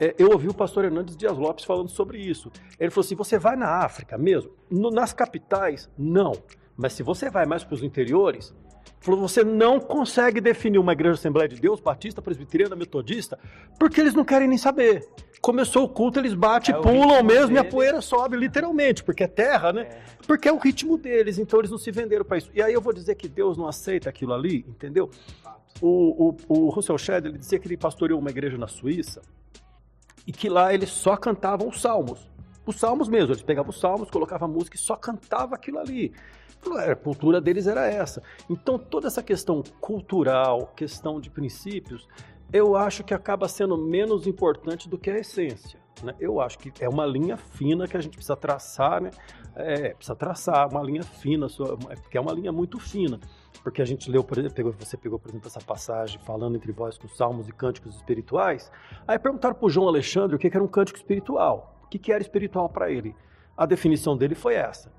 é, 0.00 0.12
eu 0.18 0.32
ouvi 0.32 0.48
o 0.48 0.54
pastor 0.54 0.86
Hernandes 0.86 1.16
Dias 1.16 1.38
Lopes 1.38 1.64
falando 1.64 1.88
sobre 1.88 2.18
isso. 2.18 2.50
Ele 2.80 2.90
falou 2.90 3.04
assim: 3.04 3.14
você 3.14 3.38
vai 3.38 3.54
na 3.54 3.84
África 3.84 4.18
mesmo? 4.18 4.50
No, 4.68 4.90
nas 4.90 5.12
capitais, 5.12 5.88
não. 5.96 6.32
Mas 6.76 6.94
se 6.94 7.04
você 7.04 7.30
vai 7.30 7.46
mais 7.46 7.62
para 7.62 7.74
os 7.76 7.82
interiores, 7.84 8.52
falou, 9.00 9.20
você 9.20 9.42
não 9.42 9.80
consegue 9.80 10.40
definir 10.40 10.78
uma 10.78 10.92
igreja 10.92 11.14
Assembleia 11.14 11.48
de 11.48 11.56
Deus, 11.56 11.80
batista, 11.80 12.20
presbiteriana, 12.20 12.76
metodista, 12.76 13.38
porque 13.78 14.00
eles 14.00 14.14
não 14.14 14.24
querem 14.24 14.48
nem 14.48 14.58
saber 14.58 15.08
começou 15.40 15.84
o 15.84 15.88
culto, 15.88 16.18
eles 16.18 16.34
batem, 16.34 16.74
é 16.74 16.78
pulam 16.78 17.22
mesmo 17.22 17.56
e 17.56 17.58
a 17.58 17.64
poeira 17.64 18.00
sobe, 18.00 18.36
literalmente, 18.36 19.02
porque 19.02 19.24
é 19.24 19.26
terra, 19.26 19.72
né? 19.72 19.82
É. 19.82 20.02
Porque 20.26 20.48
é 20.48 20.52
o 20.52 20.58
ritmo 20.58 20.98
deles, 20.98 21.38
então 21.38 21.58
eles 21.58 21.70
não 21.70 21.78
se 21.78 21.90
venderam 21.90 22.24
para 22.24 22.38
isso. 22.38 22.50
E 22.54 22.62
aí 22.62 22.72
eu 22.72 22.80
vou 22.80 22.92
dizer 22.92 23.14
que 23.14 23.28
Deus 23.28 23.56
não 23.56 23.66
aceita 23.66 24.08
aquilo 24.08 24.34
ali, 24.34 24.64
entendeu? 24.68 25.10
O, 25.80 26.28
o, 26.28 26.36
o 26.48 26.68
Russell 26.68 26.98
Shedd 26.98 27.26
ele 27.26 27.38
dizia 27.38 27.58
que 27.58 27.66
ele 27.66 27.76
pastoreou 27.76 28.20
uma 28.20 28.30
igreja 28.30 28.58
na 28.58 28.68
Suíça 28.68 29.22
e 30.26 30.32
que 30.32 30.48
lá 30.48 30.74
eles 30.74 30.90
só 30.90 31.16
cantavam 31.16 31.68
os 31.68 31.80
salmos. 31.80 32.28
Os 32.66 32.76
salmos 32.76 33.08
mesmo, 33.08 33.32
eles 33.32 33.42
pegavam 33.42 33.70
os 33.70 33.80
salmos, 33.80 34.10
colocavam 34.10 34.46
a 34.46 34.52
música 34.52 34.76
e 34.76 34.78
só 34.78 34.94
cantava 34.94 35.54
aquilo 35.54 35.78
ali. 35.78 36.12
A 36.76 36.94
cultura 36.94 37.40
deles 37.40 37.66
era 37.66 37.86
essa. 37.86 38.22
Então, 38.48 38.78
toda 38.78 39.06
essa 39.06 39.22
questão 39.22 39.62
cultural, 39.80 40.72
questão 40.76 41.20
de 41.20 41.30
princípios, 41.30 42.06
eu 42.52 42.76
acho 42.76 43.02
que 43.02 43.14
acaba 43.14 43.48
sendo 43.48 43.78
menos 43.78 44.26
importante 44.26 44.88
do 44.88 44.98
que 44.98 45.10
a 45.10 45.18
essência. 45.18 45.80
Né? 46.02 46.14
Eu 46.18 46.40
acho 46.40 46.58
que 46.58 46.72
é 46.80 46.88
uma 46.88 47.06
linha 47.06 47.36
fina 47.36 47.86
que 47.86 47.96
a 47.96 48.00
gente 48.00 48.14
precisa 48.14 48.36
traçar, 48.36 49.00
né? 49.00 49.10
É, 49.54 49.94
precisa 49.94 50.14
traçar 50.14 50.68
uma 50.70 50.82
linha 50.82 51.02
fina, 51.02 51.46
porque 52.02 52.16
é 52.16 52.20
uma 52.20 52.32
linha 52.32 52.52
muito 52.52 52.78
fina. 52.78 53.18
Porque 53.62 53.82
a 53.82 53.84
gente 53.84 54.10
leu, 54.10 54.24
por 54.24 54.38
exemplo, 54.38 54.74
você 54.78 54.96
pegou, 54.96 55.18
por 55.18 55.28
exemplo, 55.30 55.46
essa 55.46 55.60
passagem 55.60 56.18
falando 56.20 56.56
entre 56.56 56.72
vós 56.72 56.96
com 56.96 57.08
salmos 57.08 57.48
e 57.48 57.52
cânticos 57.52 57.96
espirituais. 57.96 58.70
Aí 59.06 59.18
perguntaram 59.18 59.54
para 59.54 59.66
o 59.66 59.70
João 59.70 59.88
Alexandre 59.88 60.36
o 60.36 60.38
que 60.38 60.46
era 60.46 60.62
um 60.62 60.68
cântico 60.68 60.98
espiritual. 60.98 61.78
O 61.84 61.88
que 61.88 62.12
era 62.12 62.22
espiritual 62.22 62.68
para 62.68 62.90
ele? 62.90 63.14
A 63.56 63.66
definição 63.66 64.16
dele 64.16 64.34
foi 64.34 64.54
essa. 64.54 64.90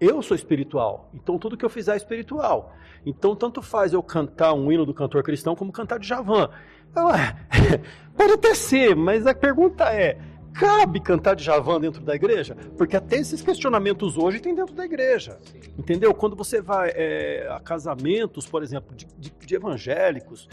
Eu 0.00 0.22
sou 0.22 0.34
espiritual, 0.34 1.10
então 1.12 1.38
tudo 1.38 1.56
que 1.56 1.64
eu 1.64 1.70
fizer 1.70 1.92
é 1.92 1.96
espiritual. 1.96 2.74
Então, 3.04 3.34
tanto 3.34 3.62
faz 3.62 3.92
eu 3.92 4.02
cantar 4.02 4.52
um 4.52 4.70
hino 4.70 4.84
do 4.84 4.94
cantor 4.94 5.22
cristão 5.22 5.56
como 5.56 5.72
cantar 5.72 5.98
de 5.98 6.06
Javan. 6.06 6.50
Pode 8.16 8.32
até 8.32 8.54
ser, 8.54 8.96
mas 8.96 9.26
a 9.26 9.34
pergunta 9.34 9.84
é: 9.84 10.18
cabe 10.52 11.00
cantar 11.00 11.34
de 11.34 11.44
Javan 11.44 11.80
dentro 11.80 12.02
da 12.02 12.14
igreja? 12.14 12.56
Porque 12.76 12.96
até 12.96 13.16
esses 13.16 13.40
questionamentos 13.40 14.18
hoje 14.18 14.40
tem 14.40 14.54
dentro 14.54 14.74
da 14.74 14.84
igreja. 14.84 15.38
Entendeu? 15.78 16.12
Quando 16.12 16.36
você 16.36 16.60
vai 16.60 16.90
é, 16.94 17.48
a 17.50 17.60
casamentos, 17.60 18.46
por 18.46 18.62
exemplo, 18.62 18.94
de, 18.94 19.06
de, 19.18 19.30
de, 19.30 19.54
evangélicos, 19.54 20.48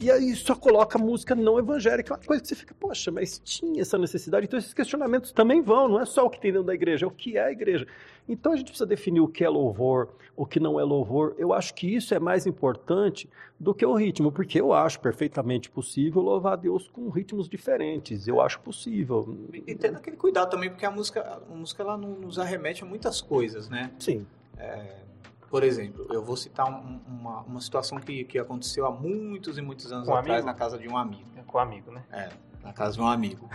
e 0.00 0.10
aí 0.10 0.34
só 0.34 0.54
coloca 0.54 0.98
música 0.98 1.34
não 1.34 1.58
evangélica, 1.58 2.14
é 2.14 2.16
uma 2.16 2.24
coisa 2.24 2.42
que 2.42 2.48
você 2.48 2.54
fica, 2.54 2.74
poxa, 2.74 3.12
mas 3.12 3.38
tinha 3.38 3.82
essa 3.82 3.98
necessidade. 3.98 4.46
Então 4.46 4.58
esses 4.58 4.74
questionamentos 4.74 5.30
também 5.30 5.60
vão, 5.60 5.88
não 5.88 6.00
é 6.00 6.06
só 6.06 6.24
o 6.24 6.30
que 6.30 6.40
tem 6.40 6.50
dentro 6.50 6.66
da 6.66 6.74
igreja, 6.74 7.04
é 7.04 7.08
o 7.08 7.10
que 7.10 7.36
é 7.36 7.44
a 7.44 7.52
igreja. 7.52 7.86
Então 8.28 8.52
a 8.52 8.56
gente 8.56 8.68
precisa 8.68 8.86
definir 8.86 9.20
o 9.20 9.28
que 9.28 9.44
é 9.44 9.48
louvor, 9.48 10.10
o 10.36 10.46
que 10.46 10.60
não 10.60 10.78
é 10.78 10.84
louvor. 10.84 11.34
Eu 11.38 11.52
acho 11.52 11.74
que 11.74 11.94
isso 11.94 12.14
é 12.14 12.20
mais 12.20 12.46
importante 12.46 13.28
do 13.58 13.74
que 13.74 13.84
o 13.84 13.94
ritmo, 13.94 14.32
porque 14.32 14.60
eu 14.60 14.72
acho 14.72 15.00
perfeitamente 15.00 15.70
possível 15.70 16.22
louvar 16.22 16.54
a 16.54 16.56
Deus 16.56 16.88
com 16.88 17.08
ritmos 17.08 17.48
diferentes. 17.48 18.26
Eu 18.26 18.40
acho 18.40 18.60
possível. 18.60 19.36
E 19.52 19.74
tendo 19.74 19.96
aquele 19.96 20.16
cuidado 20.16 20.50
também, 20.50 20.70
porque 20.70 20.86
a 20.86 20.90
música, 20.90 21.42
a 21.50 21.54
música 21.54 21.82
ela 21.82 21.96
nos 21.96 22.38
arremete 22.38 22.82
a 22.82 22.86
muitas 22.86 23.20
coisas, 23.20 23.68
né? 23.68 23.90
Sim. 23.98 24.26
É, 24.56 25.02
por 25.50 25.62
exemplo, 25.62 26.06
eu 26.10 26.24
vou 26.24 26.36
citar 26.36 26.66
um, 26.66 27.00
uma, 27.06 27.42
uma 27.42 27.60
situação 27.60 27.98
que, 27.98 28.24
que 28.24 28.38
aconteceu 28.38 28.86
há 28.86 28.90
muitos 28.90 29.58
e 29.58 29.62
muitos 29.62 29.92
anos 29.92 30.08
com 30.08 30.14
atrás 30.14 30.42
amigo? 30.42 30.46
na 30.46 30.54
casa 30.54 30.78
de 30.78 30.88
um 30.88 30.96
amigo. 30.96 31.28
Com 31.46 31.58
um 31.58 31.60
amigo, 31.60 31.90
né? 31.90 32.02
É, 32.10 32.30
na 32.62 32.72
casa 32.72 32.94
de 32.94 33.00
um 33.00 33.06
amigo. 33.06 33.48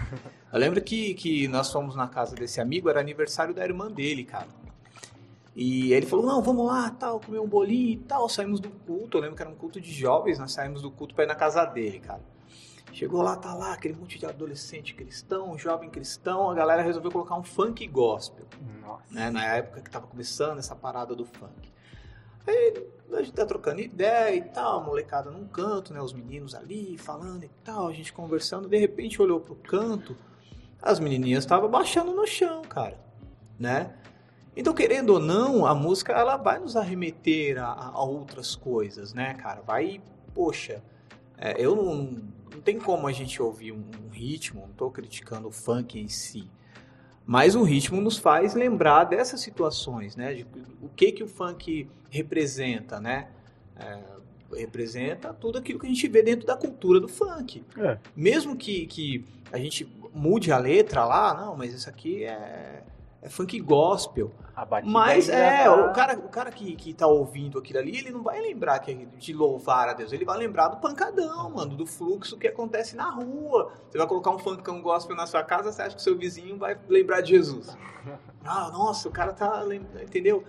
Eu 0.52 0.60
lembro 0.60 0.82
que, 0.82 1.14
que 1.14 1.48
nós 1.48 1.72
fomos 1.72 1.96
na 1.96 2.08
casa 2.08 2.36
desse 2.36 2.60
amigo, 2.62 2.90
era 2.90 3.00
aniversário 3.00 3.54
da 3.54 3.64
irmã 3.64 3.92
dele, 3.92 4.24
cara. 4.24 4.48
E 5.56 5.92
ele 5.92 6.06
falou, 6.06 6.26
não, 6.26 6.42
vamos 6.42 6.68
lá, 6.68 6.92
tal, 6.92 7.20
comer 7.20 7.40
um 7.40 7.48
bolinho 7.48 7.94
e 7.94 7.98
tal. 7.98 8.30
Saímos 8.30 8.60
do 8.60 8.70
culto, 8.70 9.18
eu 9.18 9.22
lembro 9.22 9.36
que 9.36 9.42
era 9.42 9.50
um 9.50 9.56
culto 9.56 9.82
de 9.82 9.92
jovens, 9.92 10.38
nós 10.38 10.52
saímos 10.52 10.84
do 10.84 10.92
culto 10.92 11.16
para 11.16 11.24
ir 11.24 11.28
na 11.28 11.36
casa 11.36 11.66
dele, 11.66 12.00
cara. 12.00 12.22
Chegou 12.94 13.22
lá, 13.22 13.36
tá 13.36 13.54
lá, 13.54 13.74
aquele 13.74 13.96
monte 13.96 14.18
de 14.18 14.26
adolescente 14.26 14.94
cristão, 14.94 15.58
jovem 15.58 15.90
cristão, 15.90 16.50
a 16.50 16.54
galera 16.54 16.82
resolveu 16.82 17.12
colocar 17.12 17.36
um 17.36 17.44
funk 17.44 17.86
gospel. 17.88 18.46
Nossa. 18.82 19.04
Né, 19.12 19.30
na 19.30 19.44
época 19.46 19.82
que 19.82 19.90
tava 19.90 20.08
começando 20.08 20.60
essa 20.60 20.76
parada 20.76 21.16
do 21.16 21.26
funk. 21.26 21.72
Aí 22.48 22.88
a 23.12 23.22
gente 23.22 23.34
tá 23.34 23.46
trocando 23.46 23.82
ideia 23.82 24.36
e 24.36 24.42
tal, 24.42 24.84
molecada 24.84 25.30
num 25.30 25.48
canto, 25.48 25.94
né? 25.94 26.02
Os 26.02 26.14
meninos 26.14 26.56
ali 26.56 26.98
falando 26.98 27.44
e 27.44 27.50
tal, 27.64 27.88
a 27.88 27.94
gente 27.94 28.14
conversando, 28.14 28.68
de 28.68 28.78
repente 28.78 29.22
olhou 29.22 29.40
pro 29.40 29.56
canto, 29.56 30.16
as 30.82 31.00
menininhas 31.00 31.44
estavam 31.44 31.70
baixando 31.70 32.14
no 32.14 32.26
chão, 32.26 32.62
cara, 32.64 32.98
né? 33.60 33.94
Então, 34.56 34.74
querendo 34.74 35.12
ou 35.12 35.20
não, 35.20 35.66
a 35.68 35.76
música 35.76 36.14
ela 36.14 36.36
vai 36.36 36.58
nos 36.58 36.76
arremeter 36.76 37.60
a, 37.60 37.92
a 37.94 38.04
outras 38.04 38.56
coisas, 38.56 39.14
né, 39.14 39.36
cara? 39.36 39.62
Vai, 39.62 40.02
poxa, 40.34 40.82
é, 41.38 41.64
eu 41.64 41.76
não, 41.76 41.96
não 42.52 42.62
tem 42.62 42.80
como 42.80 43.08
a 43.08 43.12
gente 43.12 43.40
ouvir 43.42 43.72
um, 43.72 43.84
um 44.06 44.10
ritmo, 44.10 44.62
não 44.62 44.72
estou 44.72 44.90
criticando 44.90 45.48
o 45.48 45.52
funk 45.52 46.00
em 46.00 46.08
si, 46.08 46.50
mas 47.28 47.56
o 47.56 47.64
ritmo 47.64 48.00
nos 48.00 48.18
faz 48.18 48.56
lembrar 48.56 49.04
dessas 49.04 49.42
situações, 49.42 50.16
né? 50.16 50.34
De, 50.34 50.48
o 50.82 50.88
que 50.88 51.12
que 51.12 51.22
o 51.22 51.28
funk 51.28 51.86
representa, 52.10 53.02
né? 53.02 53.28
É, 53.76 54.00
representa 54.56 55.34
tudo 55.34 55.58
aquilo 55.58 55.78
que 55.78 55.86
a 55.86 55.90
gente 55.90 56.08
vê 56.08 56.24
dentro 56.24 56.48
da 56.48 56.56
cultura 56.56 57.02
do 57.02 57.08
funk. 57.10 57.66
É. 57.78 57.98
Mesmo 58.16 58.56
que, 58.56 58.88
que 58.88 59.26
a 59.52 59.58
gente 59.58 59.86
mude 60.14 60.54
a 60.54 60.58
letra 60.58 61.04
lá, 61.04 61.34
não, 61.34 61.58
mas 61.58 61.74
isso 61.74 61.90
aqui 61.90 62.24
é, 62.24 62.82
é 63.22 63.30
funk 63.30 63.60
gospel. 63.60 64.32
Mas 64.86 65.30
é, 65.30 65.64
é, 65.64 65.70
o 65.70 65.92
cara, 65.94 66.18
o 66.18 66.30
cara 66.30 66.52
que, 66.52 66.76
que 66.76 66.94
tá 66.94 67.06
ouvindo 67.06 67.60
aquilo 67.60 67.80
ali, 67.80 67.98
ele 67.98 68.10
não 68.10 68.24
vai 68.24 68.42
lembrar 68.42 68.80
que 68.80 68.92
é 68.92 68.96
de 68.96 69.34
louvar 69.34 69.90
a 69.90 69.94
Deus, 69.94 70.12
ele 70.12 70.26
vai 70.26 70.38
lembrar 70.38 70.70
do 70.70 70.78
pancadão, 70.78 71.52
mano, 71.52 71.76
do 71.76 71.86
fluxo 71.86 72.38
que 72.38 72.48
acontece 72.48 72.96
na 72.96 73.10
rua. 73.10 73.72
Você 73.90 73.98
vai 73.98 74.08
colocar 74.08 74.32
um 74.32 74.40
funkão 74.40 74.82
gospel 74.82 75.16
na 75.16 75.28
sua 75.28 75.44
casa, 75.44 75.72
você 75.72 75.82
acha 75.82 75.96
que 75.96 76.02
o 76.02 76.04
seu 76.04 76.18
vizinho 76.18 76.58
vai 76.58 76.78
lembrar 76.88 77.22
de 77.22 77.30
Jesus. 77.30 77.76
Ah, 78.50 78.72
nossa, 78.72 79.10
o 79.10 79.12
cara 79.12 79.34
tá, 79.34 79.62
entendeu? 80.02 80.42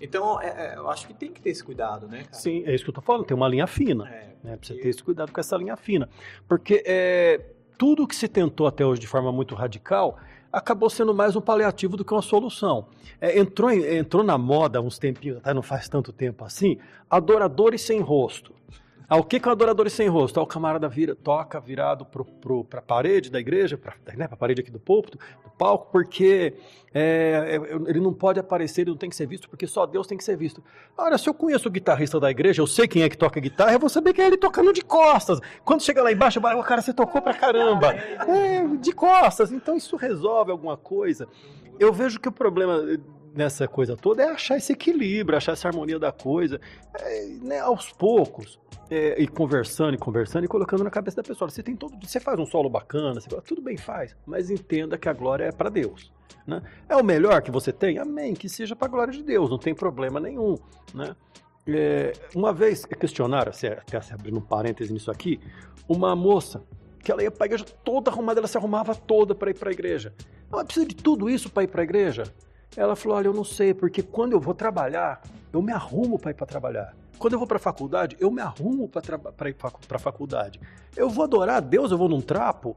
Então, 0.00 0.42
é, 0.42 0.72
é, 0.72 0.76
eu 0.76 0.90
acho 0.90 1.06
que 1.06 1.14
tem 1.14 1.32
que 1.32 1.40
ter 1.40 1.50
esse 1.50 1.62
cuidado, 1.62 2.08
né, 2.08 2.24
cara? 2.24 2.34
Sim, 2.34 2.64
é 2.66 2.74
isso 2.74 2.82
que 2.82 2.90
eu 2.90 2.94
tô 2.94 3.00
falando, 3.00 3.24
tem 3.24 3.36
uma 3.36 3.48
linha 3.48 3.68
fina. 3.68 4.08
É, 4.08 4.34
né? 4.42 4.56
Precisa 4.56 4.80
ter 4.80 4.88
esse 4.88 5.02
cuidado 5.02 5.32
com 5.32 5.40
essa 5.40 5.56
linha 5.56 5.76
fina. 5.76 6.08
Porque 6.48 6.82
é, 6.84 7.40
tudo 7.76 8.06
que 8.06 8.16
se 8.16 8.28
tentou 8.28 8.66
até 8.66 8.84
hoje 8.84 9.00
de 9.00 9.06
forma 9.06 9.30
muito 9.30 9.54
radical 9.54 10.18
acabou 10.52 10.88
sendo 10.88 11.14
mais 11.14 11.36
um 11.36 11.40
paliativo 11.40 11.96
do 11.96 12.04
que 12.04 12.12
uma 12.12 12.22
solução. 12.22 12.86
É, 13.20 13.38
entrou, 13.38 13.70
entrou 13.70 14.22
na 14.24 14.38
moda 14.38 14.80
uns 14.80 14.98
tempinhos, 14.98 15.38
até 15.38 15.52
não 15.52 15.62
faz 15.62 15.88
tanto 15.88 16.12
tempo 16.12 16.44
assim, 16.44 16.78
adoradores 17.10 17.82
sem 17.82 18.00
rosto. 18.00 18.55
Ah, 19.08 19.16
o 19.16 19.24
que 19.24 19.38
que 19.38 19.48
um 19.48 19.52
adorador 19.52 19.88
sem 19.88 20.08
rosto? 20.08 20.40
Ah, 20.40 20.42
o 20.42 20.46
camarada 20.46 20.88
vira, 20.88 21.14
toca 21.14 21.60
virado 21.60 22.04
para 22.04 22.80
a 22.80 22.82
parede 22.82 23.30
da 23.30 23.38
igreja, 23.38 23.78
para 23.78 23.94
né, 24.16 24.28
a 24.30 24.36
parede 24.36 24.60
aqui 24.60 24.70
do 24.70 24.80
púlpito, 24.80 25.16
do 25.44 25.50
palco, 25.50 25.88
porque 25.92 26.54
é, 26.92 27.60
é, 27.60 27.74
ele 27.88 28.00
não 28.00 28.12
pode 28.12 28.40
aparecer, 28.40 28.80
ele 28.80 28.90
não 28.90 28.96
tem 28.96 29.08
que 29.08 29.14
ser 29.14 29.26
visto, 29.26 29.48
porque 29.48 29.66
só 29.66 29.86
Deus 29.86 30.06
tem 30.06 30.18
que 30.18 30.24
ser 30.24 30.36
visto. 30.36 30.62
Ora, 30.98 31.16
se 31.18 31.28
eu 31.28 31.34
conheço 31.34 31.68
o 31.68 31.70
guitarrista 31.70 32.18
da 32.18 32.30
igreja, 32.30 32.60
eu 32.60 32.66
sei 32.66 32.88
quem 32.88 33.02
é 33.02 33.08
que 33.08 33.16
toca 33.16 33.38
guitarra, 33.38 33.72
eu 33.72 33.78
vou 33.80 33.88
saber 33.88 34.12
quem 34.12 34.24
é 34.24 34.26
ele 34.26 34.36
tocando 34.36 34.72
de 34.72 34.82
costas. 34.82 35.40
Quando 35.64 35.82
chega 35.82 36.02
lá 36.02 36.10
embaixo, 36.10 36.40
falo, 36.40 36.62
cara, 36.64 36.82
você 36.82 36.92
tocou 36.92 37.22
pra 37.22 37.34
caramba. 37.34 37.92
É, 37.92 38.66
de 38.80 38.92
costas. 38.92 39.52
Então 39.52 39.76
isso 39.76 39.96
resolve 39.96 40.50
alguma 40.50 40.76
coisa. 40.76 41.28
Eu 41.78 41.92
vejo 41.92 42.18
que 42.18 42.28
o 42.28 42.32
problema 42.32 42.82
nessa 43.36 43.68
coisa 43.68 43.96
toda 43.96 44.22
é 44.22 44.30
achar 44.30 44.56
esse 44.56 44.72
equilíbrio, 44.72 45.36
achar 45.36 45.52
essa 45.52 45.68
harmonia 45.68 45.98
da 45.98 46.10
coisa, 46.10 46.60
é, 46.94 47.26
né, 47.42 47.60
aos 47.60 47.92
poucos. 47.92 48.58
É, 48.88 49.20
e 49.20 49.26
conversando 49.26 49.94
e 49.94 49.98
conversando 49.98 50.44
e 50.44 50.48
colocando 50.48 50.84
na 50.84 50.90
cabeça 50.90 51.16
da 51.16 51.22
pessoa. 51.24 51.50
Você 51.50 51.60
tem 51.60 51.74
todo, 51.74 51.96
você 52.00 52.20
faz 52.20 52.38
um 52.38 52.46
solo 52.46 52.70
bacana, 52.70 53.20
você, 53.20 53.28
tudo 53.42 53.60
bem 53.60 53.76
faz, 53.76 54.16
mas 54.24 54.48
entenda 54.48 54.96
que 54.96 55.08
a 55.08 55.12
glória 55.12 55.42
é 55.42 55.50
para 55.50 55.68
Deus. 55.68 56.12
Né? 56.46 56.62
É 56.88 56.94
o 56.94 57.02
melhor 57.02 57.42
que 57.42 57.50
você 57.50 57.72
tem? 57.72 57.98
Amém, 57.98 58.32
que 58.32 58.48
seja 58.48 58.76
para 58.76 58.86
a 58.86 58.90
glória 58.90 59.12
de 59.12 59.24
Deus, 59.24 59.50
não 59.50 59.58
tem 59.58 59.74
problema 59.74 60.20
nenhum. 60.20 60.56
Né? 60.94 61.16
É, 61.66 62.12
uma 62.32 62.52
vez 62.52 62.84
questionaram, 62.84 63.52
se, 63.52 63.66
até 63.66 64.00
se 64.00 64.14
abrindo 64.14 64.38
um 64.38 64.42
parêntese 64.42 64.92
nisso 64.92 65.10
aqui, 65.10 65.40
uma 65.88 66.14
moça 66.14 66.62
que 67.02 67.10
ela 67.10 67.24
ia 67.24 67.30
para 67.30 67.44
a 67.44 67.46
igreja 67.46 67.64
toda 67.84 68.10
arrumada, 68.10 68.38
ela 68.38 68.46
se 68.46 68.56
arrumava 68.56 68.94
toda 68.94 69.34
para 69.34 69.50
ir 69.50 69.54
para 69.54 69.70
a 69.70 69.72
igreja. 69.72 70.14
Ela 70.52 70.64
precisa 70.64 70.86
de 70.86 70.94
tudo 70.94 71.28
isso 71.28 71.50
para 71.50 71.64
ir 71.64 71.68
para 71.68 71.82
a 71.82 71.84
igreja? 71.84 72.32
Ela 72.74 72.96
falou: 72.96 73.18
Olha, 73.18 73.28
eu 73.28 73.34
não 73.34 73.44
sei, 73.44 73.74
porque 73.74 74.02
quando 74.02 74.32
eu 74.32 74.40
vou 74.40 74.54
trabalhar, 74.54 75.20
eu 75.52 75.60
me 75.60 75.72
arrumo 75.72 76.18
para 76.18 76.30
ir 76.30 76.34
para 76.34 76.46
trabalhar. 76.46 76.94
Quando 77.18 77.32
eu 77.32 77.38
vou 77.38 77.48
para 77.48 77.56
a 77.56 77.60
faculdade, 77.60 78.16
eu 78.20 78.30
me 78.30 78.40
arrumo 78.40 78.88
para 78.88 79.48
ir 79.48 79.54
para 79.54 79.72
a 79.90 79.98
faculdade. 79.98 80.60
Eu 80.94 81.08
vou 81.08 81.24
adorar 81.24 81.56
a 81.56 81.60
Deus, 81.60 81.90
eu 81.90 81.98
vou 81.98 82.08
num 82.08 82.20
trapo. 82.20 82.76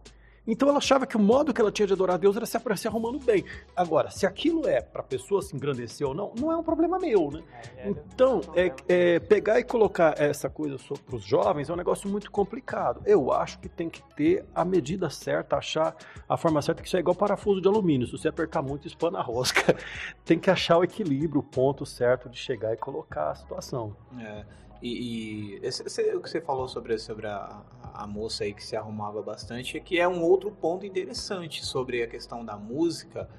Então 0.50 0.68
ela 0.68 0.80
achava 0.80 1.06
que 1.06 1.16
o 1.16 1.20
modo 1.20 1.54
que 1.54 1.62
ela 1.62 1.72
tinha 1.72 1.86
de 1.86 1.94
adorar 1.94 2.16
a 2.16 2.18
Deus 2.18 2.36
era 2.36 2.46
se, 2.46 2.58
se 2.78 2.88
arrumando 2.88 3.20
bem. 3.20 3.46
Agora, 3.76 4.10
se 4.10 4.26
aquilo 4.26 4.68
é 4.68 4.82
para 4.82 5.02
a 5.02 5.04
pessoa 5.04 5.42
se 5.42 5.56
engrandecer 5.56 6.08
ou 6.08 6.16
não, 6.16 6.34
não 6.40 6.52
é 6.52 6.58
um 6.58 6.64
problema 6.64 6.98
meu, 6.98 7.30
né? 7.32 7.44
Então, 7.86 8.42
é, 8.56 8.74
é, 8.88 9.20
pegar 9.20 9.60
e 9.60 9.64
colocar 9.64 10.20
essa 10.20 10.50
coisa 10.50 10.78
para 11.06 11.16
os 11.16 11.24
jovens 11.24 11.70
é 11.70 11.74
um 11.74 11.76
negócio 11.76 12.10
muito 12.10 12.32
complicado. 12.32 13.02
Eu 13.06 13.32
acho 13.32 13.60
que 13.60 13.70
tem 13.70 13.90
que 13.90 14.02
ter 14.16 14.44
a 14.54 14.66
medida 14.66 15.10
certa, 15.10 15.58
achar 15.58 15.96
a 16.28 16.36
forma 16.36 16.62
certa, 16.62 16.82
que 16.82 16.88
isso 16.88 16.98
é 16.98 17.00
igual 17.00 17.16
parafuso 17.16 17.62
de 17.62 17.68
alumínio. 17.68 18.08
Se 18.08 18.14
você 18.14 18.28
apertar 18.28 18.62
muito, 18.62 18.88
espana 18.88 19.20
a 19.20 19.22
rosca. 19.22 19.76
tem 20.26 20.40
que 20.40 20.50
achar 20.50 20.78
o 20.78 20.84
equilíbrio, 20.84 21.42
o 21.42 21.44
ponto 21.44 21.86
certo 21.86 22.28
de 22.28 22.38
chegar 22.38 22.74
e 22.74 22.78
colocar 22.78 23.32
a 23.32 23.36
situação. 23.36 23.96
É, 24.20 24.46
e, 24.82 25.56
e 25.56 25.60
esse, 25.62 25.84
esse- 25.86 26.16
o 26.16 26.22
que 26.22 26.30
você 26.30 26.40
falou 26.42 26.68
sobre, 26.68 26.98
sobre 26.98 27.28
a, 27.28 27.62
a 27.94 28.08
moça 28.08 28.44
aí 28.44 28.54
que 28.54 28.64
se 28.64 28.76
arrumava 28.76 29.22
bastante 29.22 29.78
é 29.78 29.80
que 29.80 30.00
é 30.00 30.08
um 30.08 30.22
outro 30.22 30.52
ponto 30.52 30.86
interessante 30.86 31.66
sobre 31.66 32.02
a 32.04 32.08
questão 32.08 32.44
da 32.46 32.56
música 32.58 33.30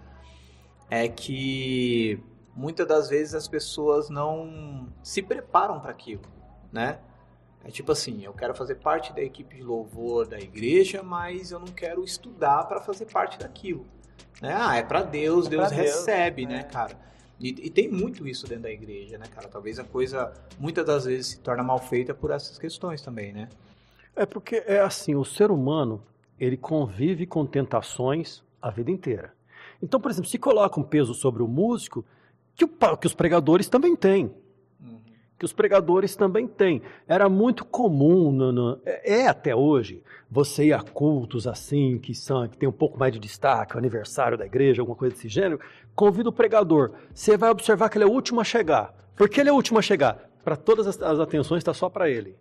é 0.90 1.08
que 1.08 2.20
muitas 2.54 2.86
das 2.86 3.08
vezes 3.08 3.34
as 3.34 3.46
pessoas 3.48 4.10
não 4.10 4.88
se 5.02 5.22
preparam 5.22 5.80
para 5.80 5.90
aquilo, 5.92 6.22
né? 6.72 6.98
É 7.62 7.70
tipo 7.70 7.92
assim, 7.92 8.24
eu 8.24 8.32
quero 8.32 8.54
fazer 8.54 8.76
parte 8.76 9.12
da 9.12 9.20
equipe 9.22 9.56
de 9.56 9.62
louvor 9.62 10.26
da 10.26 10.38
igreja, 10.40 11.02
mas 11.02 11.52
eu 11.52 11.60
não 11.60 11.68
quero 11.68 12.02
estudar 12.02 12.64
para 12.64 12.80
fazer 12.80 13.04
parte 13.06 13.38
daquilo. 13.38 13.86
Né? 14.40 14.54
Ah, 14.58 14.76
é 14.76 14.82
para 14.82 15.02
Deus, 15.02 15.46
É 15.46 15.50
Deus 15.50 15.68
pra 15.68 15.76
Deus, 15.76 15.90
recebe, 15.90 16.46
né, 16.46 16.60
é. 16.60 16.62
cara? 16.64 16.98
E, 17.40 17.48
e 17.48 17.70
tem 17.70 17.90
muito 17.90 18.28
isso 18.28 18.46
dentro 18.46 18.64
da 18.64 18.70
igreja, 18.70 19.16
né, 19.16 19.26
cara? 19.34 19.48
Talvez 19.48 19.78
a 19.78 19.84
coisa, 19.84 20.32
muitas 20.58 20.84
das 20.84 21.06
vezes, 21.06 21.28
se 21.28 21.38
torna 21.40 21.62
mal 21.62 21.78
feita 21.78 22.12
por 22.12 22.30
essas 22.30 22.58
questões 22.58 23.00
também, 23.00 23.32
né? 23.32 23.48
É 24.14 24.26
porque 24.26 24.62
é 24.66 24.80
assim, 24.80 25.14
o 25.14 25.24
ser 25.24 25.50
humano, 25.50 26.02
ele 26.38 26.56
convive 26.56 27.26
com 27.26 27.46
tentações 27.46 28.42
a 28.60 28.70
vida 28.70 28.90
inteira. 28.90 29.32
Então, 29.82 29.98
por 29.98 30.10
exemplo, 30.10 30.28
se 30.28 30.38
coloca 30.38 30.78
um 30.78 30.82
peso 30.82 31.14
sobre 31.14 31.42
o 31.42 31.48
músico, 31.48 32.04
que, 32.54 32.64
o 32.64 32.96
que 32.98 33.06
os 33.06 33.14
pregadores 33.14 33.68
também 33.68 33.96
têm. 33.96 34.34
Que 35.40 35.44
os 35.46 35.54
pregadores 35.54 36.14
também 36.14 36.46
têm. 36.46 36.82
Era 37.08 37.26
muito 37.26 37.64
comum, 37.64 38.30
no- 38.30 38.52
no- 38.52 38.78
é 38.84 39.22
é 39.22 39.26
até 39.26 39.56
hoje, 39.56 40.02
você 40.30 40.66
ir 40.66 40.74
a 40.74 40.82
cultos 40.82 41.46
assim, 41.46 41.96
que 41.98 42.14
são 42.14 42.46
que 42.46 42.58
tem 42.58 42.68
um 42.68 42.72
pouco 42.72 42.98
mais 42.98 43.10
de 43.10 43.18
destaque, 43.18 43.74
o 43.74 43.78
aniversário 43.78 44.36
da 44.36 44.44
igreja, 44.44 44.82
alguma 44.82 44.94
coisa 44.96 45.14
desse 45.14 45.30
gênero, 45.30 45.58
convida 45.96 46.28
o 46.28 46.32
pregador. 46.32 46.90
Você 47.14 47.38
vai 47.38 47.48
observar 47.48 47.88
que 47.88 47.96
ele 47.96 48.04
é 48.04 48.06
o 48.06 48.10
último 48.12 48.38
a 48.38 48.44
chegar. 48.44 48.94
Por 49.16 49.30
que 49.30 49.40
ele 49.40 49.48
é 49.48 49.52
o 49.52 49.56
último 49.56 49.78
a 49.78 49.82
chegar? 49.82 50.28
Para 50.44 50.56
todas 50.56 50.86
as, 50.86 51.00
as 51.00 51.18
atenções 51.18 51.60
está 51.60 51.72
só 51.72 51.88
para 51.88 52.10
ele. 52.10 52.36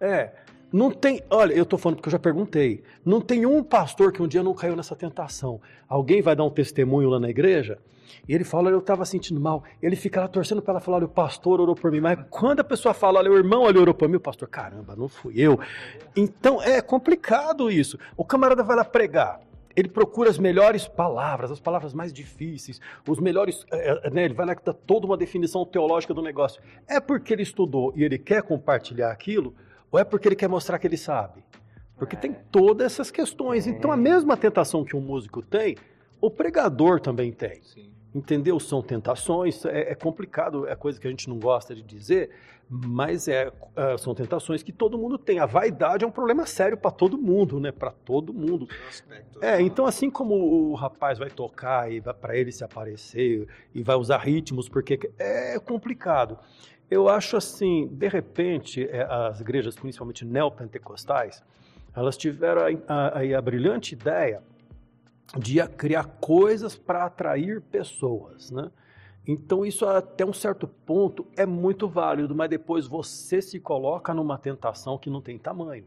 É. 0.00 0.30
Não 0.72 0.88
tem, 0.92 1.20
olha, 1.28 1.52
eu 1.52 1.64
estou 1.64 1.76
falando 1.80 1.96
porque 1.96 2.08
eu 2.08 2.12
já 2.12 2.18
perguntei. 2.20 2.84
Não 3.04 3.20
tem 3.20 3.44
um 3.44 3.60
pastor 3.60 4.12
que 4.12 4.22
um 4.22 4.28
dia 4.28 4.40
não 4.44 4.54
caiu 4.54 4.76
nessa 4.76 4.94
tentação. 4.94 5.60
Alguém 5.88 6.22
vai 6.22 6.36
dar 6.36 6.44
um 6.44 6.50
testemunho 6.50 7.10
lá 7.10 7.18
na 7.18 7.28
igreja 7.28 7.76
e 8.28 8.34
ele 8.34 8.44
fala, 8.44 8.68
olha, 8.68 8.74
eu 8.74 8.80
estava 8.80 9.04
sentindo 9.04 9.40
mal. 9.40 9.64
Ele 9.82 9.96
fica 9.96 10.20
lá 10.20 10.28
torcendo 10.28 10.62
para 10.62 10.74
ela 10.74 10.80
falar, 10.80 10.98
olha, 10.98 11.06
o 11.06 11.08
pastor 11.08 11.60
orou 11.60 11.74
por 11.74 11.90
mim. 11.90 12.00
Mas 12.00 12.18
quando 12.30 12.60
a 12.60 12.64
pessoa 12.64 12.94
fala, 12.94 13.18
olha, 13.18 13.30
o 13.30 13.36
irmão 13.36 13.66
ali 13.66 13.78
orou 13.78 13.94
por 13.94 14.08
mim, 14.08 14.16
o 14.16 14.20
pastor, 14.20 14.48
caramba, 14.48 14.94
não 14.96 15.08
fui 15.08 15.34
eu. 15.36 15.58
Então 16.14 16.62
é 16.62 16.80
complicado 16.80 17.70
isso. 17.70 17.98
O 18.16 18.24
camarada 18.24 18.62
vai 18.62 18.76
lá 18.76 18.84
pregar. 18.84 19.40
Ele 19.76 19.88
procura 19.88 20.28
as 20.28 20.38
melhores 20.38 20.88
palavras, 20.88 21.50
as 21.50 21.60
palavras 21.60 21.94
mais 21.94 22.12
difíceis, 22.12 22.80
os 23.08 23.20
melhores. 23.20 23.64
é, 23.70 24.06
é, 24.06 24.10
né, 24.10 24.24
ele 24.24 24.34
vai 24.34 24.44
lá 24.44 24.54
que 24.54 24.64
dá 24.64 24.72
toda 24.72 25.06
uma 25.06 25.16
definição 25.16 25.64
teológica 25.64 26.12
do 26.12 26.22
negócio. 26.22 26.60
É 26.88 26.98
porque 26.98 27.32
ele 27.32 27.42
estudou 27.42 27.92
e 27.94 28.02
ele 28.02 28.18
quer 28.18 28.42
compartilhar 28.42 29.10
aquilo, 29.10 29.54
ou 29.90 29.98
é 29.98 30.04
porque 30.04 30.28
ele 30.28 30.36
quer 30.36 30.48
mostrar 30.48 30.78
que 30.78 30.86
ele 30.86 30.96
sabe? 30.96 31.44
Porque 31.96 32.16
tem 32.16 32.34
todas 32.50 32.86
essas 32.86 33.10
questões. 33.10 33.66
Então 33.66 33.92
a 33.92 33.96
mesma 33.96 34.36
tentação 34.36 34.84
que 34.84 34.96
um 34.96 35.00
músico 35.00 35.42
tem, 35.42 35.76
o 36.20 36.30
pregador 36.30 37.00
também 37.00 37.32
tem. 37.32 37.62
Sim. 37.62 37.90
Entendeu? 38.14 38.58
São 38.58 38.82
tentações, 38.82 39.64
é, 39.64 39.92
é 39.92 39.94
complicado, 39.94 40.66
é 40.66 40.74
coisa 40.74 41.00
que 41.00 41.06
a 41.06 41.10
gente 41.10 41.28
não 41.28 41.38
gosta 41.38 41.74
de 41.74 41.82
dizer, 41.82 42.30
mas 42.68 43.28
é, 43.28 43.52
é, 43.76 43.96
são 43.98 44.14
tentações 44.16 44.62
que 44.64 44.72
todo 44.72 44.98
mundo 44.98 45.16
tem. 45.16 45.38
A 45.38 45.46
vaidade 45.46 46.04
é 46.04 46.08
um 46.08 46.10
problema 46.10 46.44
sério 46.44 46.76
para 46.76 46.90
todo 46.90 47.16
mundo, 47.16 47.60
né? 47.60 47.70
Para 47.70 47.92
todo 47.92 48.32
mundo. 48.34 48.66
É, 49.40 49.60
então 49.60 49.86
assim 49.86 50.10
como 50.10 50.34
o 50.34 50.74
rapaz 50.74 51.18
vai 51.18 51.30
tocar 51.30 51.90
e 51.92 52.00
vai 52.00 52.14
para 52.14 52.36
ele 52.36 52.50
se 52.50 52.64
aparecer 52.64 53.46
e 53.72 53.82
vai 53.82 53.94
usar 53.96 54.18
ritmos, 54.18 54.68
porque 54.68 54.98
é 55.18 55.56
complicado. 55.60 56.36
Eu 56.90 57.08
acho 57.08 57.36
assim, 57.36 57.86
de 57.92 58.08
repente, 58.08 58.88
é, 58.90 59.02
as 59.08 59.40
igrejas, 59.40 59.76
principalmente 59.76 60.24
neopentecostais, 60.24 61.42
elas 61.94 62.16
tiveram 62.16 62.62
a, 62.88 63.18
a- 63.20 63.38
a 63.38 63.40
brilhante 63.40 63.94
ideia 63.94 64.42
de 65.38 65.64
criar 65.68 66.04
coisas 66.20 66.76
para 66.76 67.04
atrair 67.04 67.60
pessoas, 67.60 68.50
né? 68.50 68.70
Então 69.26 69.64
isso 69.64 69.86
até 69.86 70.24
um 70.24 70.32
certo 70.32 70.66
ponto 70.66 71.26
é 71.36 71.46
muito 71.46 71.88
válido, 71.88 72.34
mas 72.34 72.50
depois 72.50 72.86
você 72.86 73.40
se 73.40 73.60
coloca 73.60 74.12
numa 74.14 74.38
tentação 74.38 74.98
que 74.98 75.10
não 75.10 75.20
tem 75.20 75.38
tamanho. 75.38 75.84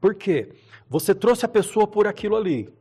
Por 0.00 0.14
quê? 0.14 0.52
Você 0.88 1.14
trouxe 1.14 1.44
a 1.44 1.48
pessoa 1.48 1.86
por 1.86 2.06
aquilo 2.06 2.36
ali. 2.36 2.72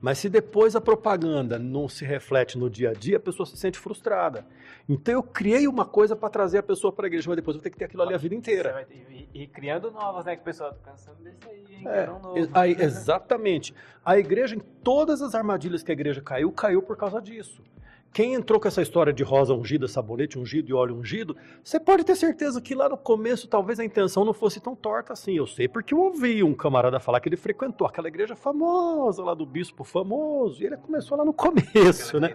Mas 0.00 0.18
se 0.18 0.28
depois 0.28 0.76
a 0.76 0.80
propaganda 0.80 1.58
não 1.58 1.88
se 1.88 2.04
reflete 2.04 2.56
no 2.56 2.70
dia 2.70 2.90
a 2.90 2.92
dia, 2.92 3.16
a 3.16 3.20
pessoa 3.20 3.44
se 3.44 3.56
sente 3.56 3.78
frustrada. 3.78 4.46
Então 4.88 5.12
eu 5.14 5.22
criei 5.22 5.66
uma 5.66 5.84
coisa 5.84 6.14
para 6.14 6.28
trazer 6.30 6.58
a 6.58 6.62
pessoa 6.62 6.92
para 6.92 7.06
a 7.06 7.08
igreja, 7.08 7.28
mas 7.28 7.36
depois 7.36 7.54
eu 7.56 7.58
vou 7.60 7.64
ter 7.64 7.70
que 7.70 7.76
ter 7.78 7.86
aquilo 7.86 8.02
ali 8.02 8.14
a 8.14 8.18
vida 8.18 8.34
inteira. 8.34 8.86
ter- 8.88 9.28
e, 9.34 9.42
e 9.42 9.46
criando 9.46 9.90
novas, 9.90 10.24
né? 10.24 10.36
Que 10.36 10.42
o 10.42 10.44
pessoal 10.44 10.72
tá 10.72 10.92
cansando 10.92 11.18
desse 11.22 11.38
aí, 11.48 11.64
hein? 11.70 11.82
É, 11.86 12.10
um 12.10 12.18
novo. 12.20 12.50
aí, 12.54 12.76
exatamente. 12.78 13.74
A 14.04 14.16
igreja, 14.18 14.54
em 14.54 14.60
todas 14.60 15.20
as 15.20 15.34
armadilhas 15.34 15.82
que 15.82 15.90
a 15.90 15.94
igreja 15.94 16.22
caiu, 16.22 16.52
caiu 16.52 16.80
por 16.80 16.96
causa 16.96 17.20
disso. 17.20 17.62
Quem 18.18 18.34
entrou 18.34 18.58
com 18.58 18.66
essa 18.66 18.82
história 18.82 19.12
de 19.12 19.22
rosa 19.22 19.54
ungida, 19.54 19.86
sabonete 19.86 20.40
ungido 20.40 20.68
e 20.68 20.74
óleo 20.74 20.96
ungido, 20.96 21.36
você 21.62 21.78
pode 21.78 22.02
ter 22.02 22.16
certeza 22.16 22.60
que 22.60 22.74
lá 22.74 22.88
no 22.88 22.96
começo 22.96 23.46
talvez 23.46 23.78
a 23.78 23.84
intenção 23.84 24.24
não 24.24 24.34
fosse 24.34 24.58
tão 24.58 24.74
torta 24.74 25.12
assim. 25.12 25.36
Eu 25.36 25.46
sei 25.46 25.68
porque 25.68 25.94
eu 25.94 26.00
ouvi 26.00 26.42
um 26.42 26.52
camarada 26.52 26.98
falar 26.98 27.20
que 27.20 27.28
ele 27.28 27.36
frequentou 27.36 27.86
aquela 27.86 28.08
igreja 28.08 28.34
famosa 28.34 29.22
lá 29.22 29.34
do 29.34 29.46
bispo 29.46 29.84
famoso, 29.84 30.60
e 30.60 30.66
ele 30.66 30.76
começou 30.78 31.16
lá 31.16 31.24
no 31.24 31.32
começo, 31.32 32.18
né? 32.18 32.34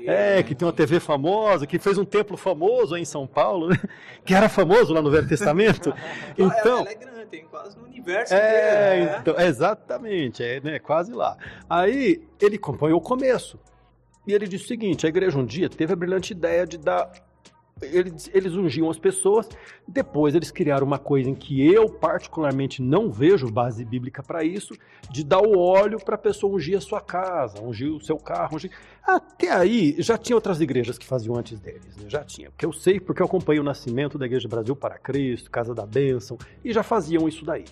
É, 0.00 0.42
que 0.42 0.52
tem 0.52 0.66
uma 0.66 0.74
TV 0.74 0.98
famosa, 0.98 1.64
que 1.64 1.78
fez 1.78 1.96
um 1.96 2.04
templo 2.04 2.36
famoso 2.36 2.96
aí 2.96 3.02
em 3.02 3.04
São 3.04 3.24
Paulo, 3.24 3.68
né? 3.68 3.76
que 4.24 4.34
era 4.34 4.48
famoso 4.48 4.92
lá 4.92 5.00
no 5.00 5.12
Velho 5.12 5.28
Testamento. 5.28 5.94
Então, 6.36 6.50
Então, 6.58 6.78
ela 6.80 6.90
é 6.90 6.94
grande, 6.96 7.26
tem 7.26 7.44
quase 7.44 7.78
no 7.78 7.84
universo 7.84 8.34
é, 8.34 8.96
inteiro, 8.96 9.12
né? 9.12 9.18
então, 9.20 9.40
exatamente, 9.40 10.42
é 10.42 10.60
né, 10.60 10.80
quase 10.80 11.12
lá. 11.12 11.36
Aí 11.68 12.20
ele 12.40 12.56
acompanhou 12.56 12.98
o 12.98 13.00
começo. 13.00 13.56
E 14.26 14.32
ele 14.32 14.46
disse 14.46 14.64
o 14.64 14.68
seguinte: 14.68 15.06
a 15.06 15.08
igreja 15.08 15.38
um 15.38 15.44
dia 15.44 15.68
teve 15.68 15.92
a 15.92 15.96
brilhante 15.96 16.32
ideia 16.32 16.66
de 16.66 16.78
dar. 16.78 17.10
Eles, 17.82 18.30
eles 18.34 18.52
ungiam 18.52 18.90
as 18.90 18.98
pessoas, 18.98 19.48
depois 19.88 20.34
eles 20.34 20.50
criaram 20.50 20.86
uma 20.86 20.98
coisa 20.98 21.30
em 21.30 21.34
que 21.34 21.66
eu, 21.66 21.88
particularmente, 21.88 22.82
não 22.82 23.10
vejo 23.10 23.50
base 23.50 23.82
bíblica 23.86 24.22
para 24.22 24.44
isso, 24.44 24.74
de 25.10 25.24
dar 25.24 25.40
o 25.40 25.58
óleo 25.58 25.98
para 25.98 26.16
a 26.16 26.18
pessoa 26.18 26.54
ungir 26.54 26.76
a 26.76 26.80
sua 26.82 27.00
casa, 27.00 27.58
ungir 27.62 27.90
o 27.90 27.98
seu 27.98 28.18
carro. 28.18 28.56
Ungir... 28.56 28.70
Até 29.02 29.50
aí, 29.50 29.96
já 29.98 30.18
tinha 30.18 30.36
outras 30.36 30.60
igrejas 30.60 30.98
que 30.98 31.06
faziam 31.06 31.36
antes 31.36 31.58
deles, 31.58 31.96
né? 31.96 32.04
já 32.06 32.22
tinha. 32.22 32.50
Porque 32.50 32.66
eu 32.66 32.72
sei, 32.72 33.00
porque 33.00 33.22
eu 33.22 33.26
acompanho 33.26 33.62
o 33.62 33.64
nascimento 33.64 34.18
da 34.18 34.26
Igreja 34.26 34.46
Brasil 34.46 34.76
para 34.76 34.98
Cristo, 34.98 35.50
Casa 35.50 35.74
da 35.74 35.86
Bênção, 35.86 36.36
e 36.62 36.74
já 36.74 36.82
faziam 36.82 37.26
isso 37.26 37.46
daí. 37.46 37.64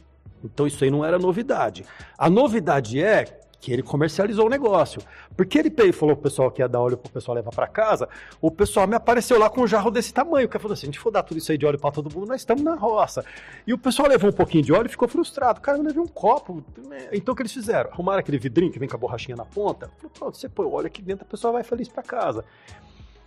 Então 0.43 0.67
isso 0.67 0.83
aí 0.83 0.91
não 0.91 1.05
era 1.05 1.19
novidade. 1.19 1.85
A 2.17 2.31
novidade 2.31 3.01
é 3.01 3.38
que 3.61 3.73
ele 3.73 3.83
comercializou 3.83 4.47
o 4.47 4.49
negócio. 4.49 5.03
Porque 5.37 5.59
ele 5.59 5.93
falou 5.93 6.15
pro 6.15 6.25
pessoal 6.25 6.51
que 6.51 6.63
ia 6.63 6.69
dar 6.69 6.81
óleo 6.81 6.97
pro 6.97 7.11
pessoal 7.11 7.35
levar 7.35 7.51
para 7.51 7.67
casa, 7.67 8.09
o 8.41 8.51
pessoal 8.51 8.87
me 8.87 8.95
apareceu 8.95 9.39
lá 9.39 9.51
com 9.51 9.63
um 9.63 9.67
jarro 9.67 9.91
desse 9.91 10.13
tamanho. 10.13 10.47
O 10.47 10.49
cara 10.49 10.61
falou 10.61 10.73
assim: 10.73 10.83
se 10.83 10.87
a 10.87 10.91
gente 10.91 10.99
for 10.99 11.11
dar 11.11 11.23
tudo 11.23 11.39
isso 11.39 11.51
aí 11.51 11.59
de 11.59 11.67
óleo 11.67 11.79
para 11.79 11.91
todo 11.91 12.13
mundo, 12.13 12.29
nós 12.29 12.41
estamos 12.41 12.63
na 12.63 12.75
roça. 12.75 13.25
E 13.67 13.73
o 13.73 13.79
pessoal 13.79 14.09
levou 14.09 14.31
um 14.31 14.33
pouquinho 14.33 14.65
de 14.65 14.73
óleo 14.73 14.87
e 14.87 14.91
ficou 14.91 15.09
frustrado. 15.09 15.61
Cara, 15.61 15.79
eu 15.79 15.83
levei 15.83 16.03
um 16.03 16.07
copo. 16.07 16.65
Então 17.13 17.33
o 17.33 17.37
que 17.37 17.43
eles 17.43 17.53
fizeram? 17.53 17.91
Arrumaram 17.91 18.21
aquele 18.21 18.39
vidrinho 18.39 18.73
que 18.73 18.79
vem 18.79 18.89
com 18.89 18.97
a 18.97 18.99
borrachinha 18.99 19.37
na 19.37 19.45
ponta. 19.45 19.91
Falou, 19.99 20.11
pronto, 20.17 20.37
você 20.39 20.49
põe 20.49 20.67
o 20.67 20.73
óleo 20.73 20.87
aqui 20.87 21.03
dentro, 21.03 21.25
a 21.27 21.31
pessoa 21.31 21.53
vai 21.53 21.63
feliz 21.63 21.89
para 21.89 22.03
casa. 22.03 22.45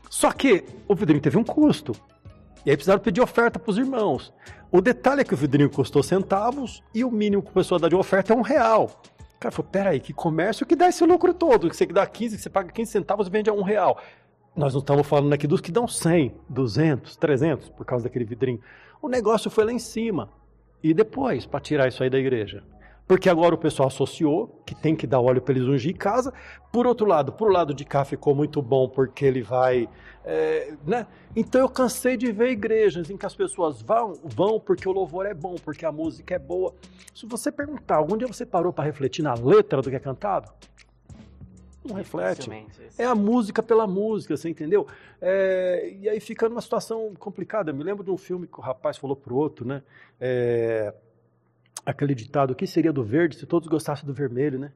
Só 0.10 0.32
que 0.32 0.66
o 0.88 0.96
vidrinho 0.96 1.22
teve 1.22 1.38
um 1.38 1.44
custo. 1.44 1.94
E 2.66 2.70
aí 2.70 2.76
precisaram 2.76 3.02
pedir 3.02 3.22
oferta 3.22 3.58
para 3.58 3.72
os 3.72 3.78
irmãos. 3.78 4.34
O 4.72 4.80
detalhe 4.80 5.22
é 5.22 5.24
que 5.24 5.34
o 5.34 5.38
vidrinho 5.38 5.70
custou 5.70 6.02
centavos 6.02 6.82
e 6.94 7.04
o 7.04 7.12
mínimo 7.12 7.42
que 7.42 7.50
a 7.50 7.54
pessoa 7.54 7.80
dá 7.80 7.90
de 7.90 7.96
oferta 7.96 8.34
é 8.34 8.36
um 8.36 8.42
real. 8.42 9.02
Cara 9.42 9.52
falou, 9.52 9.72
peraí, 9.72 10.00
que 10.00 10.14
comércio 10.14 10.68
que 10.68 10.76
dá 10.76 10.88
esse 10.88 11.04
lucro 11.04 11.34
todo? 11.34 11.68
Que 11.68 11.76
você 11.76 11.88
dá 11.88 12.06
15, 12.06 12.36
que 12.36 12.44
você 12.44 12.50
paga 12.50 12.72
15 12.72 12.92
centavos 12.92 13.26
e 13.26 13.32
vende 13.32 13.50
a 13.50 13.54
um 13.54 13.64
real. 13.64 14.00
Nós 14.56 14.72
não 14.72 14.82
estamos 14.82 15.08
falando 15.08 15.34
aqui 15.34 15.48
dos 15.48 15.60
que 15.60 15.72
dão 15.72 15.88
100, 15.88 16.36
200, 16.48 17.16
300 17.16 17.70
por 17.70 17.84
causa 17.84 18.04
daquele 18.04 18.24
vidrinho. 18.24 18.62
O 19.02 19.10
negócio 19.10 19.50
foi 19.50 19.66
lá 19.66 19.72
em 19.72 19.80
cima. 19.80 20.30
E 20.84 20.94
depois, 20.94 21.48
para 21.48 21.60
tirar 21.60 21.88
isso 21.88 22.04
aí 22.04 22.10
da 22.10 22.20
igreja? 22.20 22.64
Porque 23.12 23.30
agora 23.30 23.54
o 23.54 23.58
pessoal 23.58 23.88
associou 23.88 24.64
que 24.66 24.74
tem 24.74 24.96
que 24.96 25.06
dar 25.06 25.20
óleo 25.20 25.42
para 25.42 25.54
eles 25.54 25.68
ungir 25.68 25.98
casa. 25.98 26.34
Por 26.72 26.88
outro 26.88 27.06
lado, 27.06 27.34
por 27.34 27.52
lado 27.52 27.74
de 27.74 27.84
cá 27.84 28.06
ficou 28.06 28.34
muito 28.34 28.62
bom 28.62 28.88
porque 28.88 29.26
ele 29.26 29.42
vai. 29.42 29.90
é, 30.24 30.74
né? 30.88 31.06
Então 31.36 31.60
eu 31.60 31.68
cansei 31.68 32.16
de 32.16 32.32
ver 32.32 32.52
igrejas 32.52 33.10
em 33.10 33.18
que 33.18 33.26
as 33.26 33.36
pessoas 33.36 33.82
vão, 33.82 34.14
vão 34.24 34.62
porque 34.62 34.88
o 34.88 34.94
louvor 34.94 35.26
é 35.26 35.34
bom, 35.34 35.56
porque 35.56 35.86
a 35.86 35.92
música 35.92 36.36
é 36.36 36.40
boa. 36.40 36.74
Se 37.14 37.26
você 37.26 37.52
perguntar, 37.52 37.98
algum 37.98 38.16
dia 38.16 38.30
você 38.30 38.46
parou 38.46 38.72
para 38.72 38.86
refletir 38.86 39.24
na 39.24 39.34
letra 39.34 39.82
do 39.82 39.90
que 39.90 39.96
é 39.98 40.00
cantado? 40.00 40.50
Não 41.84 41.98
reflete. 41.98 42.50
É 42.98 43.04
a 43.04 43.14
música 43.14 43.62
pela 43.62 43.86
música, 43.86 44.38
você 44.38 44.48
entendeu? 44.48 44.88
É, 45.22 45.98
e 46.00 46.08
aí 46.08 46.22
fica 46.22 46.48
numa 46.48 46.62
situação 46.62 47.14
complicada. 47.20 47.72
Eu 47.72 47.76
me 47.76 47.84
lembro 47.84 48.06
de 48.06 48.12
um 48.12 48.18
filme 48.18 48.48
que 48.48 48.58
o 48.58 48.62
rapaz 48.62 48.98
falou 48.98 49.18
pro 49.18 49.36
outro, 49.36 49.68
né? 49.68 49.84
É, 50.18 50.94
aquele 51.86 52.16
ditado, 52.16 52.52
o 52.52 52.56
que 52.56 52.68
seria 52.68 52.94
do 52.94 53.04
verde 53.04 53.36
se 53.36 53.46
todos 53.46 53.68
gostassem 53.68 54.06
do 54.06 54.14
vermelho, 54.14 54.60
né? 54.60 54.72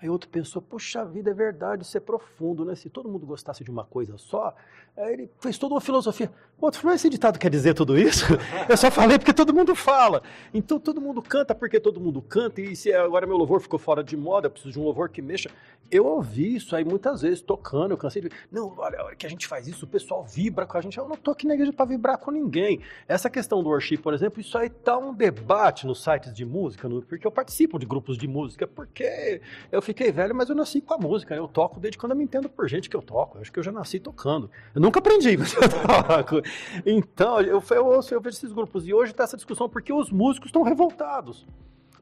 Aí 0.00 0.08
outro 0.08 0.30
pensou, 0.30 0.62
puxa 0.62 1.04
vida, 1.04 1.30
é 1.30 1.34
verdade, 1.34 1.82
isso 1.82 1.96
é 1.96 2.00
profundo, 2.00 2.64
né? 2.64 2.76
Se 2.76 2.88
todo 2.88 3.08
mundo 3.08 3.26
gostasse 3.26 3.64
de 3.64 3.70
uma 3.70 3.84
coisa 3.84 4.16
só, 4.16 4.54
aí 4.96 5.12
ele 5.12 5.30
fez 5.40 5.58
toda 5.58 5.74
uma 5.74 5.80
filosofia. 5.80 6.30
O 6.60 6.66
outro 6.66 6.80
falou, 6.80 6.94
esse 6.94 7.10
ditado 7.10 7.38
quer 7.38 7.50
dizer 7.50 7.74
tudo 7.74 7.98
isso? 7.98 8.24
Eu 8.68 8.76
só 8.76 8.90
falei 8.90 9.18
porque 9.18 9.32
todo 9.32 9.52
mundo 9.52 9.74
fala. 9.74 10.22
Então 10.54 10.78
todo 10.78 11.00
mundo 11.00 11.20
canta 11.20 11.54
porque 11.54 11.80
todo 11.80 12.00
mundo 12.00 12.22
canta, 12.22 12.60
e 12.60 12.76
se 12.76 12.92
agora 12.92 13.26
meu 13.26 13.36
louvor 13.36 13.60
ficou 13.60 13.78
fora 13.78 14.02
de 14.04 14.16
moda, 14.16 14.46
eu 14.46 14.50
preciso 14.50 14.72
de 14.72 14.80
um 14.80 14.84
louvor 14.84 15.08
que 15.08 15.20
mexa. 15.20 15.50
Eu 15.90 16.04
ouvi 16.04 16.56
isso 16.56 16.76
aí 16.76 16.84
muitas 16.84 17.22
vezes, 17.22 17.40
tocando, 17.40 17.92
eu 17.92 17.96
cansei 17.96 18.22
de... 18.22 18.30
Não, 18.52 18.74
olha, 18.76 19.00
a 19.00 19.04
hora 19.04 19.16
que 19.16 19.24
a 19.24 19.28
gente 19.28 19.46
faz 19.46 19.66
isso, 19.66 19.84
o 19.84 19.88
pessoal 19.88 20.22
vibra 20.24 20.66
com 20.66 20.76
a 20.76 20.80
gente. 20.80 20.98
Eu 20.98 21.08
não 21.08 21.16
tô 21.16 21.30
aqui 21.30 21.46
na 21.46 21.54
igreja 21.54 21.72
para 21.72 21.86
vibrar 21.86 22.18
com 22.18 22.30
ninguém. 22.30 22.80
Essa 23.06 23.30
questão 23.30 23.62
do 23.62 23.68
worship, 23.70 23.98
por 23.98 24.12
exemplo, 24.12 24.40
isso 24.40 24.56
aí 24.58 24.68
tá 24.68 24.98
um 24.98 25.14
debate 25.14 25.86
nos 25.86 26.02
sites 26.02 26.32
de 26.32 26.44
música, 26.44 26.88
porque 27.08 27.26
eu 27.26 27.30
participo 27.30 27.78
de 27.78 27.86
grupos 27.86 28.18
de 28.18 28.28
música, 28.28 28.66
porque 28.66 29.40
eu 29.72 29.80
fiquei 29.88 30.12
velho, 30.12 30.34
mas 30.34 30.48
eu 30.48 30.54
nasci 30.54 30.80
com 30.80 30.94
a 30.94 30.98
música. 30.98 31.34
Eu 31.34 31.48
toco 31.48 31.80
desde 31.80 31.96
quando 31.96 32.12
eu 32.12 32.18
me 32.18 32.24
entendo 32.24 32.48
por 32.48 32.68
gente 32.68 32.90
que 32.90 32.96
eu 32.96 33.02
toco. 33.02 33.38
Eu 33.38 33.42
acho 33.42 33.52
que 33.52 33.58
eu 33.58 33.62
já 33.62 33.72
nasci 33.72 33.98
tocando. 33.98 34.50
Eu 34.74 34.80
nunca 34.80 34.98
aprendi, 34.98 35.36
mas 35.38 35.54
eu 35.54 35.60
toco. 35.62 36.42
Então, 36.84 37.40
eu, 37.40 37.62
eu, 37.70 37.86
ouço, 37.86 38.12
eu 38.12 38.20
vejo 38.20 38.36
esses 38.36 38.52
grupos. 38.52 38.86
E 38.86 38.92
hoje 38.92 39.12
está 39.12 39.24
essa 39.24 39.36
discussão 39.36 39.68
porque 39.68 39.92
os 39.92 40.10
músicos 40.10 40.48
estão 40.48 40.62
revoltados. 40.62 41.46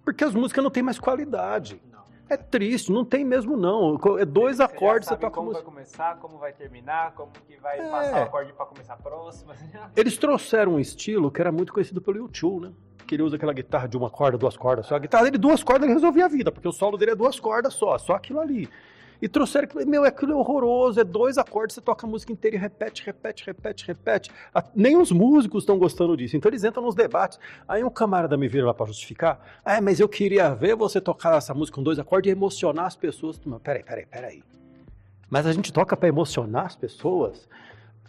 Porque 0.05 0.25
as 0.25 0.35
músicas 0.35 0.63
não 0.63 0.71
têm 0.71 0.83
mais 0.83 0.99
qualidade. 0.99 1.81
Não. 1.91 1.97
É 2.29 2.37
triste, 2.37 2.91
não 2.91 3.05
tem 3.05 3.25
mesmo 3.25 3.57
não. 3.57 3.97
É 4.19 4.25
dois 4.25 4.57
você 4.57 4.63
acordes, 4.65 5.09
você 5.09 5.15
toca 5.17 5.31
como 5.31 5.49
música. 5.49 5.65
vai 5.65 5.73
começar, 5.73 6.17
como 6.17 6.39
vai 6.39 6.53
terminar, 6.53 7.13
como 7.15 7.31
que 7.47 7.57
vai 7.59 7.79
é. 7.79 7.89
passar 7.89 8.21
o 8.21 8.23
acorde 8.25 8.53
para 8.53 8.67
começar 8.67 8.95
a 8.95 8.97
próxima. 8.97 9.55
Eles 9.95 10.19
trouxeram 10.19 10.75
um 10.75 10.81
estilo 10.81 11.31
que 11.31 11.41
era 11.41 11.53
muito 11.53 11.73
conhecido 11.73 12.03
pelo 12.03 12.19
YouTube, 12.19 12.67
né? 12.67 12.73
Que 13.07 13.15
ele 13.15 13.23
usa 13.23 13.37
aquela 13.37 13.53
guitarra 13.53 13.89
de 13.89 13.97
uma 13.97 14.11
corda, 14.11 14.37
duas 14.37 14.57
cordas 14.57 14.87
só. 14.87 14.97
A 14.97 14.99
guitarra 14.99 15.25
dele, 15.25 15.39
duas 15.39 15.63
cordas, 15.63 15.85
ele 15.85 15.95
resolvia 15.95 16.27
a 16.27 16.29
vida, 16.29 16.53
porque 16.53 16.69
o 16.69 16.73
solo 16.73 16.99
dele 16.99 17.13
é 17.13 17.15
duas 17.15 17.41
cordas 17.41 17.75
só, 17.75 17.97
só 17.97 18.15
aquilo 18.15 18.41
ali. 18.41 18.69
E 19.21 19.29
trouxeram 19.29 19.67
que, 19.67 19.85
meu, 19.85 20.05
aquilo 20.05 20.33
é 20.33 20.35
horroroso, 20.35 21.01
é 21.01 21.05
dois 21.05 21.39
acordes, 21.39 21.75
você 21.75 21.81
toca 21.81 22.07
a 22.07 22.11
música 22.11 22.33
inteira 22.33 22.57
e 22.57 22.59
repete, 22.59 23.03
repete, 23.05 23.47
repete, 23.47 23.87
repete. 23.87 24.31
A, 24.55 24.63
nem 24.75 24.97
os 24.97 25.11
músicos 25.11 25.63
estão 25.63 25.79
gostando 25.79 26.17
disso, 26.17 26.37
então 26.37 26.51
eles 26.51 26.65
entram 26.65 26.83
nos 26.83 26.95
debates. 26.95 27.39
Aí 27.67 27.83
um 27.83 27.91
camarada 27.91 28.37
me 28.37 28.49
vira 28.49 28.67
lá 28.67 28.75
para 28.75 28.87
justificar, 28.87 29.61
ah, 29.65 29.81
mas 29.81 30.01
eu 30.01 30.09
queria 30.09 30.55
ver 30.55 30.77
você 30.77 31.01
tocar 31.01 31.37
essa 31.39 31.55
música 31.55 31.77
com 31.77 31.83
dois 31.83 31.99
acordes 31.99 32.29
e 32.29 32.33
emocionar 32.33 32.87
as 32.87 32.97
pessoas. 32.97 33.41
Peraí, 33.63 33.83
peraí, 33.83 34.07
peraí. 34.07 34.43
Mas 35.31 35.47
a 35.47 35.53
gente 35.53 35.73
toca 35.73 35.97
para 35.97 36.09
emocionar 36.09 36.67
as 36.67 36.77
pessoas? 36.77 37.49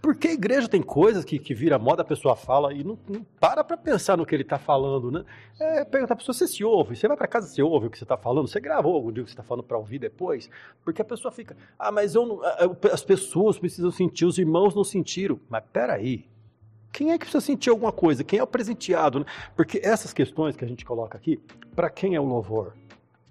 Porque 0.01 0.27
a 0.27 0.33
igreja 0.33 0.67
tem 0.67 0.81
coisas 0.81 1.25
que, 1.25 1.39
que 1.39 1.53
vira 1.53 1.77
moda, 1.77 2.01
a 2.01 2.05
pessoa 2.05 2.35
fala 2.35 2.73
e 2.73 2.83
não, 2.83 2.97
não 3.07 3.25
para 3.39 3.63
para 3.63 3.77
pensar 3.77 4.17
no 4.17 4.25
que 4.25 4.35
ele 4.35 4.43
está 4.43 4.57
falando, 4.57 5.11
né? 5.11 5.23
É, 5.59 5.83
perguntar 5.83 6.13
a 6.13 6.17
pessoa, 6.17 6.33
você 6.33 6.47
se 6.47 6.63
ouve? 6.63 6.95
Você 6.95 7.07
vai 7.07 7.17
para 7.17 7.27
casa, 7.27 7.47
você 7.47 7.61
ouve 7.61 7.87
o 7.87 7.89
que 7.89 7.97
você 7.97 8.03
está 8.03 8.17
falando? 8.17 8.47
Você 8.47 8.59
gravou 8.59 8.95
algum 8.95 9.11
dia 9.11 9.23
o 9.23 9.25
que 9.25 9.31
você 9.31 9.33
está 9.33 9.43
falando 9.43 9.63
para 9.63 9.77
ouvir 9.77 9.99
depois? 9.99 10.49
Porque 10.83 11.01
a 11.01 11.05
pessoa 11.05 11.31
fica, 11.31 11.55
ah, 11.77 11.91
mas 11.91 12.15
eu 12.15 12.25
não, 12.25 12.41
as 12.91 13.03
pessoas 13.03 13.57
precisam 13.57 13.91
sentir, 13.91 14.25
os 14.25 14.37
irmãos 14.37 14.75
não 14.75 14.83
sentiram. 14.83 15.39
Mas 15.49 15.63
peraí, 15.71 16.25
quem 16.91 17.11
é 17.11 17.17
que 17.17 17.25
precisa 17.25 17.41
sentir 17.41 17.69
alguma 17.69 17.91
coisa? 17.91 18.23
Quem 18.23 18.39
é 18.39 18.43
o 18.43 18.47
presenteado? 18.47 19.19
Né? 19.19 19.25
Porque 19.55 19.79
essas 19.83 20.13
questões 20.13 20.55
que 20.55 20.65
a 20.65 20.67
gente 20.67 20.85
coloca 20.85 21.17
aqui, 21.17 21.39
para 21.75 21.89
quem 21.89 22.15
é 22.15 22.19
o 22.19 22.25
louvor? 22.25 22.73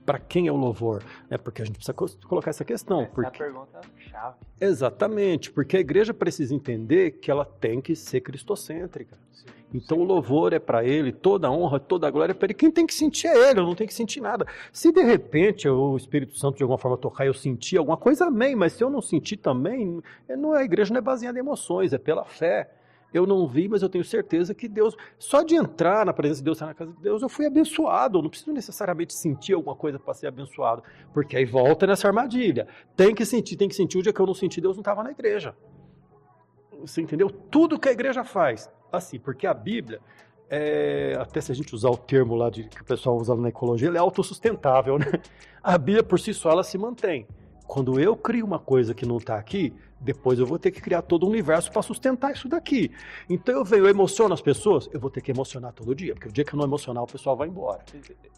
Para 0.07 0.21
quem 0.21 0.47
é 0.47 0.53
o 0.53 0.57
louvor? 0.57 1.03
É 1.29 1.37
porque 1.37 1.61
a 1.61 1.65
gente 1.65 1.75
precisa 1.75 1.93
colocar 2.29 2.51
essa 2.51 2.65
questão. 2.65 3.03
Essa 3.03 3.11
porque... 3.11 3.27
é 3.27 3.29
a 3.29 3.33
pergunta 3.33 3.81
chave. 3.99 4.37
Exatamente, 4.61 5.51
porque 5.51 5.77
a 5.77 5.81
igreja 5.81 6.15
precisa 6.15 6.55
entender 6.55 7.19
que 7.21 7.29
ela 7.29 7.45
tem 7.45 7.81
que 7.81 7.97
ser 7.97 8.21
cristocêntrica. 8.21 9.19
Sim, 9.33 9.47
então 9.75 9.99
sim. 9.99 10.05
o 10.05 10.07
louvor 10.07 10.53
é 10.53 10.61
para 10.61 10.85
ele, 10.85 11.11
toda 11.11 11.49
a 11.49 11.51
honra, 11.51 11.81
toda 11.81 12.07
a 12.07 12.11
glória 12.11 12.31
é 12.31 12.35
para 12.35 12.47
ele. 12.47 12.55
Quem 12.55 12.71
tem 12.71 12.87
que 12.87 12.95
sentir 12.95 13.27
é 13.27 13.51
ele, 13.51 13.59
eu 13.59 13.65
não 13.65 13.75
tenho 13.75 13.89
que 13.89 13.95
sentir 13.95 14.21
nada. 14.21 14.47
Se 14.73 14.93
de 14.93 15.03
repente 15.03 15.69
o 15.69 15.97
Espírito 15.97 16.39
Santo 16.39 16.57
de 16.57 16.63
alguma 16.63 16.79
forma 16.79 16.97
tocar 16.97 17.25
e 17.25 17.29
eu 17.29 17.35
sentir 17.35 17.77
alguma 17.77 17.97
coisa, 17.97 18.27
amém, 18.27 18.55
mas 18.55 18.75
se 18.75 18.85
eu 18.85 18.89
não 18.89 19.03
sentir 19.03 19.39
também, 19.39 20.01
não, 20.29 20.53
a 20.53 20.63
igreja 20.63 20.95
não 20.95 20.99
é 20.99 21.03
baseada 21.03 21.37
em 21.37 21.41
emoções, 21.41 21.93
é 21.93 21.99
pela 21.99 22.25
fé 22.25 22.71
eu 23.17 23.27
não 23.27 23.47
vi, 23.47 23.69
mas 23.69 23.83
eu 23.83 23.89
tenho 23.89 24.05
certeza 24.05 24.55
que 24.55 24.69
Deus, 24.69 24.97
só 25.19 25.43
de 25.43 25.55
entrar 25.55 26.05
na 26.05 26.13
presença 26.13 26.41
de 26.41 26.45
Deus, 26.45 26.61
na 26.61 26.75
casa 26.75 26.93
de 26.93 27.01
Deus, 27.01 27.23
eu 27.23 27.29
fui 27.29 27.47
abençoado. 27.47 28.19
Eu 28.19 28.23
não 28.23 28.31
preciso 28.31 28.53
necessariamente 28.53 29.15
sentir 29.15 29.55
alguma 29.55 29.75
coisa 29.75 29.99
para 29.99 30.15
ser 30.15 30.27
abençoado, 30.27 30.83
porque 31.13 31.37
aí 31.37 31.45
volta 31.45 31.87
nessa 31.87 32.09
armadilha. 32.09 32.67
Tem 32.97 33.15
que 33.15 33.25
sentir, 33.25 33.57
tem 33.57 33.69
que 33.69 33.75
sentir. 33.75 33.99
O 33.99 34.03
dia 34.03 34.13
que 34.13 34.21
eu 34.21 34.27
não 34.27 34.35
senti, 34.35 34.61
Deus 34.61 34.77
não 34.77 34.83
estava 34.83 35.03
na 35.03 35.11
igreja. 35.11 35.55
Você 36.81 37.01
entendeu? 37.01 37.31
Tudo 37.31 37.79
que 37.79 37.89
a 37.89 37.93
igreja 37.93 38.23
faz, 38.23 38.71
assim, 38.93 39.19
porque 39.19 39.47
a 39.47 39.55
Bíblia, 39.55 40.01
é, 40.51 41.17
até 41.19 41.41
se 41.41 41.51
a 41.51 41.55
gente 41.55 41.75
usar 41.75 41.91
o 41.91 41.97
termo 41.97 42.35
lá 42.35 42.51
de, 42.51 42.65
que 42.65 42.83
o 42.83 42.85
pessoal 42.85 43.17
usa 43.17 43.35
na 43.35 43.49
ecologia, 43.49 43.89
ela 43.89 43.97
é 43.97 44.01
autossustentável, 44.01 44.99
né? 44.99 45.07
A 45.63 45.77
Bíblia 45.79 46.05
por 46.05 46.21
si 46.21 46.33
só 46.33 46.51
ela 46.51 46.63
se 46.63 46.77
mantém. 46.79 47.27
Quando 47.67 47.99
eu 47.99 48.17
crio 48.17 48.47
uma 48.47 48.59
coisa 48.59 48.95
que 48.95 49.05
não 49.05 49.19
está 49.19 49.37
aqui, 49.37 49.75
depois 50.01 50.39
eu 50.39 50.47
vou 50.47 50.59
ter 50.59 50.71
que 50.71 50.81
criar 50.81 51.03
todo 51.03 51.27
um 51.27 51.31
universo 51.31 51.71
para 51.71 51.83
sustentar 51.83 52.33
isso 52.33 52.49
daqui. 52.49 52.91
Então 53.29 53.57
eu 53.57 53.65
venho, 53.65 53.85
eu 53.85 53.89
emociono 53.89 54.33
as 54.35 54.41
pessoas, 54.41 54.89
eu 54.93 55.01
vou 55.01 55.11
ter 55.11 55.21
que 55.21 55.31
emocionar 55.31 55.73
todo 55.73 55.95
dia, 55.95 56.15
porque 56.15 56.29
o 56.29 56.33
dia 56.33 56.45
que 56.45 56.55
eu 56.55 56.57
não 56.57 56.65
emocionar, 56.65 57.03
o 57.03 57.07
pessoal 57.07 57.37
vai 57.37 57.49
embora. 57.49 57.85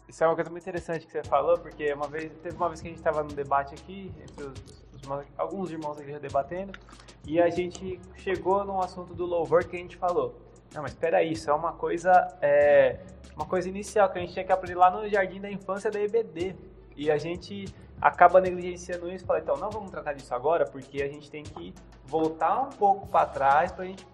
Isso 0.07 0.23
é 0.23 0.27
uma 0.27 0.35
coisa 0.35 0.49
muito 0.49 0.63
interessante 0.63 1.05
que 1.05 1.11
você 1.11 1.23
falou, 1.23 1.57
porque 1.57 1.93
uma 1.93 2.07
vez, 2.07 2.31
teve 2.41 2.55
uma 2.55 2.67
vez 2.69 2.81
que 2.81 2.87
a 2.87 2.89
gente 2.89 2.97
estava 2.97 3.23
no 3.23 3.29
debate 3.29 3.75
aqui, 3.75 4.11
entre 4.21 4.45
os, 4.45 4.83
os, 4.95 5.25
alguns 5.37 5.69
irmãos 5.69 5.97
da 5.97 6.01
igreja 6.01 6.19
debatendo, 6.19 6.71
e 7.27 7.39
a 7.39 7.49
gente 7.49 7.99
chegou 8.17 8.63
num 8.63 8.79
assunto 8.79 9.13
do 9.13 9.25
louvor 9.25 9.65
que 9.65 9.75
a 9.75 9.79
gente 9.79 9.97
falou. 9.97 10.35
Não, 10.73 10.81
mas 10.81 10.91
espera 10.91 11.17
aí, 11.17 11.33
isso 11.33 11.49
é 11.49 11.53
uma 11.53 11.73
coisa, 11.73 12.11
é, 12.41 12.99
uma 13.35 13.45
coisa 13.45 13.67
inicial 13.67 14.09
que 14.09 14.17
a 14.17 14.21
gente 14.21 14.33
tinha 14.33 14.45
que 14.45 14.51
aprender 14.51 14.75
lá 14.75 14.89
no 14.89 15.07
Jardim 15.09 15.41
da 15.41 15.51
Infância 15.51 15.91
da 15.91 15.99
EBD. 15.99 16.55
E 16.95 17.09
a 17.09 17.17
gente 17.17 17.65
acaba 18.01 18.39
negligenciando 18.39 19.09
isso 19.11 19.23
e 19.23 19.27
fala, 19.27 19.39
então, 19.39 19.57
não 19.57 19.69
vamos 19.69 19.91
tratar 19.91 20.13
disso 20.13 20.33
agora, 20.33 20.65
porque 20.65 21.01
a 21.01 21.07
gente 21.07 21.29
tem 21.29 21.43
que 21.43 21.73
voltar 22.05 22.61
um 22.61 22.69
pouco 22.69 23.07
para 23.07 23.25
trás 23.25 23.71
para 23.71 23.83
a 23.83 23.87
gente 23.87 24.05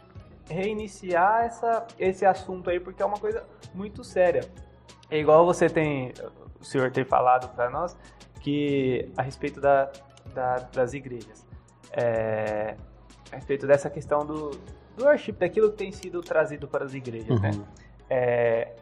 reiniciar 0.49 1.45
essa, 1.45 1.85
esse 1.97 2.25
assunto 2.25 2.69
aí, 2.69 2.79
porque 2.79 3.01
é 3.01 3.05
uma 3.05 3.19
coisa 3.19 3.43
muito 3.73 4.03
séria. 4.03 4.47
É 5.09 5.19
igual 5.19 5.45
você 5.45 5.69
tem, 5.69 6.13
o 6.59 6.63
senhor 6.63 6.91
tem 6.91 7.03
falado 7.03 7.53
para 7.55 7.69
nós, 7.69 7.97
que 8.41 9.11
a 9.17 9.21
respeito 9.21 9.59
da, 9.59 9.91
da, 10.33 10.57
das 10.73 10.93
igrejas, 10.93 11.45
é, 11.91 12.75
a 13.31 13.35
respeito 13.35 13.65
dessa 13.65 13.89
questão 13.89 14.25
do, 14.25 14.51
do 14.95 15.03
worship, 15.03 15.33
daquilo 15.33 15.71
que 15.71 15.77
tem 15.77 15.91
sido 15.91 16.21
trazido 16.21 16.67
para 16.67 16.85
as 16.85 16.93
igrejas, 16.93 17.39
né? 17.39 17.51
uhum. 17.51 17.59
né? 17.59 17.65
É, 18.09 18.75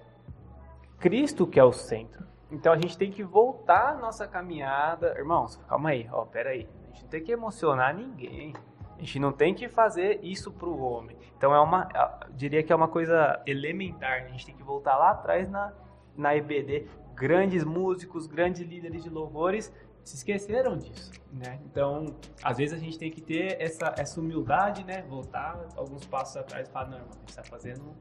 Cristo 0.99 1.45
que 1.45 1.59
é 1.59 1.63
o 1.63 1.71
centro. 1.73 2.25
Então 2.53 2.71
a 2.71 2.75
gente 2.77 2.95
tem 2.95 3.09
que 3.09 3.23
voltar 3.23 3.89
a 3.89 3.95
nossa 3.95 4.27
caminhada. 4.27 5.15
Irmãos, 5.17 5.59
calma 5.67 5.89
aí, 5.89 6.07
ó, 6.11 6.23
pera 6.23 6.51
aí. 6.51 6.69
A 6.83 6.93
gente 6.93 7.03
não 7.03 7.09
tem 7.09 7.23
que 7.23 7.31
emocionar 7.31 7.95
ninguém. 7.95 8.53
A 8.95 8.99
gente 8.99 9.19
não 9.19 9.31
tem 9.31 9.55
que 9.55 9.67
fazer 9.67 10.19
isso 10.21 10.51
pro 10.51 10.77
homem. 10.77 11.17
Então 11.35 11.53
é 11.53 11.59
uma, 11.59 11.89
diria 12.29 12.61
que 12.61 12.71
é 12.71 12.75
uma 12.75 12.87
coisa 12.87 13.41
elementar. 13.47 14.25
A 14.25 14.27
gente 14.27 14.45
tem 14.45 14.55
que 14.55 14.61
voltar 14.61 14.95
lá 14.97 15.09
atrás 15.09 15.49
na, 15.49 15.73
na 16.15 16.35
EBD. 16.35 16.85
Grandes 17.15 17.63
músicos, 17.63 18.27
grandes 18.27 18.61
líderes 18.61 19.03
de 19.03 19.09
louvores 19.09 19.73
se 20.03 20.15
esqueceram 20.17 20.77
disso, 20.77 21.11
né? 21.31 21.59
Então, 21.65 22.17
às 22.43 22.57
vezes 22.57 22.77
a 22.77 22.83
gente 22.83 22.99
tem 22.99 23.09
que 23.09 23.21
ter 23.21 23.59
essa, 23.59 23.95
essa 23.97 24.19
humildade, 24.19 24.83
né? 24.83 25.01
Voltar 25.03 25.65
alguns 25.77 26.05
passos 26.05 26.37
atrás 26.37 26.67
e 26.67 26.71
falar, 26.71 26.89
não, 26.89 26.97
irmão, 26.97 27.11
a 27.13 27.19
gente 27.19 27.29
está 27.29 27.43
fazendo 27.43 27.95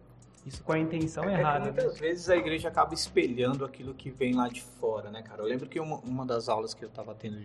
isso 0.45 0.63
com 0.65 0.73
a 0.73 0.79
intenção 0.79 1.25
é, 1.25 1.39
errada. 1.39 1.67
muitas 1.67 1.95
né? 1.95 2.01
vezes 2.01 2.29
a 2.29 2.37
igreja 2.37 2.69
acaba 2.69 2.95
espelhando 2.95 3.65
aquilo 3.65 3.95
que 3.95 4.11
vem 4.11 4.35
lá 4.35 4.49
de 4.49 4.63
fora, 4.63 5.11
né, 5.11 5.23
cara? 5.23 5.43
Eu 5.43 5.47
lembro 5.47 5.69
que 5.69 5.79
uma, 5.79 5.99
uma 5.99 6.27
das 6.27 6.49
aulas 6.49 6.75
que 6.75 6.85
eu 6.85 6.89
estava 6.89 7.15
tendo 7.15 7.39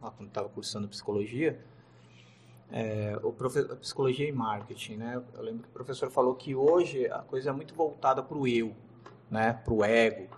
lá 0.00 0.10
quando 0.10 0.28
estava 0.28 0.48
cursando 0.48 0.88
psicologia, 0.88 1.60
é, 2.70 3.18
o 3.22 3.32
professor, 3.32 3.76
psicologia 3.76 4.28
e 4.28 4.32
marketing, 4.32 4.96
né? 4.96 5.22
Eu 5.34 5.42
lembro 5.42 5.62
que 5.62 5.68
o 5.68 5.72
professor 5.72 6.10
falou 6.10 6.34
que 6.34 6.54
hoje 6.54 7.06
a 7.06 7.20
coisa 7.20 7.50
é 7.50 7.52
muito 7.52 7.74
voltada 7.74 8.22
para 8.22 8.36
o 8.36 8.46
eu, 8.46 8.74
né? 9.30 9.52
Para 9.64 9.74
o 9.74 9.84
ego. 9.84 10.28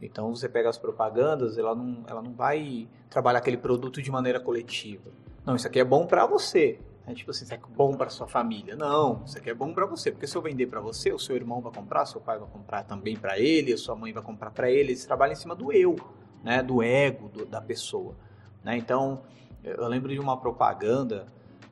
Então 0.00 0.34
você 0.34 0.48
pega 0.48 0.68
as 0.68 0.78
propagandas, 0.78 1.58
ela 1.58 1.74
não, 1.74 2.04
ela 2.06 2.22
não 2.22 2.32
vai 2.32 2.88
trabalhar 3.10 3.38
aquele 3.38 3.56
produto 3.56 4.00
de 4.00 4.10
maneira 4.10 4.38
coletiva. 4.38 5.10
Não, 5.44 5.56
isso 5.56 5.66
aqui 5.66 5.80
é 5.80 5.84
bom 5.84 6.06
para 6.06 6.26
você. 6.26 6.78
É 7.08 7.14
tipo 7.14 7.30
assim, 7.30 7.44
isso 7.44 7.54
é 7.54 7.60
bom 7.74 7.96
para 7.96 8.10
sua 8.10 8.28
família. 8.28 8.76
Não, 8.76 9.24
isso 9.24 9.38
aqui 9.38 9.48
é 9.48 9.54
bom 9.54 9.72
para 9.72 9.86
você, 9.86 10.12
porque 10.12 10.26
se 10.26 10.36
eu 10.36 10.42
vender 10.42 10.66
para 10.66 10.78
você, 10.78 11.10
o 11.10 11.18
seu 11.18 11.34
irmão 11.34 11.62
vai 11.62 11.72
comprar, 11.72 12.04
seu 12.04 12.20
pai 12.20 12.38
vai 12.38 12.48
comprar 12.48 12.84
também 12.84 13.16
para 13.16 13.38
ele, 13.38 13.72
a 13.72 13.78
sua 13.78 13.96
mãe 13.96 14.12
vai 14.12 14.22
comprar 14.22 14.50
para 14.50 14.70
ele. 14.70 14.90
Eles 14.90 15.06
trabalham 15.06 15.32
em 15.32 15.36
cima 15.36 15.56
do 15.56 15.72
eu, 15.72 15.96
né, 16.44 16.62
do 16.62 16.82
ego 16.82 17.28
do, 17.30 17.46
da 17.46 17.62
pessoa. 17.62 18.14
Né? 18.62 18.76
Então, 18.76 19.22
eu 19.64 19.88
lembro 19.88 20.12
de 20.12 20.20
uma 20.20 20.36
propaganda 20.36 21.26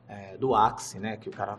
é, 0.07 0.35
do 0.37 0.55
Axe, 0.55 0.99
né, 0.99 1.17
que 1.17 1.29
o 1.29 1.31
cara 1.31 1.57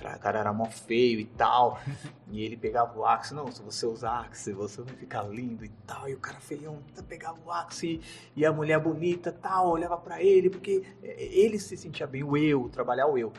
o 0.00 0.18
cara 0.18 0.38
era 0.38 0.52
mó 0.52 0.66
feio 0.66 1.18
e 1.20 1.24
tal. 1.24 1.80
e 2.30 2.42
ele 2.42 2.56
pegava 2.56 2.98
o 2.98 3.04
Axe, 3.04 3.34
não, 3.34 3.50
se 3.50 3.62
você 3.62 3.86
usar 3.86 4.20
Axe, 4.20 4.52
você 4.52 4.82
vai 4.82 4.94
ficar 4.94 5.22
lindo 5.22 5.64
e 5.64 5.70
tal. 5.86 6.08
E 6.08 6.14
o 6.14 6.18
cara 6.18 6.38
feião 6.40 6.78
pegava 7.08 7.38
o 7.44 7.50
Axe 7.50 8.00
e 8.36 8.44
a 8.44 8.52
mulher 8.52 8.78
bonita 8.80 9.32
tal, 9.32 9.70
olhava 9.70 9.96
para 9.96 10.22
ele, 10.22 10.50
porque 10.50 10.84
ele 11.02 11.58
se 11.58 11.76
sentia 11.76 12.06
bem, 12.06 12.22
o 12.22 12.36
eu, 12.36 12.68
trabalhar 12.68 13.06
o 13.06 13.18
eu. 13.18 13.32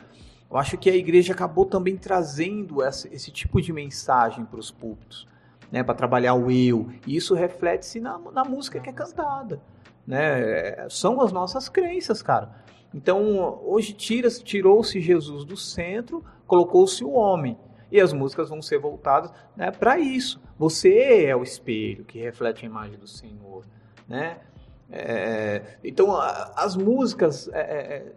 Eu 0.50 0.56
acho 0.56 0.76
que 0.76 0.90
a 0.90 0.96
igreja 0.96 1.32
acabou 1.32 1.64
também 1.64 1.96
trazendo 1.96 2.82
essa, 2.82 3.08
esse 3.14 3.30
tipo 3.30 3.60
de 3.62 3.72
mensagem 3.72 4.44
para 4.44 4.58
os 4.58 4.70
púlpitos, 4.70 5.28
né, 5.70 5.84
para 5.84 5.94
trabalhar 5.94 6.34
o 6.34 6.50
eu. 6.50 6.90
E 7.06 7.14
isso 7.14 7.34
reflete-se 7.34 8.00
na, 8.00 8.18
na 8.18 8.44
música 8.44 8.80
que 8.80 8.90
é 8.90 8.92
cantada. 8.92 9.62
né? 10.04 10.88
São 10.88 11.20
as 11.20 11.30
nossas 11.30 11.68
crenças, 11.68 12.20
cara. 12.20 12.50
Então, 12.92 13.60
hoje 13.64 13.92
tira, 13.92 14.28
tirou-se 14.28 15.00
Jesus 15.00 15.44
do 15.44 15.56
centro, 15.56 16.24
colocou-se 16.50 17.04
o 17.04 17.12
homem. 17.12 17.56
E 17.92 18.00
as 18.00 18.12
músicas 18.12 18.48
vão 18.48 18.60
ser 18.60 18.78
voltadas 18.78 19.32
né, 19.56 19.70
para 19.70 19.98
isso. 19.98 20.40
Você 20.58 21.24
é 21.24 21.34
o 21.34 21.42
espelho 21.42 22.04
que 22.04 22.18
reflete 22.18 22.64
a 22.64 22.68
imagem 22.68 22.98
do 22.98 23.06
Senhor. 23.06 23.64
Né? 24.08 24.38
É, 24.90 25.78
então, 25.82 26.14
a, 26.16 26.52
as 26.56 26.76
músicas 26.76 27.48
é, 27.52 27.60
é, 27.60 28.12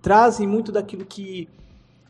trazem 0.00 0.46
muito 0.46 0.70
daquilo 0.70 1.04
que, 1.04 1.48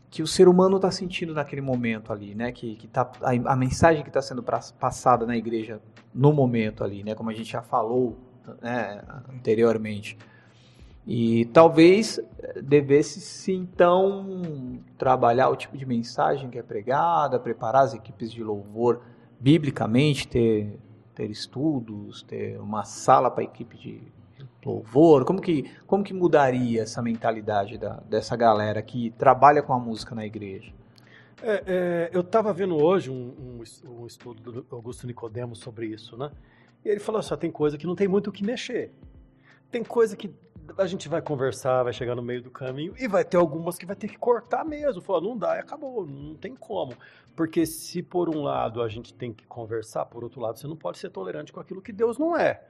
que 0.09 0.21
o 0.21 0.27
ser 0.27 0.47
humano 0.47 0.75
está 0.75 0.91
sentindo 0.91 1.33
naquele 1.33 1.61
momento 1.61 2.11
ali, 2.11 2.35
né? 2.35 2.51
Que, 2.51 2.75
que 2.75 2.87
tá, 2.87 3.09
a, 3.21 3.53
a 3.53 3.55
mensagem 3.55 4.03
que 4.03 4.09
está 4.09 4.21
sendo 4.21 4.43
passada 4.43 5.25
na 5.25 5.35
igreja 5.35 5.81
no 6.13 6.33
momento 6.33 6.83
ali, 6.83 7.03
né? 7.03 7.15
Como 7.15 7.29
a 7.29 7.33
gente 7.33 7.51
já 7.51 7.61
falou 7.61 8.17
né, 8.61 9.01
anteriormente. 9.33 10.17
E 11.11 11.45
talvez 11.45 12.19
eh, 12.19 12.61
devesse 12.61 13.19
se 13.19 13.51
então 13.51 14.79
trabalhar 14.95 15.49
o 15.49 15.55
tipo 15.55 15.75
de 15.75 15.83
mensagem 15.83 16.51
que 16.51 16.59
é 16.59 16.61
pregada, 16.61 17.39
preparar 17.39 17.85
as 17.85 17.95
equipes 17.95 18.31
de 18.31 18.43
louvor 18.43 19.01
biblicamente, 19.39 20.27
ter, 20.27 20.77
ter 21.15 21.31
estudos, 21.31 22.21
ter 22.21 22.61
uma 22.61 22.83
sala 22.83 23.31
para 23.31 23.41
a 23.41 23.43
equipe 23.43 23.75
de 23.75 24.03
louvor. 24.63 25.25
Como 25.25 25.41
que, 25.41 25.71
como 25.87 26.03
que 26.03 26.13
mudaria 26.13 26.83
essa 26.83 27.01
mentalidade 27.01 27.79
da, 27.79 27.95
dessa 28.07 28.35
galera 28.35 28.79
que 28.79 29.09
trabalha 29.17 29.63
com 29.63 29.73
a 29.73 29.79
música 29.79 30.13
na 30.13 30.27
igreja? 30.27 30.71
É, 31.41 31.63
é, 31.65 32.09
eu 32.13 32.21
estava 32.21 32.53
vendo 32.53 32.75
hoje 32.75 33.09
um, 33.09 33.33
um, 33.59 33.63
um, 33.99 34.05
estudo 34.05 34.51
do 34.51 34.75
Augusto 34.75 35.07
Nicodemo 35.07 35.55
sobre 35.55 35.87
isso, 35.87 36.15
né? 36.15 36.29
E 36.85 36.89
ele 36.89 36.99
falou 36.99 37.17
assim, 37.17 37.35
tem 37.35 37.49
coisa 37.49 37.79
que 37.79 37.87
não 37.87 37.95
tem 37.95 38.07
muito 38.07 38.29
o 38.29 38.31
que 38.31 38.45
mexer. 38.45 38.91
Tem 39.71 39.83
coisa 39.83 40.15
que 40.15 40.31
a 40.77 40.87
gente 40.87 41.09
vai 41.09 41.21
conversar, 41.21 41.83
vai 41.83 41.93
chegar 41.93 42.15
no 42.15 42.21
meio 42.21 42.41
do 42.41 42.51
caminho 42.51 42.93
e 42.97 43.07
vai 43.07 43.23
ter 43.23 43.37
algumas 43.37 43.77
que 43.77 43.85
vai 43.85 43.95
ter 43.95 44.07
que 44.07 44.17
cortar 44.17 44.65
mesmo. 44.65 45.01
Falar, 45.01 45.21
não 45.21 45.37
dá, 45.37 45.53
acabou, 45.59 46.05
não 46.05 46.35
tem 46.35 46.55
como. 46.55 46.93
Porque 47.35 47.65
se 47.65 48.01
por 48.03 48.29
um 48.29 48.41
lado 48.41 48.81
a 48.81 48.87
gente 48.87 49.13
tem 49.13 49.33
que 49.33 49.45
conversar, 49.45 50.05
por 50.05 50.23
outro 50.23 50.41
lado 50.41 50.59
você 50.59 50.67
não 50.67 50.75
pode 50.75 50.97
ser 50.97 51.09
tolerante 51.09 51.51
com 51.51 51.59
aquilo 51.59 51.81
que 51.81 51.91
Deus 51.91 52.17
não 52.17 52.37
é. 52.37 52.63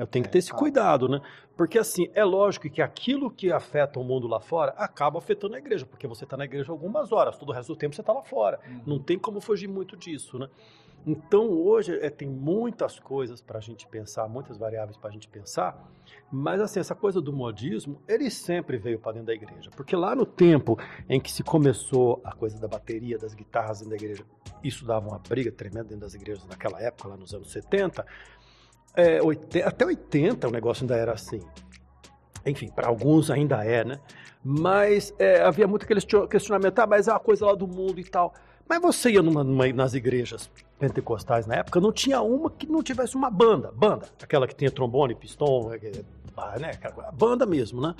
Eu 0.00 0.06
tenho 0.06 0.24
que 0.24 0.30
ter 0.30 0.38
esse 0.38 0.50
cuidado, 0.50 1.08
né? 1.08 1.20
Porque 1.54 1.78
assim, 1.78 2.08
é 2.14 2.24
lógico 2.24 2.70
que 2.70 2.80
aquilo 2.80 3.30
que 3.30 3.52
afeta 3.52 4.00
o 4.00 4.02
mundo 4.02 4.26
lá 4.26 4.40
fora 4.40 4.72
acaba 4.78 5.18
afetando 5.18 5.56
a 5.56 5.58
igreja, 5.58 5.84
porque 5.84 6.06
você 6.06 6.24
está 6.24 6.34
na 6.38 6.46
igreja 6.46 6.72
algumas 6.72 7.12
horas, 7.12 7.36
todo 7.36 7.50
o 7.50 7.52
resto 7.52 7.74
do 7.74 7.76
tempo 7.76 7.94
você 7.94 8.00
está 8.00 8.12
lá 8.12 8.22
fora. 8.22 8.58
Uhum. 8.66 8.82
Não 8.86 8.98
tem 8.98 9.18
como 9.18 9.42
fugir 9.42 9.68
muito 9.68 9.98
disso, 9.98 10.38
né? 10.38 10.48
Então 11.06 11.50
hoje 11.50 11.98
é, 12.00 12.10
tem 12.10 12.28
muitas 12.28 12.98
coisas 12.98 13.40
para 13.40 13.58
a 13.58 13.60
gente 13.60 13.86
pensar, 13.86 14.26
muitas 14.28 14.56
variáveis 14.56 14.96
para 14.96 15.10
a 15.10 15.12
gente 15.12 15.28
pensar, 15.28 15.90
mas 16.30 16.60
assim, 16.60 16.78
essa 16.80 16.94
coisa 16.94 17.20
do 17.20 17.32
modismo, 17.32 18.02
ele 18.06 18.30
sempre 18.30 18.76
veio 18.76 18.98
para 18.98 19.12
dentro 19.12 19.26
da 19.26 19.34
igreja, 19.34 19.70
porque 19.74 19.96
lá 19.96 20.14
no 20.14 20.26
tempo 20.26 20.78
em 21.08 21.20
que 21.20 21.30
se 21.30 21.42
começou 21.42 22.20
a 22.22 22.32
coisa 22.32 22.58
da 22.58 22.68
bateria, 22.68 23.18
das 23.18 23.34
guitarras 23.34 23.78
dentro 23.78 23.90
da 23.90 23.96
igreja, 23.96 24.24
isso 24.62 24.84
dava 24.84 25.08
uma 25.08 25.18
briga 25.18 25.50
tremenda 25.50 25.84
dentro 25.84 26.00
das 26.00 26.14
igrejas 26.14 26.46
naquela 26.46 26.80
época, 26.82 27.08
lá 27.08 27.16
nos 27.16 27.32
anos 27.32 27.50
70, 27.50 28.04
é, 28.94 29.22
80, 29.22 29.68
até 29.68 29.84
80 29.84 30.48
o 30.48 30.50
negócio 30.50 30.84
ainda 30.84 30.96
era 30.96 31.12
assim. 31.12 31.40
Enfim, 32.44 32.68
para 32.68 32.88
alguns 32.88 33.30
ainda 33.30 33.64
é, 33.64 33.84
né? 33.84 34.00
Mas 34.42 35.14
é, 35.18 35.42
havia 35.42 35.68
muito 35.68 35.84
aquele 35.84 36.00
questionamento, 36.28 36.78
ah, 36.78 36.86
mas 36.86 37.08
é 37.08 37.12
uma 37.12 37.20
coisa 37.20 37.46
lá 37.46 37.54
do 37.54 37.66
mundo 37.66 38.00
e 38.00 38.04
tal. 38.04 38.32
Mas 38.68 38.80
você 38.80 39.10
ia 39.10 39.22
numa, 39.22 39.44
numa, 39.44 39.68
nas 39.72 39.94
igrejas 39.94 40.50
pentecostais 40.78 41.46
na 41.46 41.56
época, 41.56 41.80
não 41.80 41.92
tinha 41.92 42.22
uma 42.22 42.50
que 42.50 42.66
não 42.66 42.82
tivesse 42.82 43.16
uma 43.16 43.28
banda, 43.28 43.70
banda, 43.74 44.06
aquela 44.22 44.46
que 44.46 44.54
tinha 44.54 44.70
trombone, 44.70 45.14
pistão, 45.14 45.70
é, 45.72 46.58
né, 46.58 46.70
banda 47.12 47.44
mesmo, 47.44 47.80
né? 47.82 47.94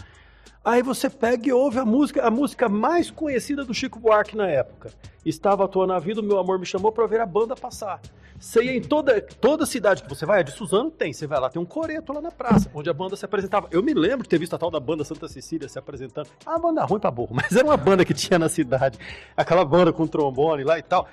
Aí 0.65 0.83
você 0.83 1.09
pega 1.09 1.49
e 1.49 1.53
ouve 1.53 1.79
a 1.79 1.85
música, 1.85 2.23
a 2.23 2.31
música 2.31 2.69
mais 2.69 3.11
conhecida 3.11 3.65
do 3.65 3.73
Chico 3.73 3.99
Buarque 3.99 4.37
na 4.37 4.47
época. 4.47 4.91
Estava 5.25 5.65
atuando 5.65 5.93
na 5.93 5.99
vida, 5.99 6.21
o 6.21 6.25
meu 6.25 6.39
amor 6.39 6.59
me 6.59 6.67
chamou 6.67 6.93
para 6.93 7.07
ver 7.07 7.21
a 7.21 7.27
banda 7.27 7.57
passar. 7.57 8.01
Você 8.41 8.63
ia 8.63 8.75
em 8.75 8.81
toda, 8.81 9.21
toda 9.21 9.67
cidade 9.67 10.03
que 10.03 10.09
você 10.09 10.25
vai, 10.25 10.41
a 10.41 10.43
de 10.43 10.51
Suzano 10.53 10.91
tem, 10.91 11.13
você 11.13 11.27
vai 11.27 11.39
lá, 11.39 11.51
tem 11.51 11.61
um 11.61 11.65
coreto 11.67 12.11
lá 12.11 12.23
na 12.23 12.31
praça, 12.31 12.71
onde 12.75 12.89
a 12.89 12.93
banda 12.93 13.15
se 13.15 13.23
apresentava. 13.23 13.69
Eu 13.71 13.83
me 13.83 13.93
lembro 13.93 14.23
de 14.23 14.31
ter 14.31 14.39
visto 14.39 14.55
a 14.55 14.59
tal 14.59 14.71
da 14.71 14.81
banda 14.81 15.05
Santa 15.05 15.29
Cecília 15.29 15.69
se 15.69 15.79
apresentando. 15.79 16.29
Ah, 16.47 16.59
banda 16.59 16.83
ruim 16.85 16.99
pra 16.99 17.11
burro, 17.11 17.35
mas 17.37 17.55
era 17.55 17.67
uma 17.67 17.77
banda 17.77 18.03
que 18.03 18.15
tinha 18.15 18.39
na 18.39 18.49
cidade. 18.49 18.99
Aquela 19.37 19.63
banda 19.63 19.93
com 19.93 20.07
trombone 20.07 20.65
lá 20.65 20.79
e 20.79 20.83
tal. 20.83 21.07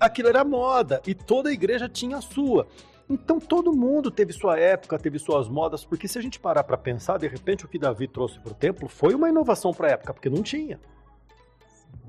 Aquilo 0.00 0.28
era 0.28 0.42
moda 0.44 1.02
e 1.06 1.14
toda 1.14 1.50
a 1.50 1.52
igreja 1.52 1.90
tinha 1.90 2.16
a 2.16 2.22
sua. 2.22 2.66
Então 3.12 3.38
todo 3.38 3.74
mundo 3.74 4.10
teve 4.10 4.32
sua 4.32 4.58
época, 4.58 4.98
teve 4.98 5.18
suas 5.18 5.46
modas, 5.46 5.84
porque 5.84 6.08
se 6.08 6.18
a 6.18 6.22
gente 6.22 6.40
parar 6.40 6.64
para 6.64 6.78
pensar, 6.78 7.18
de 7.18 7.28
repente 7.28 7.66
o 7.66 7.68
que 7.68 7.78
Davi 7.78 8.08
trouxe 8.08 8.40
para 8.40 8.52
o 8.52 8.54
templo 8.54 8.88
foi 8.88 9.14
uma 9.14 9.28
inovação 9.28 9.70
para 9.74 9.88
a 9.88 9.90
época, 9.90 10.14
porque 10.14 10.30
não 10.30 10.42
tinha. 10.42 10.80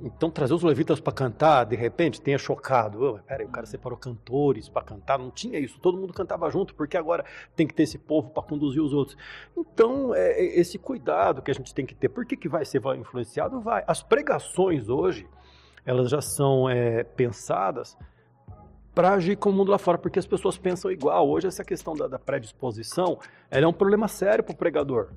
Então 0.01 0.31
trazer 0.31 0.53
os 0.53 0.63
levitas 0.63 1.01
para 1.01 1.11
cantar, 1.11 1.65
de 1.65 1.75
repente, 1.75 2.21
tenha 2.21 2.37
chocado. 2.37 3.03
Oh, 3.03 3.19
peraí, 3.19 3.45
o 3.45 3.49
cara 3.49 3.65
separou 3.65 3.97
cantores 3.97 4.69
para 4.69 4.81
cantar, 4.81 5.19
não 5.19 5.29
tinha 5.29 5.59
isso. 5.59 5.77
Todo 5.77 5.97
mundo 5.97 6.13
cantava 6.13 6.49
junto, 6.49 6.73
porque 6.73 6.95
agora 6.95 7.25
tem 7.53 7.67
que 7.67 7.73
ter 7.73 7.83
esse 7.83 7.97
povo 7.97 8.29
para 8.29 8.41
conduzir 8.41 8.81
os 8.81 8.93
outros. 8.93 9.17
Então, 9.57 10.15
é, 10.15 10.39
é, 10.39 10.59
esse 10.59 10.77
cuidado 10.77 11.41
que 11.41 11.51
a 11.51 11.53
gente 11.53 11.73
tem 11.73 11.85
que 11.85 11.93
ter. 11.93 12.07
Por 12.07 12.25
que, 12.25 12.37
que 12.37 12.47
vai 12.47 12.63
ser 12.63 12.81
influenciado? 12.97 13.59
Vai. 13.59 13.83
As 13.85 14.01
pregações 14.01 14.87
hoje, 14.87 15.27
elas 15.85 16.09
já 16.09 16.21
são 16.21 16.69
é, 16.69 17.03
pensadas 17.03 17.97
para 18.93 19.13
agir 19.13 19.37
com 19.37 19.49
o 19.49 19.53
mundo 19.53 19.71
lá 19.71 19.77
fora, 19.77 19.97
porque 19.97 20.19
as 20.19 20.25
pessoas 20.25 20.57
pensam 20.57 20.91
igual. 20.91 21.27
Hoje, 21.27 21.47
essa 21.47 21.63
questão 21.63 21.95
da, 21.95 22.07
da 22.07 22.19
predisposição 22.19 23.19
é 23.49 23.65
um 23.65 23.73
problema 23.73 24.07
sério 24.07 24.43
para 24.43 24.53
o 24.53 24.55
pregador. 24.55 25.09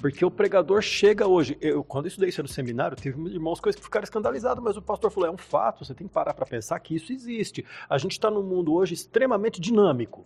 Porque 0.00 0.24
o 0.24 0.30
pregador 0.30 0.80
chega 0.80 1.26
hoje. 1.26 1.56
Eu, 1.60 1.84
quando 1.84 2.06
eu 2.06 2.08
estudei 2.08 2.30
isso 2.30 2.42
no 2.42 2.48
seminário, 2.48 2.96
teve 2.96 3.20
irmãos 3.30 3.60
que 3.60 3.72
ficaram 3.72 4.04
escandalizados, 4.04 4.62
mas 4.62 4.76
o 4.76 4.82
pastor 4.82 5.10
falou: 5.10 5.28
é 5.28 5.32
um 5.32 5.36
fato, 5.36 5.84
você 5.84 5.94
tem 5.94 6.06
que 6.06 6.12
parar 6.12 6.34
para 6.34 6.46
pensar 6.46 6.78
que 6.80 6.94
isso 6.94 7.12
existe. 7.12 7.64
A 7.88 7.98
gente 7.98 8.12
está 8.12 8.30
num 8.30 8.42
mundo 8.42 8.72
hoje 8.72 8.94
extremamente 8.94 9.60
dinâmico. 9.60 10.24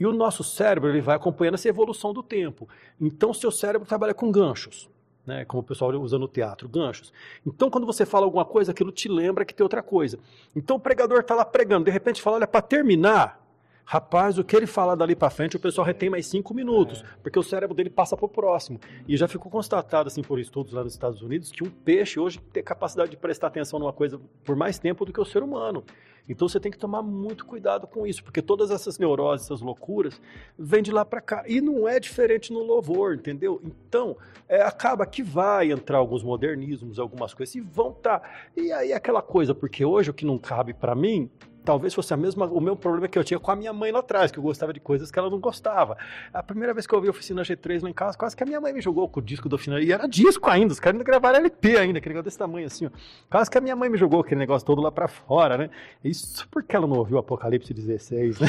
E 0.00 0.06
o 0.06 0.12
nosso 0.12 0.42
cérebro 0.42 0.88
ele 0.88 1.00
vai 1.00 1.14
acompanhando 1.14 1.54
essa 1.54 1.68
evolução 1.68 2.12
do 2.12 2.22
tempo. 2.22 2.68
Então, 3.00 3.34
seu 3.34 3.50
cérebro 3.50 3.86
trabalha 3.86 4.14
com 4.14 4.32
ganchos. 4.32 4.88
Né, 5.24 5.44
como 5.44 5.60
o 5.60 5.64
pessoal 5.64 5.92
usa 5.92 6.18
no 6.18 6.26
teatro, 6.26 6.68
ganchos. 6.68 7.12
Então, 7.46 7.70
quando 7.70 7.86
você 7.86 8.04
fala 8.04 8.26
alguma 8.26 8.44
coisa, 8.44 8.72
aquilo 8.72 8.90
te 8.90 9.08
lembra 9.08 9.44
que 9.44 9.54
tem 9.54 9.62
outra 9.62 9.80
coisa. 9.80 10.18
Então, 10.56 10.74
o 10.74 10.80
pregador 10.80 11.20
está 11.20 11.32
lá 11.32 11.44
pregando, 11.44 11.84
de 11.84 11.92
repente 11.92 12.20
fala: 12.20 12.38
olha, 12.38 12.46
para 12.48 12.60
terminar, 12.60 13.40
Rapaz, 13.84 14.38
o 14.38 14.44
que 14.44 14.56
ele 14.56 14.66
fala 14.66 14.96
dali 14.96 15.14
para 15.14 15.28
frente, 15.28 15.56
o 15.56 15.60
pessoal 15.60 15.86
retém 15.86 16.08
mais 16.08 16.26
cinco 16.26 16.54
minutos, 16.54 17.02
é. 17.02 17.06
porque 17.22 17.38
o 17.38 17.42
cérebro 17.42 17.74
dele 17.74 17.90
passa 17.90 18.16
para 18.16 18.26
o 18.26 18.28
próximo. 18.28 18.80
E 19.08 19.16
já 19.16 19.26
ficou 19.26 19.50
constatado, 19.50 20.06
assim, 20.06 20.22
por 20.22 20.38
estudos 20.38 20.72
lá 20.72 20.84
nos 20.84 20.92
Estados 20.92 21.20
Unidos, 21.20 21.50
que 21.50 21.64
um 21.64 21.70
peixe 21.70 22.18
hoje 22.18 22.40
tem 22.52 22.62
capacidade 22.62 23.10
de 23.10 23.16
prestar 23.16 23.48
atenção 23.48 23.78
numa 23.78 23.92
coisa 23.92 24.20
por 24.44 24.56
mais 24.56 24.78
tempo 24.78 25.04
do 25.04 25.12
que 25.12 25.20
o 25.20 25.24
ser 25.24 25.42
humano. 25.42 25.84
Então 26.28 26.48
você 26.48 26.60
tem 26.60 26.70
que 26.70 26.78
tomar 26.78 27.02
muito 27.02 27.44
cuidado 27.44 27.86
com 27.86 28.06
isso, 28.06 28.22
porque 28.22 28.40
todas 28.40 28.70
essas 28.70 28.98
neuroses, 28.98 29.46
essas 29.46 29.60
loucuras, 29.60 30.20
vêm 30.58 30.82
de 30.82 30.90
lá 30.90 31.04
para 31.04 31.20
cá. 31.20 31.44
E 31.46 31.60
não 31.60 31.88
é 31.88 31.98
diferente 31.98 32.52
no 32.52 32.60
louvor, 32.60 33.14
entendeu? 33.14 33.60
Então, 33.64 34.16
é, 34.48 34.62
acaba 34.62 35.04
que 35.04 35.22
vai 35.22 35.72
entrar 35.72 35.98
alguns 35.98 36.22
modernismos, 36.22 36.98
algumas 36.98 37.34
coisas, 37.34 37.54
e 37.54 37.60
vão 37.60 37.90
estar. 37.90 38.20
Tá. 38.20 38.30
E 38.56 38.72
aí 38.72 38.92
aquela 38.92 39.22
coisa, 39.22 39.54
porque 39.54 39.84
hoje 39.84 40.10
o 40.10 40.14
que 40.14 40.24
não 40.24 40.38
cabe 40.38 40.72
para 40.72 40.94
mim, 40.94 41.30
talvez 41.64 41.94
fosse 41.94 42.12
a 42.12 42.16
mesma, 42.16 42.46
o 42.46 42.60
meu 42.60 42.76
problema 42.76 43.08
que 43.08 43.18
eu 43.18 43.24
tinha 43.24 43.38
com 43.38 43.50
a 43.50 43.56
minha 43.56 43.72
mãe 43.72 43.90
lá 43.90 44.00
atrás, 44.00 44.30
que 44.30 44.38
eu 44.38 44.42
gostava 44.42 44.72
de 44.72 44.80
coisas 44.80 45.10
que 45.10 45.18
ela 45.18 45.30
não 45.30 45.38
gostava. 45.38 45.96
A 46.32 46.42
primeira 46.42 46.74
vez 46.74 46.86
que 46.86 46.94
eu 46.94 46.98
ouvi 46.98 47.08
Oficina 47.08 47.42
G3 47.42 47.82
lá 47.82 47.90
em 47.90 47.92
casa, 47.92 48.16
quase 48.16 48.36
que 48.36 48.42
a 48.42 48.46
minha 48.46 48.60
mãe 48.60 48.72
me 48.72 48.80
jogou 48.80 49.08
com 49.08 49.20
o 49.20 49.22
disco 49.22 49.48
do 49.48 49.56
Oficina, 49.56 49.80
e 49.80 49.92
era 49.92 50.06
disco 50.06 50.48
ainda, 50.50 50.72
os 50.72 50.80
caras 50.80 50.94
ainda 50.94 51.04
gravaram 51.04 51.38
LP 51.38 51.76
ainda, 51.76 51.98
aquele 51.98 52.14
negócio 52.14 52.24
desse 52.24 52.38
tamanho 52.38 52.66
assim, 52.66 52.86
ó. 52.86 52.90
Quase 53.30 53.50
que 53.50 53.58
a 53.58 53.60
minha 53.60 53.76
mãe 53.76 53.88
me 53.88 53.96
jogou 53.96 54.20
aquele 54.20 54.40
negócio 54.40 54.66
todo 54.66 54.82
lá 54.82 54.90
para 54.90 55.08
fora, 55.08 55.56
né? 55.56 55.70
Isso 56.12 56.46
porque 56.50 56.76
ela 56.76 56.86
não 56.86 56.98
ouviu 56.98 57.18
Apocalipse 57.18 57.72
16, 57.72 58.40
né? 58.40 58.48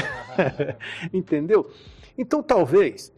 Entendeu? 1.13 1.71
Então 2.17 2.43
talvez 2.43 3.13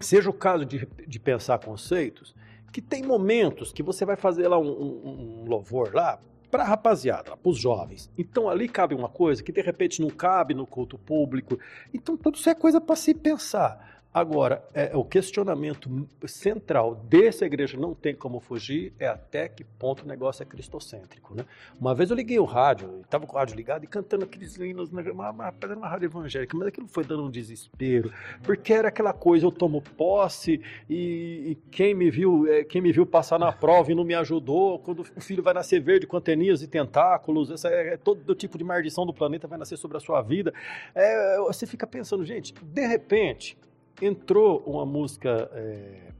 seja 0.00 0.30
o 0.30 0.32
caso 0.32 0.64
de, 0.64 0.88
de 1.06 1.18
pensar 1.18 1.58
conceitos 1.58 2.34
que 2.72 2.80
tem 2.80 3.02
momentos 3.02 3.72
que 3.72 3.82
você 3.82 4.04
vai 4.04 4.16
fazer 4.16 4.48
lá 4.48 4.58
um, 4.58 4.70
um, 4.70 5.42
um 5.42 5.48
louvor 5.48 5.94
lá, 5.94 6.20
para 6.50 6.62
a 6.62 6.66
rapaziada, 6.66 7.36
para 7.36 7.50
os 7.50 7.58
jovens. 7.58 8.08
Então 8.16 8.48
ali 8.48 8.68
cabe 8.68 8.94
uma 8.94 9.08
coisa 9.08 9.42
que 9.42 9.50
de 9.50 9.60
repente 9.60 10.00
não 10.00 10.08
cabe 10.08 10.54
no 10.54 10.64
culto 10.64 10.96
público. 10.96 11.58
Então 11.92 12.16
tudo 12.16 12.36
isso 12.36 12.48
é 12.48 12.54
coisa 12.54 12.80
para 12.80 12.94
se 12.94 13.12
pensar. 13.12 13.93
Agora, 14.14 14.64
é, 14.72 14.96
o 14.96 15.04
questionamento 15.04 16.08
central 16.24 16.94
dessa 16.94 17.44
igreja 17.44 17.76
não 17.76 17.96
tem 17.96 18.14
como 18.14 18.38
fugir 18.38 18.92
é 18.96 19.08
até 19.08 19.48
que 19.48 19.64
ponto 19.64 20.04
o 20.04 20.06
negócio 20.06 20.40
é 20.40 20.46
cristocêntrico. 20.46 21.34
Né? 21.34 21.44
Uma 21.80 21.96
vez 21.96 22.10
eu 22.10 22.16
liguei 22.16 22.38
o 22.38 22.44
rádio, 22.44 23.00
estava 23.00 23.26
com 23.26 23.34
o 23.34 23.36
rádio 23.36 23.56
ligado 23.56 23.82
e 23.82 23.88
cantando 23.88 24.24
aqueles 24.24 24.56
hinos, 24.56 24.88
uma, 24.92 25.32
uma, 25.32 25.50
uma 25.50 25.88
rádio 25.88 26.06
evangélica, 26.06 26.56
mas 26.56 26.68
aquilo 26.68 26.86
foi 26.86 27.02
dando 27.02 27.24
um 27.24 27.30
desespero, 27.30 28.12
porque 28.44 28.72
era 28.72 28.86
aquela 28.86 29.12
coisa, 29.12 29.46
eu 29.46 29.50
tomo 29.50 29.82
posse 29.82 30.62
e, 30.88 31.50
e 31.50 31.58
quem, 31.72 31.92
me 31.92 32.08
viu, 32.08 32.46
é, 32.46 32.62
quem 32.62 32.80
me 32.80 32.92
viu 32.92 33.04
passar 33.04 33.36
na 33.36 33.50
prova 33.50 33.90
e 33.90 33.96
não 33.96 34.04
me 34.04 34.14
ajudou, 34.14 34.78
quando 34.78 35.00
o 35.00 35.20
filho 35.20 35.42
vai 35.42 35.54
nascer 35.54 35.80
verde 35.80 36.06
com 36.06 36.16
anteninhas 36.16 36.62
e 36.62 36.68
tentáculos, 36.68 37.50
essa 37.50 37.68
é, 37.68 37.94
é 37.94 37.96
todo 37.96 38.32
tipo 38.36 38.56
de 38.56 38.62
maldição 38.62 39.04
do 39.04 39.12
planeta 39.12 39.48
vai 39.48 39.58
nascer 39.58 39.76
sobre 39.76 39.96
a 39.96 40.00
sua 40.00 40.22
vida. 40.22 40.54
É, 40.94 41.36
você 41.38 41.66
fica 41.66 41.84
pensando, 41.84 42.24
gente, 42.24 42.54
de 42.62 42.86
repente 42.86 43.58
entrou 44.00 44.62
uma 44.66 44.84
música 44.84 45.50
é, 45.52 46.12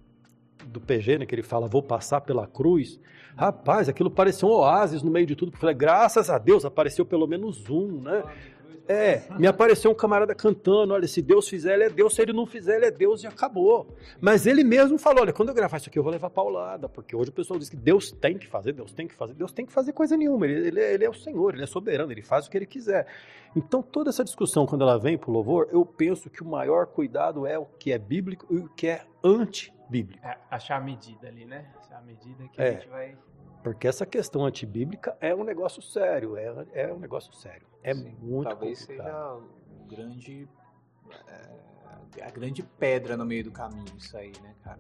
do 0.67 0.81
PG, 0.81 1.19
né, 1.19 1.27
que 1.27 1.35
ele 1.35 1.43
fala, 1.43 1.69
vou 1.69 1.83
passar 1.83 2.21
pela 2.21 2.47
cruz. 2.47 3.01
Rapaz, 3.37 3.89
aquilo 3.89 4.11
parecia 4.11 4.47
um 4.47 4.53
oásis 4.53 5.03
no 5.03 5.11
meio 5.11 5.27
de 5.27 5.35
tudo. 5.35 5.53
Eu 5.53 5.59
falei, 5.59 5.75
graças 5.75 6.31
a 6.31 6.39
Deus, 6.39 6.65
apareceu 6.65 7.05
pelo 7.05 7.27
menos 7.27 7.69
um, 7.69 8.01
né? 8.01 8.23
É, 8.87 9.23
me 9.39 9.47
apareceu 9.47 9.91
um 9.91 9.95
camarada 9.95 10.35
cantando, 10.35 10.93
olha, 10.93 11.09
se 11.09 11.23
Deus 11.23 11.49
fizer, 11.49 11.75
ele 11.75 11.85
é 11.85 11.91
Deus, 11.91 12.15
se 12.15 12.21
ele 12.23 12.33
não 12.33 12.45
fizer, 12.47 12.77
ele 12.77 12.87
é 12.87 12.91
Deus 12.91 13.23
e 13.23 13.27
acabou. 13.27 13.97
Mas 14.21 14.47
ele 14.47 14.63
mesmo 14.63 14.99
falou, 14.99 15.23
olha, 15.23 15.33
quando 15.33 15.49
eu 15.49 15.55
gravar 15.55 15.79
isso 15.79 15.89
aqui, 15.89 15.99
eu 15.99 16.03
vou 16.03 16.13
levar 16.13 16.29
paulada, 16.31 16.89
porque 16.89 17.17
hoje 17.17 17.31
o 17.31 17.33
pessoal 17.33 17.59
diz 17.59 17.69
que 17.71 17.77
Deus 17.77 18.11
tem 18.11 18.37
que 18.37 18.47
fazer, 18.47 18.73
Deus 18.73 18.93
tem 18.93 19.09
que 19.09 19.15
fazer, 19.15 19.35
Deus 19.35 19.53
tem 19.53 19.65
que 19.65 19.73
fazer 19.73 19.93
coisa 19.93 20.17
nenhuma, 20.17 20.47
ele, 20.47 20.69
ele, 20.69 20.81
ele 20.81 21.05
é 21.05 21.09
o 21.09 21.15
Senhor, 21.15 21.55
ele 21.55 21.63
é 21.63 21.67
soberano, 21.67 22.13
ele 22.13 22.23
faz 22.23 22.47
o 22.47 22.51
que 22.51 22.59
ele 22.59 22.67
quiser. 22.67 23.07
Então, 23.57 23.83
toda 23.83 24.11
essa 24.11 24.25
discussão, 24.25 24.67
quando 24.67 24.83
ela 24.83 24.99
vem 24.99 25.17
para 25.17 25.31
o 25.31 25.33
louvor, 25.33 25.69
eu 25.71 25.87
penso 25.87 26.29
que 26.29 26.43
o 26.43 26.47
maior 26.47 26.87
cuidado 26.87 27.47
é 27.47 27.59
o 27.59 27.65
que 27.65 27.93
é 27.93 27.99
bíblico 27.99 28.47
e 28.53 28.59
o 28.59 28.69
que 28.69 28.89
é 28.89 29.07
antibíblico. 29.23 30.27
É, 30.27 30.37
achar 30.51 30.77
a 30.77 30.81
medida 30.81 31.29
ali, 31.29 31.45
né? 31.45 31.67
Achar 31.79 31.99
a 31.99 32.03
medida 32.03 32.45
que 32.49 32.61
É. 32.61 32.69
a 32.69 32.73
gente 32.73 32.89
vai. 32.89 33.17
Porque 33.65 33.89
essa 33.89 34.05
questão 34.05 34.45
antibíblica 34.45 35.17
é 35.23 35.35
um 35.35 35.43
negócio 35.43 35.81
sério, 35.81 36.37
é, 36.37 36.67
é 36.75 36.93
um 36.93 36.99
negócio 36.99 37.33
sério. 37.33 37.67
É 37.83 37.95
Sim, 37.95 38.15
muito 38.21 38.51
Talvez 38.51 38.81
complicado. 38.83 39.07
seja 39.07 39.35
o 39.81 39.87
grande, 39.87 40.49
é, 41.27 42.23
a 42.23 42.31
grande 42.31 42.63
pedra 42.63 43.17
no 43.17 43.25
meio 43.25 43.43
do 43.45 43.51
caminho, 43.51 43.87
isso 43.97 44.15
aí, 44.19 44.33
né, 44.43 44.55
cara? 44.63 44.79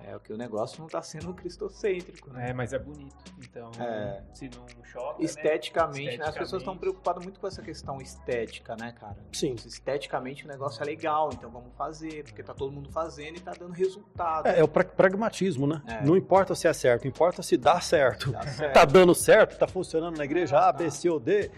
É 0.00 0.14
o 0.16 0.20
que 0.20 0.32
o 0.32 0.36
negócio 0.36 0.78
não 0.78 0.86
está 0.86 1.02
sendo 1.02 1.34
cristocêntrico, 1.34 2.30
né? 2.32 2.50
É, 2.50 2.52
mas 2.52 2.72
é 2.72 2.78
bonito. 2.78 3.16
Então, 3.42 3.70
É. 3.80 4.22
se 4.32 4.48
não 4.48 4.64
choca. 4.84 5.22
Esteticamente, 5.22 6.16
né? 6.16 6.24
né? 6.24 6.24
As 6.24 6.34
pessoas 6.34 6.62
estão 6.62 6.74
Esteticamente. 6.74 6.78
preocupadas 6.80 7.22
muito 7.24 7.40
com 7.40 7.46
essa 7.46 7.60
questão 7.62 8.00
estética, 8.00 8.76
né, 8.80 8.92
cara? 8.92 9.16
Sim. 9.32 9.54
Esteticamente 9.66 10.44
o 10.44 10.48
negócio 10.48 10.82
é 10.82 10.86
legal, 10.86 11.30
então 11.32 11.50
vamos 11.50 11.74
fazer, 11.76 12.22
porque 12.24 12.42
tá 12.42 12.54
todo 12.54 12.72
mundo 12.72 12.90
fazendo 12.90 13.36
e 13.36 13.40
tá 13.40 13.52
dando 13.58 13.72
resultado. 13.72 14.46
É, 14.46 14.60
é 14.60 14.64
o 14.64 14.68
pra- 14.68 14.84
pragmatismo, 14.84 15.66
né? 15.66 15.82
É. 15.86 16.04
Não 16.04 16.16
importa 16.16 16.54
se 16.54 16.68
é 16.68 16.72
certo, 16.72 17.06
importa 17.08 17.42
se 17.42 17.56
dá 17.56 17.80
certo. 17.80 18.32
Tá 18.38 18.42
certo. 18.46 18.72
Tá 18.74 18.84
dando 18.84 19.14
certo, 19.14 19.58
tá 19.58 19.66
funcionando 19.66 20.16
na 20.16 20.24
igreja 20.24 20.58
A, 20.58 20.72
B, 20.72 20.90
C 20.90 21.10
ou 21.10 21.18
D. 21.18 21.50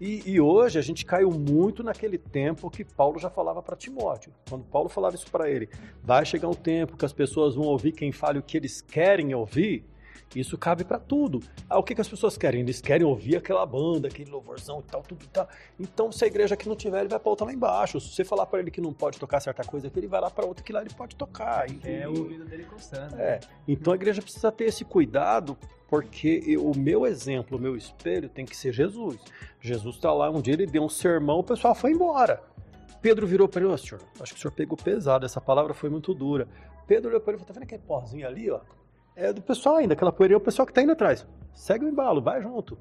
E, 0.00 0.22
e 0.30 0.40
hoje 0.40 0.78
a 0.78 0.82
gente 0.82 1.04
caiu 1.04 1.30
muito 1.30 1.82
naquele 1.82 2.18
tempo 2.18 2.70
que 2.70 2.84
Paulo 2.84 3.18
já 3.18 3.28
falava 3.28 3.62
para 3.62 3.74
Timóteo. 3.76 4.32
Quando 4.48 4.64
Paulo 4.64 4.88
falava 4.88 5.16
isso 5.16 5.30
para 5.30 5.50
ele, 5.50 5.68
vai 6.02 6.24
chegar 6.24 6.48
um 6.48 6.54
tempo 6.54 6.96
que 6.96 7.04
as 7.04 7.12
pessoas 7.12 7.54
vão 7.56 7.64
ouvir 7.66 7.92
quem 7.92 8.12
fale 8.12 8.38
o 8.38 8.42
que 8.42 8.56
eles 8.56 8.80
querem 8.80 9.34
ouvir. 9.34 9.84
Isso 10.36 10.58
cabe 10.58 10.84
para 10.84 10.98
tudo. 10.98 11.40
Ah, 11.70 11.78
o 11.78 11.82
que, 11.82 11.94
que 11.94 12.02
as 12.02 12.08
pessoas 12.08 12.36
querem? 12.36 12.60
Eles 12.60 12.82
querem 12.82 13.04
ouvir 13.06 13.36
aquela 13.36 13.64
banda, 13.64 14.08
aquele 14.08 14.30
louvorzão 14.30 14.80
e 14.80 14.82
tal, 14.82 15.02
tudo 15.02 15.24
e 15.24 15.28
tal. 15.28 15.48
Então, 15.80 16.12
se 16.12 16.22
a 16.22 16.26
igreja 16.26 16.52
aqui 16.54 16.68
não 16.68 16.76
tiver, 16.76 17.00
ele 17.00 17.08
vai 17.08 17.18
para 17.18 17.30
outra 17.30 17.46
lá 17.46 17.52
embaixo. 17.52 17.98
Se 17.98 18.14
você 18.14 18.24
falar 18.24 18.44
para 18.44 18.60
ele 18.60 18.70
que 18.70 18.80
não 18.80 18.92
pode 18.92 19.18
tocar 19.18 19.40
certa 19.40 19.64
coisa 19.64 19.86
aqui, 19.86 19.98
ele 19.98 20.06
vai 20.06 20.20
lá 20.20 20.30
para 20.30 20.44
outra 20.44 20.62
que 20.62 20.70
lá 20.70 20.82
ele 20.82 20.92
pode 20.94 21.16
tocar. 21.16 21.68
E- 21.70 21.80
É 21.82 22.06
o 22.06 22.10
ouvido 22.10 22.44
dele 22.44 22.64
coçando. 22.64 23.16
é, 23.18 23.40
então 23.66 23.90
a 23.92 23.96
igreja 23.96 24.20
precisa 24.20 24.52
ter 24.52 24.64
esse 24.66 24.84
cuidado, 24.84 25.56
porque 25.88 26.56
o 26.58 26.76
meu 26.76 27.06
exemplo, 27.06 27.56
o 27.56 27.60
meu 27.60 27.74
espelho 27.74 28.28
tem 28.28 28.44
que 28.44 28.56
ser 28.56 28.72
Jesus. 28.72 29.18
Jesus 29.60 29.96
está 29.96 30.12
lá, 30.12 30.30
um 30.30 30.40
dia 30.40 30.54
ele 30.54 30.66
deu 30.66 30.84
um 30.84 30.88
sermão, 30.88 31.38
o 31.38 31.44
pessoal 31.44 31.74
foi 31.74 31.92
embora. 31.92 32.42
Pedro 33.00 33.26
virou 33.26 33.48
para 33.48 33.62
ele, 33.62 33.72
ô 33.72 33.78
senhor, 33.78 34.02
acho 34.20 34.32
que 34.34 34.38
o 34.38 34.42
senhor 34.42 34.52
pegou 34.52 34.76
pesado, 34.76 35.24
essa 35.24 35.40
palavra 35.40 35.72
foi 35.72 35.88
muito 35.88 36.12
dura. 36.12 36.46
Pedro 36.86 37.08
olhou 37.08 37.20
para 37.20 37.32
ele 37.32 37.36
e 37.36 37.44
falou, 37.44 37.54
tá 37.54 37.54
vendo 37.54 37.64
aquele 37.64 37.82
pozinho 37.82 38.26
ali, 38.26 38.50
ó? 38.50 38.60
É 39.16 39.32
do 39.32 39.40
pessoal 39.40 39.76
ainda, 39.76 39.94
aquela 39.94 40.12
poeira 40.12 40.34
é 40.34 40.36
o 40.36 40.40
pessoal 40.40 40.66
que 40.66 40.72
está 40.72 40.82
indo 40.82 40.92
atrás. 40.92 41.26
Segue 41.54 41.84
o 41.84 41.88
embalo, 41.88 42.20
vai 42.20 42.40
junto. 42.42 42.78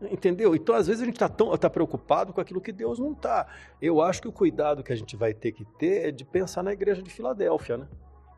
Entendeu? 0.00 0.54
Então, 0.54 0.74
às 0.74 0.86
vezes, 0.86 1.02
a 1.02 1.04
gente 1.04 1.16
está 1.16 1.28
tá 1.28 1.68
preocupado 1.68 2.32
com 2.32 2.40
aquilo 2.40 2.60
que 2.60 2.70
Deus 2.70 3.00
não 3.00 3.12
está. 3.12 3.46
Eu 3.82 4.00
acho 4.00 4.22
que 4.22 4.28
o 4.28 4.32
cuidado 4.32 4.82
que 4.84 4.92
a 4.92 4.96
gente 4.96 5.16
vai 5.16 5.34
ter 5.34 5.50
que 5.50 5.64
ter 5.76 6.08
é 6.08 6.10
de 6.12 6.24
pensar 6.24 6.62
na 6.62 6.72
igreja 6.72 7.02
de 7.02 7.10
Filadélfia, 7.10 7.78
né? 7.78 7.88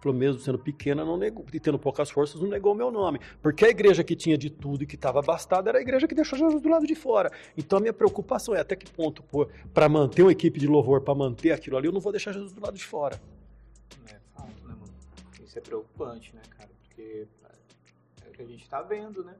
Falou, 0.00 0.16
mesmo 0.16 0.40
sendo 0.40 0.58
pequena 0.58 1.04
não 1.04 1.18
negou, 1.18 1.44
e 1.52 1.60
tendo 1.60 1.78
poucas 1.78 2.10
forças, 2.10 2.40
não 2.40 2.48
negou 2.48 2.72
o 2.72 2.74
meu 2.74 2.90
nome. 2.90 3.20
Porque 3.42 3.66
a 3.66 3.68
igreja 3.68 4.02
que 4.02 4.16
tinha 4.16 4.36
de 4.36 4.48
tudo 4.48 4.82
e 4.82 4.86
que 4.86 4.94
estava 4.94 5.18
abastada 5.18 5.68
era 5.68 5.78
a 5.78 5.82
igreja 5.82 6.08
que 6.08 6.14
deixou 6.14 6.38
Jesus 6.38 6.60
do 6.60 6.68
lado 6.68 6.86
de 6.86 6.94
fora. 6.94 7.30
Então 7.56 7.78
a 7.78 7.80
minha 7.80 7.92
preocupação 7.92 8.54
é 8.54 8.60
até 8.60 8.74
que 8.74 8.90
ponto, 8.90 9.22
para 9.74 9.88
manter 9.88 10.22
uma 10.22 10.32
equipe 10.32 10.58
de 10.58 10.66
louvor, 10.66 11.02
para 11.02 11.14
manter 11.14 11.52
aquilo 11.52 11.76
ali, 11.76 11.86
eu 11.86 11.92
não 11.92 12.00
vou 12.00 12.12
deixar 12.12 12.32
Jesus 12.32 12.52
do 12.52 12.62
lado 12.62 12.76
de 12.76 12.84
fora. 12.84 13.20
É 14.08 14.16
fato, 14.34 14.66
né, 14.66 14.74
mano? 14.74 14.92
Isso 15.44 15.58
é 15.58 15.60
preocupante, 15.60 16.34
né, 16.34 16.42
cara? 16.56 16.70
Porque 16.82 17.26
é 18.24 18.28
o 18.28 18.32
que 18.32 18.42
a 18.42 18.46
gente 18.46 18.66
tá 18.68 18.80
vendo, 18.80 19.22
né? 19.22 19.36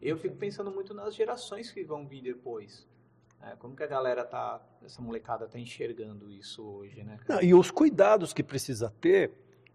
Eu 0.00 0.16
fico 0.16 0.34
pensando 0.36 0.70
muito 0.70 0.94
nas 0.94 1.14
gerações 1.14 1.70
que 1.70 1.84
vão 1.84 2.06
vir 2.06 2.22
depois. 2.22 2.88
É, 3.42 3.56
como 3.56 3.74
que 3.74 3.82
a 3.82 3.86
galera 3.86 4.24
tá, 4.24 4.60
essa 4.84 5.00
molecada 5.00 5.46
tá 5.46 5.58
enxergando 5.58 6.30
isso 6.30 6.62
hoje, 6.62 7.02
né? 7.02 7.18
Não, 7.28 7.42
e 7.42 7.54
os 7.54 7.70
cuidados 7.70 8.32
que 8.32 8.42
precisa 8.42 8.92
ter 9.00 9.32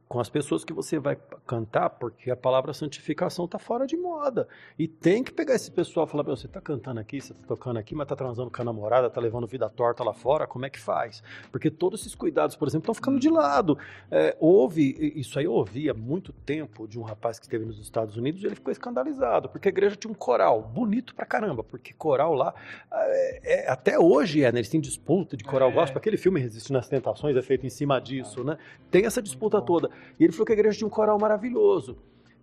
com 0.07 0.19
as 0.19 0.29
pessoas 0.29 0.63
que 0.63 0.71
você 0.71 0.99
vai 0.99 1.17
cantar, 1.47 1.89
porque 1.89 2.29
a 2.29 2.35
palavra 2.35 2.73
santificação 2.73 3.45
está 3.45 3.57
fora 3.57 3.87
de 3.87 3.97
moda. 3.97 4.47
E 4.77 4.87
tem 4.87 5.23
que 5.23 5.31
pegar 5.33 5.55
esse 5.55 5.71
pessoal 5.71 6.05
e 6.05 6.09
falar, 6.09 6.23
"Meu, 6.23 6.37
você 6.37 6.45
está 6.45 6.61
cantando 6.61 6.99
aqui, 6.99 7.19
você 7.19 7.33
está 7.33 7.45
tocando 7.47 7.77
aqui, 7.79 7.95
mas 7.95 8.05
está 8.05 8.15
transando 8.15 8.51
com 8.51 8.61
a 8.61 8.65
namorada, 8.65 9.07
está 9.07 9.19
levando 9.19 9.47
vida 9.47 9.67
torta 9.67 10.03
lá 10.03 10.13
fora, 10.13 10.45
como 10.45 10.65
é 10.65 10.69
que 10.69 10.79
faz? 10.79 11.23
Porque 11.51 11.71
todos 11.71 12.01
esses 12.01 12.13
cuidados, 12.13 12.55
por 12.55 12.67
exemplo, 12.67 12.83
estão 12.83 12.93
ficando 12.93 13.19
de 13.19 13.29
lado. 13.29 13.77
É, 14.11 14.37
houve, 14.39 14.95
isso 15.15 15.39
aí 15.39 15.45
eu 15.45 15.53
ouvi 15.53 15.89
há 15.89 15.93
muito 15.93 16.31
tempo 16.31 16.87
de 16.87 16.99
um 16.99 17.03
rapaz 17.03 17.39
que 17.39 17.45
esteve 17.45 17.65
nos 17.65 17.79
Estados 17.79 18.15
Unidos 18.15 18.43
e 18.43 18.45
ele 18.45 18.55
ficou 18.55 18.71
escandalizado, 18.71 19.49
porque 19.49 19.67
a 19.67 19.71
igreja 19.71 19.95
tinha 19.95 20.11
um 20.11 20.15
coral 20.15 20.61
bonito 20.61 21.15
pra 21.15 21.25
caramba, 21.25 21.63
porque 21.63 21.93
coral 21.93 22.35
lá, 22.35 22.53
é, 22.91 23.65
é, 23.65 23.71
até 23.71 23.97
hoje 23.99 24.43
é, 24.43 24.51
né? 24.51 24.59
Eles 24.59 24.69
têm 24.69 24.79
disputa 24.79 25.35
de 25.35 25.43
coral 25.43 25.69
É. 25.69 25.73
gospel, 25.73 25.97
aquele 25.97 26.17
filme 26.17 26.39
Resistindo 26.39 26.77
às 26.77 26.87
Tentações 26.87 27.35
é 27.35 27.41
feito 27.41 27.65
em 27.65 27.69
cima 27.69 27.99
disso, 27.99 28.43
né? 28.43 28.57
Tem 28.91 29.05
essa 29.05 29.21
disputa 29.21 29.59
toda. 29.61 29.89
E 30.19 30.23
ele 30.23 30.31
falou 30.33 30.45
que 30.45 30.51
a 30.53 30.55
igreja 30.55 30.77
tinha 30.77 30.87
um 30.87 30.91
coral 30.91 31.17
maravilhoso. 31.19 31.97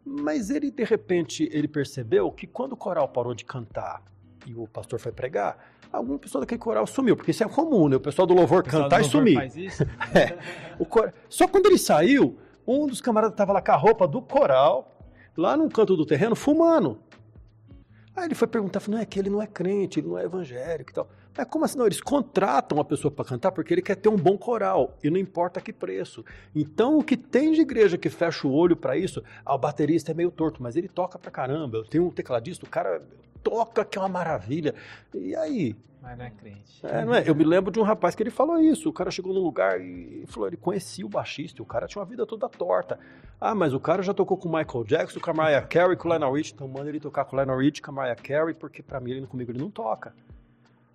Mas 0.04 0.50
ele, 0.50 0.70
de 0.70 0.84
repente, 0.84 1.48
ele 1.52 1.68
percebeu 1.68 2.30
que 2.32 2.46
quando 2.46 2.72
o 2.72 2.76
coral 2.76 3.08
parou 3.08 3.34
de 3.34 3.44
cantar 3.44 4.02
e 4.46 4.52
o 4.54 4.66
pastor 4.66 4.98
foi 4.98 5.12
pregar, 5.12 5.56
alguma 5.92 6.18
pessoa 6.18 6.40
daquele 6.40 6.58
coral 6.58 6.86
sumiu, 6.86 7.14
porque 7.16 7.30
isso 7.30 7.44
é 7.44 7.48
comum, 7.48 7.88
né? 7.88 7.96
O 7.96 8.00
pessoal 8.00 8.26
do 8.26 8.34
louvor 8.34 8.64
pessoal 8.64 8.84
cantar 8.84 9.00
do 9.00 9.06
e 9.06 9.08
sumir. 9.10 9.38
O 10.78 10.84
cor- 10.84 11.12
Só 11.28 11.46
quando 11.46 11.66
ele 11.66 11.78
saiu, 11.78 12.36
um 12.66 12.86
dos 12.86 13.00
camaradas 13.00 13.34
estava 13.34 13.52
lá 13.52 13.62
com 13.62 13.70
a 13.72 13.76
roupa 13.76 14.08
do 14.08 14.20
coral, 14.20 14.96
lá 15.36 15.56
num 15.56 15.68
canto 15.68 15.96
do 15.96 16.04
terreno, 16.04 16.34
fumando. 16.34 16.98
Aí 18.16 18.24
ele 18.26 18.34
foi 18.34 18.48
perguntar, 18.48 18.80
falou, 18.80 18.96
não 18.96 19.02
é 19.02 19.06
que 19.06 19.18
ele 19.18 19.30
não 19.30 19.40
é 19.40 19.46
crente, 19.46 20.00
ele 20.00 20.08
não 20.08 20.18
é 20.18 20.24
evangélico 20.24 20.90
e 20.90 20.94
tal. 20.94 21.08
Mas 21.36 21.46
como 21.48 21.64
assim? 21.64 21.78
Não, 21.78 21.86
eles 21.86 22.00
contratam 22.00 22.78
uma 22.78 22.84
pessoa 22.84 23.10
para 23.10 23.24
cantar 23.24 23.52
porque 23.52 23.72
ele 23.72 23.82
quer 23.82 23.96
ter 23.96 24.08
um 24.08 24.16
bom 24.16 24.36
coral, 24.36 24.96
e 25.02 25.10
não 25.10 25.18
importa 25.18 25.60
que 25.60 25.72
preço. 25.72 26.24
Então, 26.54 26.98
o 26.98 27.04
que 27.04 27.16
tem 27.16 27.52
de 27.52 27.60
igreja 27.60 27.96
que 27.96 28.10
fecha 28.10 28.46
o 28.46 28.52
olho 28.52 28.76
para 28.76 28.96
isso, 28.96 29.22
ah, 29.44 29.54
o 29.54 29.58
baterista 29.58 30.10
é 30.10 30.14
meio 30.14 30.30
torto, 30.30 30.62
mas 30.62 30.76
ele 30.76 30.88
toca 30.88 31.18
pra 31.18 31.30
caramba. 31.30 31.78
Eu 31.78 31.84
tenho 31.84 32.06
um 32.06 32.10
tecladista, 32.10 32.66
o 32.66 32.68
cara 32.68 33.02
toca 33.42 33.84
que 33.84 33.98
é 33.98 34.00
uma 34.00 34.08
maravilha. 34.08 34.74
E 35.14 35.34
aí? 35.34 35.74
Mas 36.02 36.18
não 36.18 36.24
é 36.24 36.30
crente. 36.30 36.84
É, 36.84 37.04
não 37.04 37.14
é? 37.14 37.22
Eu 37.24 37.34
me 37.34 37.44
lembro 37.44 37.70
de 37.70 37.78
um 37.78 37.84
rapaz 37.84 38.16
que 38.16 38.22
ele 38.24 38.30
falou 38.30 38.58
isso. 38.58 38.88
O 38.88 38.92
cara 38.92 39.08
chegou 39.08 39.32
num 39.32 39.40
lugar 39.40 39.80
e 39.80 40.24
falou, 40.26 40.48
ele 40.48 40.56
conhecia 40.56 41.06
o 41.06 41.08
baixista, 41.08 41.60
e 41.60 41.62
o 41.62 41.64
cara 41.66 41.86
tinha 41.86 42.00
uma 42.02 42.08
vida 42.08 42.26
toda 42.26 42.48
torta. 42.48 42.98
Ah, 43.40 43.54
mas 43.54 43.72
o 43.72 43.78
cara 43.78 44.02
já 44.02 44.12
tocou 44.12 44.36
com 44.36 44.48
o 44.48 44.52
Michael 44.52 44.84
Jackson, 44.84 45.20
com 45.20 45.30
a 45.30 45.34
Mariah 45.34 45.66
Carey, 45.66 45.96
com 45.96 46.08
o 46.08 46.10
Lionel 46.10 46.32
Rich, 46.32 46.54
então 46.54 46.66
manda 46.66 46.88
ele 46.88 46.98
tocar 46.98 47.24
com 47.24 47.36
o 47.36 47.38
Lionel 47.38 47.58
Rich, 47.58 47.80
com 47.80 47.92
a 47.92 47.94
Mariah 47.94 48.20
Carey, 48.20 48.52
porque 48.52 48.82
pra 48.82 48.98
mim 48.98 49.12
ele 49.12 49.26
comigo 49.28 49.52
ele 49.52 49.60
não 49.60 49.70
toca. 49.70 50.12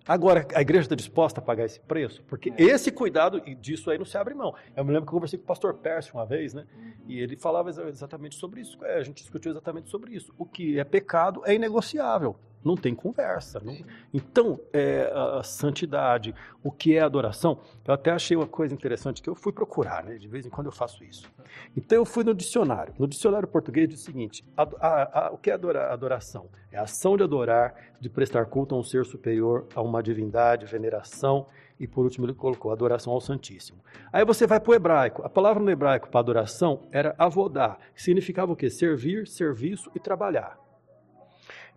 Agora, 0.08 0.46
a 0.54 0.62
igreja 0.62 0.84
está 0.86 0.94
disposta 0.94 1.38
a 1.38 1.42
pagar 1.42 1.66
esse 1.66 1.78
preço? 1.80 2.22
Porque 2.26 2.50
esse 2.56 2.90
cuidado, 2.90 3.42
e 3.44 3.54
disso 3.54 3.90
aí 3.90 3.98
não 3.98 4.06
se 4.06 4.16
abre 4.16 4.34
mão. 4.34 4.54
Eu 4.74 4.82
me 4.84 4.90
lembro 4.90 5.04
que 5.06 5.10
eu 5.10 5.14
conversei 5.14 5.38
com 5.38 5.44
o 5.44 5.46
pastor 5.46 5.74
Pércio 5.74 6.14
uma 6.14 6.24
vez, 6.24 6.54
né? 6.54 6.64
E 7.06 7.20
ele 7.20 7.36
falava 7.36 7.68
exa- 7.68 7.86
exatamente 7.88 8.34
sobre 8.36 8.62
isso. 8.62 8.82
É, 8.84 8.96
a 8.98 9.02
gente 9.02 9.18
discutiu 9.22 9.50
exatamente 9.52 9.90
sobre 9.90 10.14
isso. 10.14 10.32
O 10.38 10.46
que 10.46 10.78
é 10.80 10.84
pecado 10.84 11.42
é 11.44 11.54
inegociável. 11.54 12.36
Não 12.64 12.76
tem 12.76 12.94
conversa. 12.94 13.60
não- 13.64 13.76
Então, 14.12 14.60
é, 14.72 15.10
a 15.38 15.42
santidade, 15.42 16.34
o 16.62 16.70
que 16.72 16.94
é 16.96 17.00
adoração, 17.00 17.60
eu 17.86 17.94
até 17.94 18.10
achei 18.10 18.36
uma 18.36 18.46
coisa 18.46 18.74
interessante 18.74 19.22
que 19.22 19.28
eu 19.30 19.34
fui 19.34 19.52
procurar, 19.52 20.02
né? 20.04 20.16
De 20.18 20.26
vez 20.28 20.44
em 20.44 20.50
quando 20.50 20.66
eu 20.66 20.72
faço 20.72 21.04
isso. 21.04 21.30
Então, 21.76 21.96
eu 21.98 22.04
fui 22.04 22.24
no 22.24 22.34
dicionário. 22.34 22.92
No 22.98 23.06
dicionário 23.06 23.46
português 23.48 23.88
diz 23.88 24.00
o 24.00 24.04
seguinte: 24.04 24.44
a- 24.56 24.68
a- 24.80 25.26
a- 25.26 25.30
o 25.32 25.38
que 25.38 25.50
é 25.50 25.54
adora- 25.54 25.92
adoração? 25.92 26.48
É 26.72 26.78
a 26.78 26.82
ação 26.82 27.16
de 27.16 27.22
adorar, 27.22 27.74
de 28.00 28.08
prestar 28.10 28.44
culto 28.46 28.74
a 28.74 28.78
um 28.78 28.82
ser 28.82 29.04
superior, 29.06 29.66
a 29.74 29.80
uma 29.80 30.02
divindade, 30.02 30.66
veneração. 30.66 31.46
E 31.80 31.86
por 31.86 32.04
último, 32.04 32.26
ele 32.26 32.34
colocou 32.34 32.72
adoração 32.72 33.12
ao 33.12 33.20
Santíssimo. 33.20 33.78
Aí 34.12 34.24
você 34.24 34.48
vai 34.48 34.58
para 34.58 34.72
o 34.72 34.74
hebraico. 34.74 35.22
A 35.24 35.28
palavra 35.28 35.62
no 35.62 35.70
hebraico 35.70 36.08
para 36.10 36.18
adoração 36.18 36.88
era 36.90 37.14
avodar, 37.16 37.78
que 37.94 38.02
significava 38.02 38.52
o 38.52 38.56
quê? 38.56 38.68
Servir, 38.68 39.28
serviço 39.28 39.88
e 39.94 40.00
trabalhar. 40.00 40.58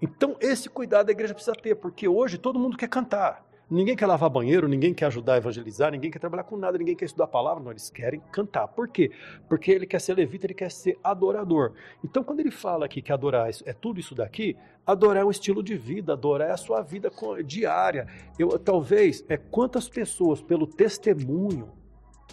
Então, 0.02 0.36
esse 0.39 0.70
cuidado 0.70 1.10
a 1.10 1.12
igreja 1.12 1.34
precisa 1.34 1.56
ter, 1.56 1.76
porque 1.76 2.08
hoje 2.08 2.38
todo 2.38 2.60
mundo 2.60 2.76
quer 2.76 2.88
cantar. 2.88 3.45
Ninguém 3.70 3.95
quer 3.95 4.06
lavar 4.06 4.30
banheiro, 4.30 4.68
ninguém 4.68 4.93
quer 4.93 5.06
ajudar 5.06 5.36
a 5.36 5.38
evangelizar, 5.38 5.91
ninguém 5.91 6.12
quer 6.12 6.20
trabalhar 6.20 6.43
com 6.43 6.58
nada, 6.58 6.78
ninguém 6.78 6.93
quer 6.93 7.06
estudar 7.06 7.24
a 7.24 7.28
palavra, 7.28 7.64
não, 7.64 7.72
eles 7.72 7.89
querem 7.89 8.20
cantar. 8.30 8.68
Por 8.68 8.89
quê? 8.89 9.12
Porque 9.47 9.72
ele 9.72 9.86
quer 9.86 10.02
ser 10.02 10.14
levita, 10.14 10.45
ele 10.45 10.54
quer 10.54 10.70
ser 10.70 10.99
adorador. 11.02 11.72
Então, 12.04 12.22
quando 12.22 12.41
ele 12.41 12.52
fala 12.52 12.84
aqui 12.86 13.02
que 13.02 13.14
adorar 13.14 13.49
isso- 13.49 13.64
é 13.66 13.72
tudo 13.72 13.97
isso 13.97 14.14
daqui, 14.14 14.58
adorar 14.86 15.24
é 15.24 15.26
um 15.26 15.32
estilo 15.32 15.64
de 15.64 15.78
vida, 15.78 16.12
adorar 16.12 16.49
é 16.49 16.52
a 16.52 16.58
sua 16.58 16.82
vida 16.82 17.10
diária. 17.45 18.08
Eu, 18.38 18.60
talvez, 18.60 19.24
é 19.30 19.38
quantas 19.38 19.88
pessoas, 19.88 20.41
pelo 20.41 20.68
testemunho 20.68 21.70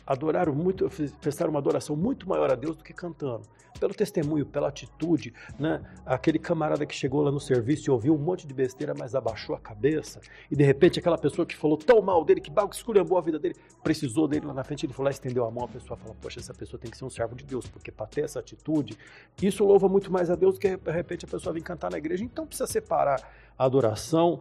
adoraram 0.06 0.54
muito, 0.54 0.88
prestaram 1.20 1.50
uma 1.50 1.58
adoração 1.58 1.96
muito 1.96 2.28
maior 2.28 2.50
a 2.50 2.54
Deus 2.54 2.76
do 2.76 2.84
que 2.84 2.92
cantando. 2.92 3.42
Pelo 3.78 3.94
testemunho, 3.94 4.44
pela 4.44 4.68
atitude, 4.68 5.32
né? 5.56 5.80
Aquele 6.04 6.38
camarada 6.38 6.84
que 6.84 6.94
chegou 6.94 7.22
lá 7.22 7.30
no 7.30 7.38
serviço 7.38 7.88
e 7.88 7.90
ouviu 7.92 8.12
um 8.12 8.18
monte 8.18 8.44
de 8.44 8.52
besteira, 8.52 8.92
mas 8.98 9.14
abaixou 9.14 9.54
a 9.54 9.60
cabeça, 9.60 10.20
e 10.50 10.56
de 10.56 10.64
repente 10.64 10.98
aquela 10.98 11.16
pessoa 11.16 11.46
que 11.46 11.54
falou 11.54 11.76
tão 11.76 12.02
mal 12.02 12.24
dele, 12.24 12.40
que 12.40 12.50
que 12.50 12.74
esculhambou 12.74 13.16
a 13.16 13.20
vida 13.20 13.38
dele, 13.38 13.54
precisou 13.84 14.26
dele 14.26 14.46
lá 14.46 14.52
na 14.52 14.64
frente, 14.64 14.84
ele 14.84 14.92
foi 14.92 15.04
lá, 15.04 15.10
estendeu 15.12 15.44
a 15.44 15.50
mão, 15.50 15.64
a 15.64 15.68
pessoa 15.68 15.96
fala, 15.96 16.14
poxa, 16.20 16.40
essa 16.40 16.52
pessoa 16.52 16.80
tem 16.80 16.90
que 16.90 16.96
ser 16.96 17.04
um 17.04 17.10
servo 17.10 17.36
de 17.36 17.44
Deus, 17.44 17.66
porque 17.68 17.92
para 17.92 18.06
ter 18.06 18.24
essa 18.24 18.40
atitude, 18.40 18.98
isso 19.40 19.64
louva 19.64 19.88
muito 19.88 20.10
mais 20.10 20.28
a 20.28 20.34
Deus 20.34 20.54
do 20.54 20.60
que 20.60 20.76
de 20.76 20.90
repente 20.90 21.24
a 21.24 21.28
pessoa 21.28 21.52
vir 21.52 21.62
cantar 21.62 21.90
na 21.90 21.98
igreja. 21.98 22.24
Então 22.24 22.46
precisa 22.46 22.66
separar 22.66 23.22
adoração, 23.56 24.40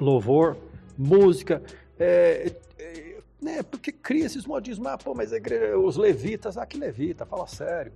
louvor, 0.00 0.56
música, 0.98 1.62
é, 1.98 2.52
é, 2.78 3.09
né, 3.40 3.62
porque 3.62 3.90
cria 3.90 4.26
esses 4.26 4.44
modismos, 4.44 4.86
ah, 4.86 4.98
pô, 4.98 5.14
mas 5.14 5.32
igreja, 5.32 5.78
os 5.78 5.96
levitas, 5.96 6.56
ah, 6.58 6.66
que 6.66 6.76
levita, 6.76 7.24
fala 7.24 7.46
sério. 7.46 7.92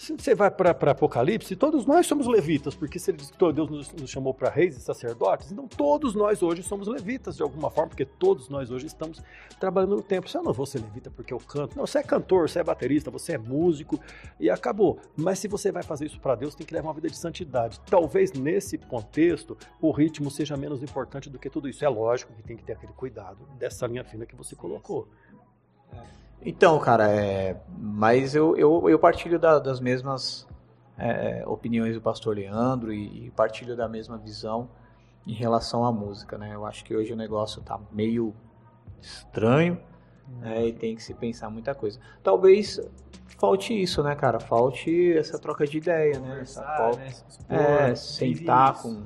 Se 0.00 0.14
você 0.14 0.34
vai 0.34 0.50
para 0.50 0.70
Apocalipse, 0.92 1.54
todos 1.54 1.84
nós 1.84 2.06
somos 2.06 2.26
levitas, 2.26 2.74
porque 2.74 2.98
se 2.98 3.10
ele 3.10 3.18
diz 3.18 3.30
que 3.30 3.52
Deus 3.52 3.68
nos, 3.68 3.92
nos 3.92 4.08
chamou 4.08 4.32
para 4.32 4.48
reis 4.48 4.74
e 4.74 4.80
sacerdotes, 4.80 5.52
então 5.52 5.68
todos 5.68 6.14
nós 6.14 6.42
hoje 6.42 6.62
somos 6.62 6.88
levitas 6.88 7.36
de 7.36 7.42
alguma 7.42 7.70
forma, 7.70 7.90
porque 7.90 8.06
todos 8.06 8.48
nós 8.48 8.70
hoje 8.70 8.86
estamos 8.86 9.22
trabalhando 9.58 9.96
no 9.96 10.02
tempo. 10.02 10.26
Se 10.26 10.38
eu 10.38 10.42
não 10.42 10.54
vou 10.54 10.64
ser 10.64 10.78
levita 10.78 11.10
porque 11.10 11.34
eu 11.34 11.38
canto, 11.38 11.76
não, 11.76 11.86
você 11.86 11.98
é 11.98 12.02
cantor, 12.02 12.48
você 12.48 12.60
é 12.60 12.64
baterista, 12.64 13.10
você 13.10 13.34
é 13.34 13.38
músico 13.38 14.00
e 14.38 14.48
acabou. 14.48 14.98
Mas 15.14 15.38
se 15.38 15.48
você 15.48 15.70
vai 15.70 15.82
fazer 15.82 16.06
isso 16.06 16.18
para 16.18 16.34
Deus, 16.34 16.54
tem 16.54 16.66
que 16.66 16.72
levar 16.72 16.88
uma 16.88 16.94
vida 16.94 17.10
de 17.10 17.18
santidade. 17.18 17.78
Talvez 17.80 18.32
nesse 18.32 18.78
contexto 18.78 19.54
o 19.82 19.90
ritmo 19.90 20.30
seja 20.30 20.56
menos 20.56 20.82
importante 20.82 21.28
do 21.28 21.38
que 21.38 21.50
tudo 21.50 21.68
isso. 21.68 21.84
É 21.84 21.88
lógico 21.90 22.32
que 22.32 22.42
tem 22.42 22.56
que 22.56 22.64
ter 22.64 22.72
aquele 22.72 22.94
cuidado 22.94 23.46
dessa 23.58 23.86
linha 23.86 24.02
fina 24.02 24.24
que 24.24 24.34
você 24.34 24.56
colocou. 24.56 24.69
Então, 26.42 26.78
cara, 26.78 27.10
é, 27.10 27.60
mas 27.78 28.34
eu, 28.34 28.56
eu, 28.56 28.88
eu 28.88 28.98
partilho 28.98 29.38
da, 29.38 29.58
das 29.58 29.78
mesmas 29.78 30.46
é, 30.96 31.42
opiniões 31.46 31.94
do 31.94 32.00
pastor 32.00 32.36
Leandro 32.36 32.92
e, 32.92 33.26
e, 33.26 33.30
partilho 33.30 33.76
da 33.76 33.88
mesma 33.88 34.16
visão 34.16 34.68
em 35.26 35.34
relação 35.34 35.84
à 35.84 35.92
música, 35.92 36.38
né? 36.38 36.54
Eu 36.54 36.64
acho 36.64 36.84
que 36.84 36.94
hoje 36.94 37.12
o 37.12 37.16
negócio 37.16 37.60
tá 37.62 37.78
meio 37.92 38.34
estranho 39.00 39.78
né? 40.38 40.66
e 40.66 40.72
tem 40.72 40.94
que 40.94 41.02
se 41.02 41.12
pensar 41.12 41.50
muita 41.50 41.74
coisa. 41.74 41.98
Talvez 42.22 42.80
falte 43.38 43.74
isso, 43.74 44.02
né, 44.02 44.14
cara? 44.14 44.40
Falte 44.40 45.16
essa 45.16 45.38
troca 45.38 45.66
de 45.66 45.78
ideia, 45.78 46.18
né? 46.18 46.40
Essa, 46.40 46.62
né? 47.48 47.90
É, 47.90 47.94
sentar 47.94 48.80
com, 48.80 49.02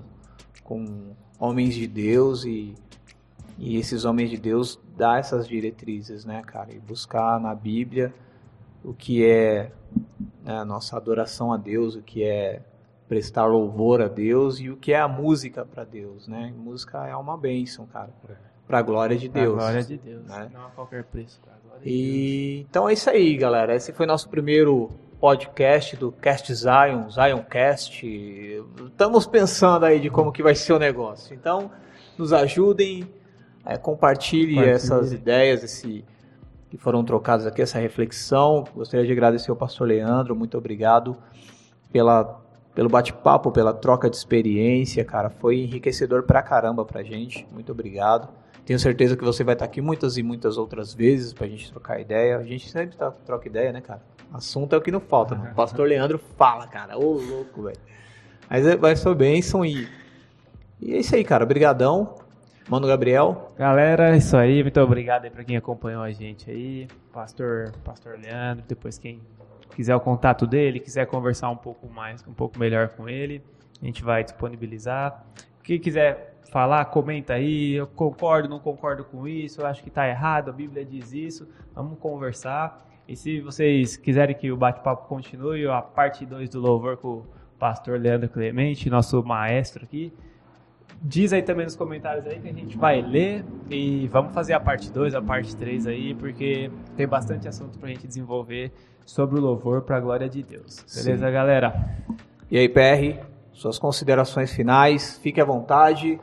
com 0.62 1.16
homens 1.38 1.74
de 1.74 1.86
Deus 1.86 2.44
e 2.44 2.74
e 3.58 3.76
esses 3.76 4.04
homens 4.04 4.30
de 4.30 4.36
Deus 4.36 4.80
dá 4.96 5.18
essas 5.18 5.46
diretrizes, 5.46 6.24
né, 6.24 6.42
cara? 6.44 6.72
E 6.72 6.78
buscar 6.78 7.38
na 7.40 7.54
Bíblia 7.54 8.12
o 8.84 8.92
que 8.92 9.24
é 9.24 9.70
né, 10.42 10.58
a 10.58 10.64
nossa 10.64 10.96
adoração 10.96 11.52
a 11.52 11.56
Deus, 11.56 11.94
o 11.94 12.02
que 12.02 12.22
é 12.22 12.60
prestar 13.08 13.46
louvor 13.46 14.02
a 14.02 14.08
Deus 14.08 14.58
e 14.58 14.70
o 14.70 14.76
que 14.76 14.92
é 14.92 15.00
a 15.00 15.08
música 15.08 15.64
para 15.64 15.84
Deus, 15.84 16.26
né? 16.26 16.52
música 16.56 17.06
é 17.06 17.14
uma 17.14 17.36
bênção, 17.36 17.86
cara, 17.86 18.10
para 18.66 18.78
a 18.78 18.82
glória 18.82 19.16
de 19.16 19.28
Deus. 19.28 19.54
Pra 19.54 19.64
glória 19.64 19.82
de 19.84 19.96
Deus, 19.96 20.24
né? 20.26 20.50
não 20.52 20.66
a 20.66 20.70
qualquer 20.70 21.04
preço. 21.04 21.40
e 21.82 22.60
de 22.60 22.66
então 22.68 22.88
é 22.88 22.92
isso 22.92 23.08
aí, 23.08 23.36
galera. 23.36 23.74
Esse 23.74 23.92
foi 23.92 24.06
nosso 24.06 24.28
primeiro 24.28 24.90
podcast 25.20 25.96
do 25.96 26.12
Cast 26.12 26.52
Zion, 26.54 27.08
Zion 27.10 27.42
Cast. 27.42 28.04
Estamos 28.86 29.26
pensando 29.26 29.84
aí 29.84 30.00
de 30.00 30.10
como 30.10 30.32
que 30.32 30.42
vai 30.42 30.54
ser 30.54 30.72
o 30.72 30.78
negócio. 30.78 31.34
Então, 31.34 31.70
nos 32.18 32.32
ajudem 32.32 33.08
é, 33.64 33.76
compartilhe, 33.76 34.54
compartilhe, 34.54 34.74
essas 34.74 35.12
ideias, 35.12 35.62
esse, 35.62 36.04
que 36.70 36.76
foram 36.76 37.04
trocadas 37.04 37.46
aqui, 37.46 37.62
essa 37.62 37.78
reflexão. 37.78 38.64
Gostaria 38.74 39.06
de 39.06 39.12
agradecer 39.12 39.50
ao 39.50 39.56
pastor 39.56 39.88
Leandro, 39.88 40.34
muito 40.34 40.58
obrigado 40.58 41.16
pela, 41.92 42.40
pelo 42.74 42.88
bate-papo, 42.88 43.52
pela 43.52 43.72
troca 43.72 44.10
de 44.10 44.16
experiência, 44.16 45.04
cara. 45.04 45.30
Foi 45.30 45.58
enriquecedor 45.58 46.24
pra 46.24 46.42
caramba 46.42 46.84
pra 46.84 47.02
gente. 47.02 47.46
Muito 47.52 47.70
obrigado. 47.72 48.28
Tenho 48.66 48.78
certeza 48.78 49.16
que 49.16 49.22
você 49.22 49.44
vai 49.44 49.54
estar 49.54 49.66
aqui 49.66 49.80
muitas 49.80 50.16
e 50.16 50.22
muitas 50.22 50.56
outras 50.56 50.92
vezes 50.94 51.32
pra 51.32 51.46
gente 51.46 51.70
trocar 51.70 52.00
ideia. 52.00 52.38
A 52.38 52.42
gente 52.42 52.70
sempre 52.70 52.96
tá, 52.96 53.10
troca 53.10 53.46
ideia, 53.46 53.70
né, 53.70 53.80
cara? 53.80 54.02
Assunto 54.32 54.74
é 54.74 54.78
o 54.78 54.80
que 54.80 54.90
não 54.90 55.00
falta. 55.00 55.36
Pastor 55.54 55.86
Leandro 55.86 56.18
fala, 56.36 56.66
cara. 56.66 56.98
Ô, 56.98 57.12
louco, 57.12 57.62
velho. 57.62 57.78
Mas 58.50 58.66
é, 58.66 58.76
vai 58.76 58.96
ser 58.96 59.14
bênção 59.14 59.64
e... 59.64 59.86
E 60.80 60.94
é 60.94 60.98
isso 60.98 61.14
aí, 61.14 61.22
cara. 61.22 61.44
Obrigadão. 61.44 62.16
Mano 62.68 62.86
Gabriel. 62.86 63.52
Galera, 63.58 64.14
é 64.14 64.16
isso 64.16 64.36
aí. 64.36 64.62
Muito 64.62 64.80
obrigado 64.80 65.24
aí 65.24 65.30
para 65.30 65.44
quem 65.44 65.56
acompanhou 65.56 66.02
a 66.02 66.10
gente 66.10 66.50
aí. 66.50 66.88
Pastor, 67.12 67.72
Pastor 67.84 68.18
Leandro. 68.18 68.64
Depois 68.66 68.96
quem 68.96 69.20
quiser 69.74 69.94
o 69.94 70.00
contato 70.00 70.46
dele, 70.46 70.80
quiser 70.80 71.06
conversar 71.06 71.50
um 71.50 71.56
pouco 71.56 71.86
mais, 71.88 72.26
um 72.26 72.32
pouco 72.32 72.58
melhor 72.58 72.88
com 72.90 73.08
ele, 73.08 73.42
a 73.82 73.84
gente 73.84 74.02
vai 74.02 74.24
disponibilizar. 74.24 75.26
Quem 75.62 75.78
quiser 75.78 76.36
falar, 76.50 76.86
comenta 76.86 77.34
aí. 77.34 77.74
Eu 77.74 77.86
concordo, 77.86 78.48
não 78.48 78.58
concordo 78.58 79.04
com 79.04 79.28
isso. 79.28 79.60
Eu 79.60 79.66
acho 79.66 79.82
que 79.82 79.88
está 79.88 80.08
errado. 80.08 80.48
A 80.48 80.52
Bíblia 80.52 80.84
diz 80.84 81.12
isso. 81.12 81.46
Vamos 81.74 81.98
conversar. 81.98 82.86
E 83.06 83.14
se 83.14 83.40
vocês 83.40 83.96
quiserem 83.96 84.34
que 84.34 84.50
o 84.50 84.56
bate-papo 84.56 85.06
continue, 85.06 85.66
a 85.66 85.82
parte 85.82 86.24
2 86.24 86.48
do 86.48 86.60
louvor 86.60 86.96
com 86.96 87.08
o 87.08 87.26
pastor 87.58 88.00
Leandro 88.00 88.28
Clemente, 88.30 88.88
nosso 88.88 89.22
maestro 89.22 89.84
aqui, 89.84 90.12
Diz 91.02 91.32
aí 91.32 91.42
também 91.42 91.64
nos 91.64 91.76
comentários 91.76 92.26
aí 92.26 92.40
que 92.40 92.48
a 92.48 92.52
gente 92.52 92.76
vai 92.76 93.02
ler 93.02 93.44
e 93.70 94.08
vamos 94.08 94.32
fazer 94.32 94.54
a 94.54 94.60
parte 94.60 94.90
2, 94.90 95.14
a 95.14 95.22
parte 95.22 95.54
3 95.56 95.86
aí, 95.86 96.14
porque 96.14 96.70
tem 96.96 97.06
bastante 97.06 97.46
assunto 97.46 97.78
pra 97.78 97.88
gente 97.88 98.06
desenvolver 98.06 98.72
sobre 99.04 99.38
o 99.38 99.42
louvor 99.42 99.82
para 99.82 99.98
a 99.98 100.00
glória 100.00 100.28
de 100.28 100.42
Deus. 100.42 100.84
Beleza, 100.94 101.26
Sim. 101.26 101.32
galera? 101.32 101.90
E 102.50 102.58
aí, 102.58 102.68
PR, 102.68 103.24
suas 103.52 103.78
considerações 103.78 104.52
finais, 104.52 105.18
fique 105.18 105.40
à 105.40 105.44
vontade. 105.44 106.20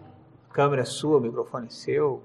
Câmera 0.51 0.82
é 0.82 0.86
sua, 0.86 1.19
microfone 1.19 1.67
é 1.67 1.69
seu. 1.69 2.24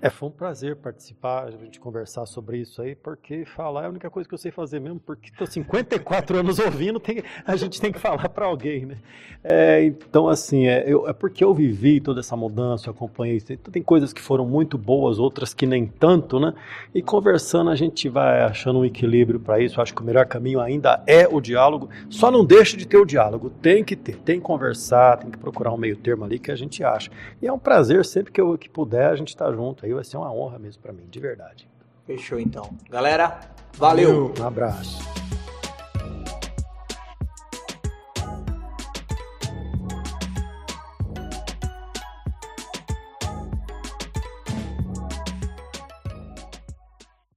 É, 0.00 0.10
foi 0.10 0.28
um 0.28 0.32
prazer 0.32 0.76
participar, 0.76 1.44
a 1.44 1.50
gente 1.50 1.80
conversar 1.80 2.26
sobre 2.26 2.58
isso 2.58 2.82
aí, 2.82 2.94
porque 2.94 3.44
falar 3.44 3.84
é 3.84 3.86
a 3.86 3.88
única 3.88 4.10
coisa 4.10 4.28
que 4.28 4.34
eu 4.34 4.38
sei 4.38 4.50
fazer 4.50 4.80
mesmo, 4.80 5.00
porque 5.00 5.30
estou 5.30 5.46
54 5.46 6.38
anos 6.38 6.58
ouvindo, 6.58 7.00
tem, 7.00 7.22
a 7.46 7.56
gente 7.56 7.80
tem 7.80 7.92
que 7.92 7.98
falar 7.98 8.28
para 8.28 8.46
alguém, 8.46 8.86
né? 8.86 8.96
É, 9.44 9.82
então, 9.84 10.28
assim, 10.28 10.66
é, 10.66 10.84
eu, 10.86 11.08
é 11.08 11.12
porque 11.12 11.42
eu 11.42 11.52
vivi 11.52 12.00
toda 12.00 12.20
essa 12.20 12.36
mudança, 12.36 12.88
eu 12.88 12.92
acompanhei, 12.92 13.40
tem, 13.40 13.56
tem 13.56 13.82
coisas 13.82 14.12
que 14.12 14.20
foram 14.20 14.46
muito 14.46 14.78
boas, 14.78 15.18
outras 15.18 15.52
que 15.52 15.66
nem 15.66 15.86
tanto, 15.86 16.38
né? 16.38 16.54
E 16.94 17.02
conversando 17.02 17.70
a 17.70 17.74
gente 17.74 18.08
vai 18.08 18.42
achando 18.42 18.80
um 18.80 18.84
equilíbrio 18.84 19.40
para 19.40 19.60
isso, 19.60 19.78
eu 19.78 19.82
acho 19.82 19.94
que 19.94 20.02
o 20.02 20.04
melhor 20.04 20.26
caminho 20.26 20.60
ainda 20.60 21.02
é 21.06 21.26
o 21.26 21.40
diálogo, 21.40 21.88
só 22.08 22.30
não 22.30 22.44
deixe 22.44 22.76
de 22.76 22.86
ter 22.86 22.98
o 22.98 23.04
diálogo, 23.04 23.50
tem 23.50 23.82
que 23.82 23.96
ter, 23.96 24.16
tem 24.16 24.38
que 24.38 24.44
conversar, 24.44 25.18
tem 25.18 25.30
que 25.30 25.38
procurar 25.38 25.72
um 25.72 25.76
meio 25.76 25.96
termo 25.96 26.24
ali 26.24 26.38
que 26.38 26.50
a 26.50 26.56
gente 26.56 26.84
acha. 26.84 27.10
E 27.40 27.46
é 27.46 27.52
um 27.52 27.58
prazer, 27.58 28.04
sempre 28.04 28.32
que, 28.32 28.40
eu, 28.40 28.56
que 28.56 28.68
puder, 28.68 29.10
a 29.10 29.16
gente 29.16 29.28
estar 29.28 29.46
tá 29.46 29.52
junto 29.52 29.71
aí 29.82 29.92
vai 29.92 30.04
ser 30.04 30.16
uma 30.16 30.32
honra 30.32 30.58
mesmo 30.58 30.82
para 30.82 30.92
mim, 30.92 31.06
de 31.10 31.20
verdade. 31.20 31.68
Fechou 32.06 32.38
então. 32.38 32.70
Galera, 32.90 33.40
valeu. 33.76 34.34
Um 34.38 34.46
abraço. 34.46 35.00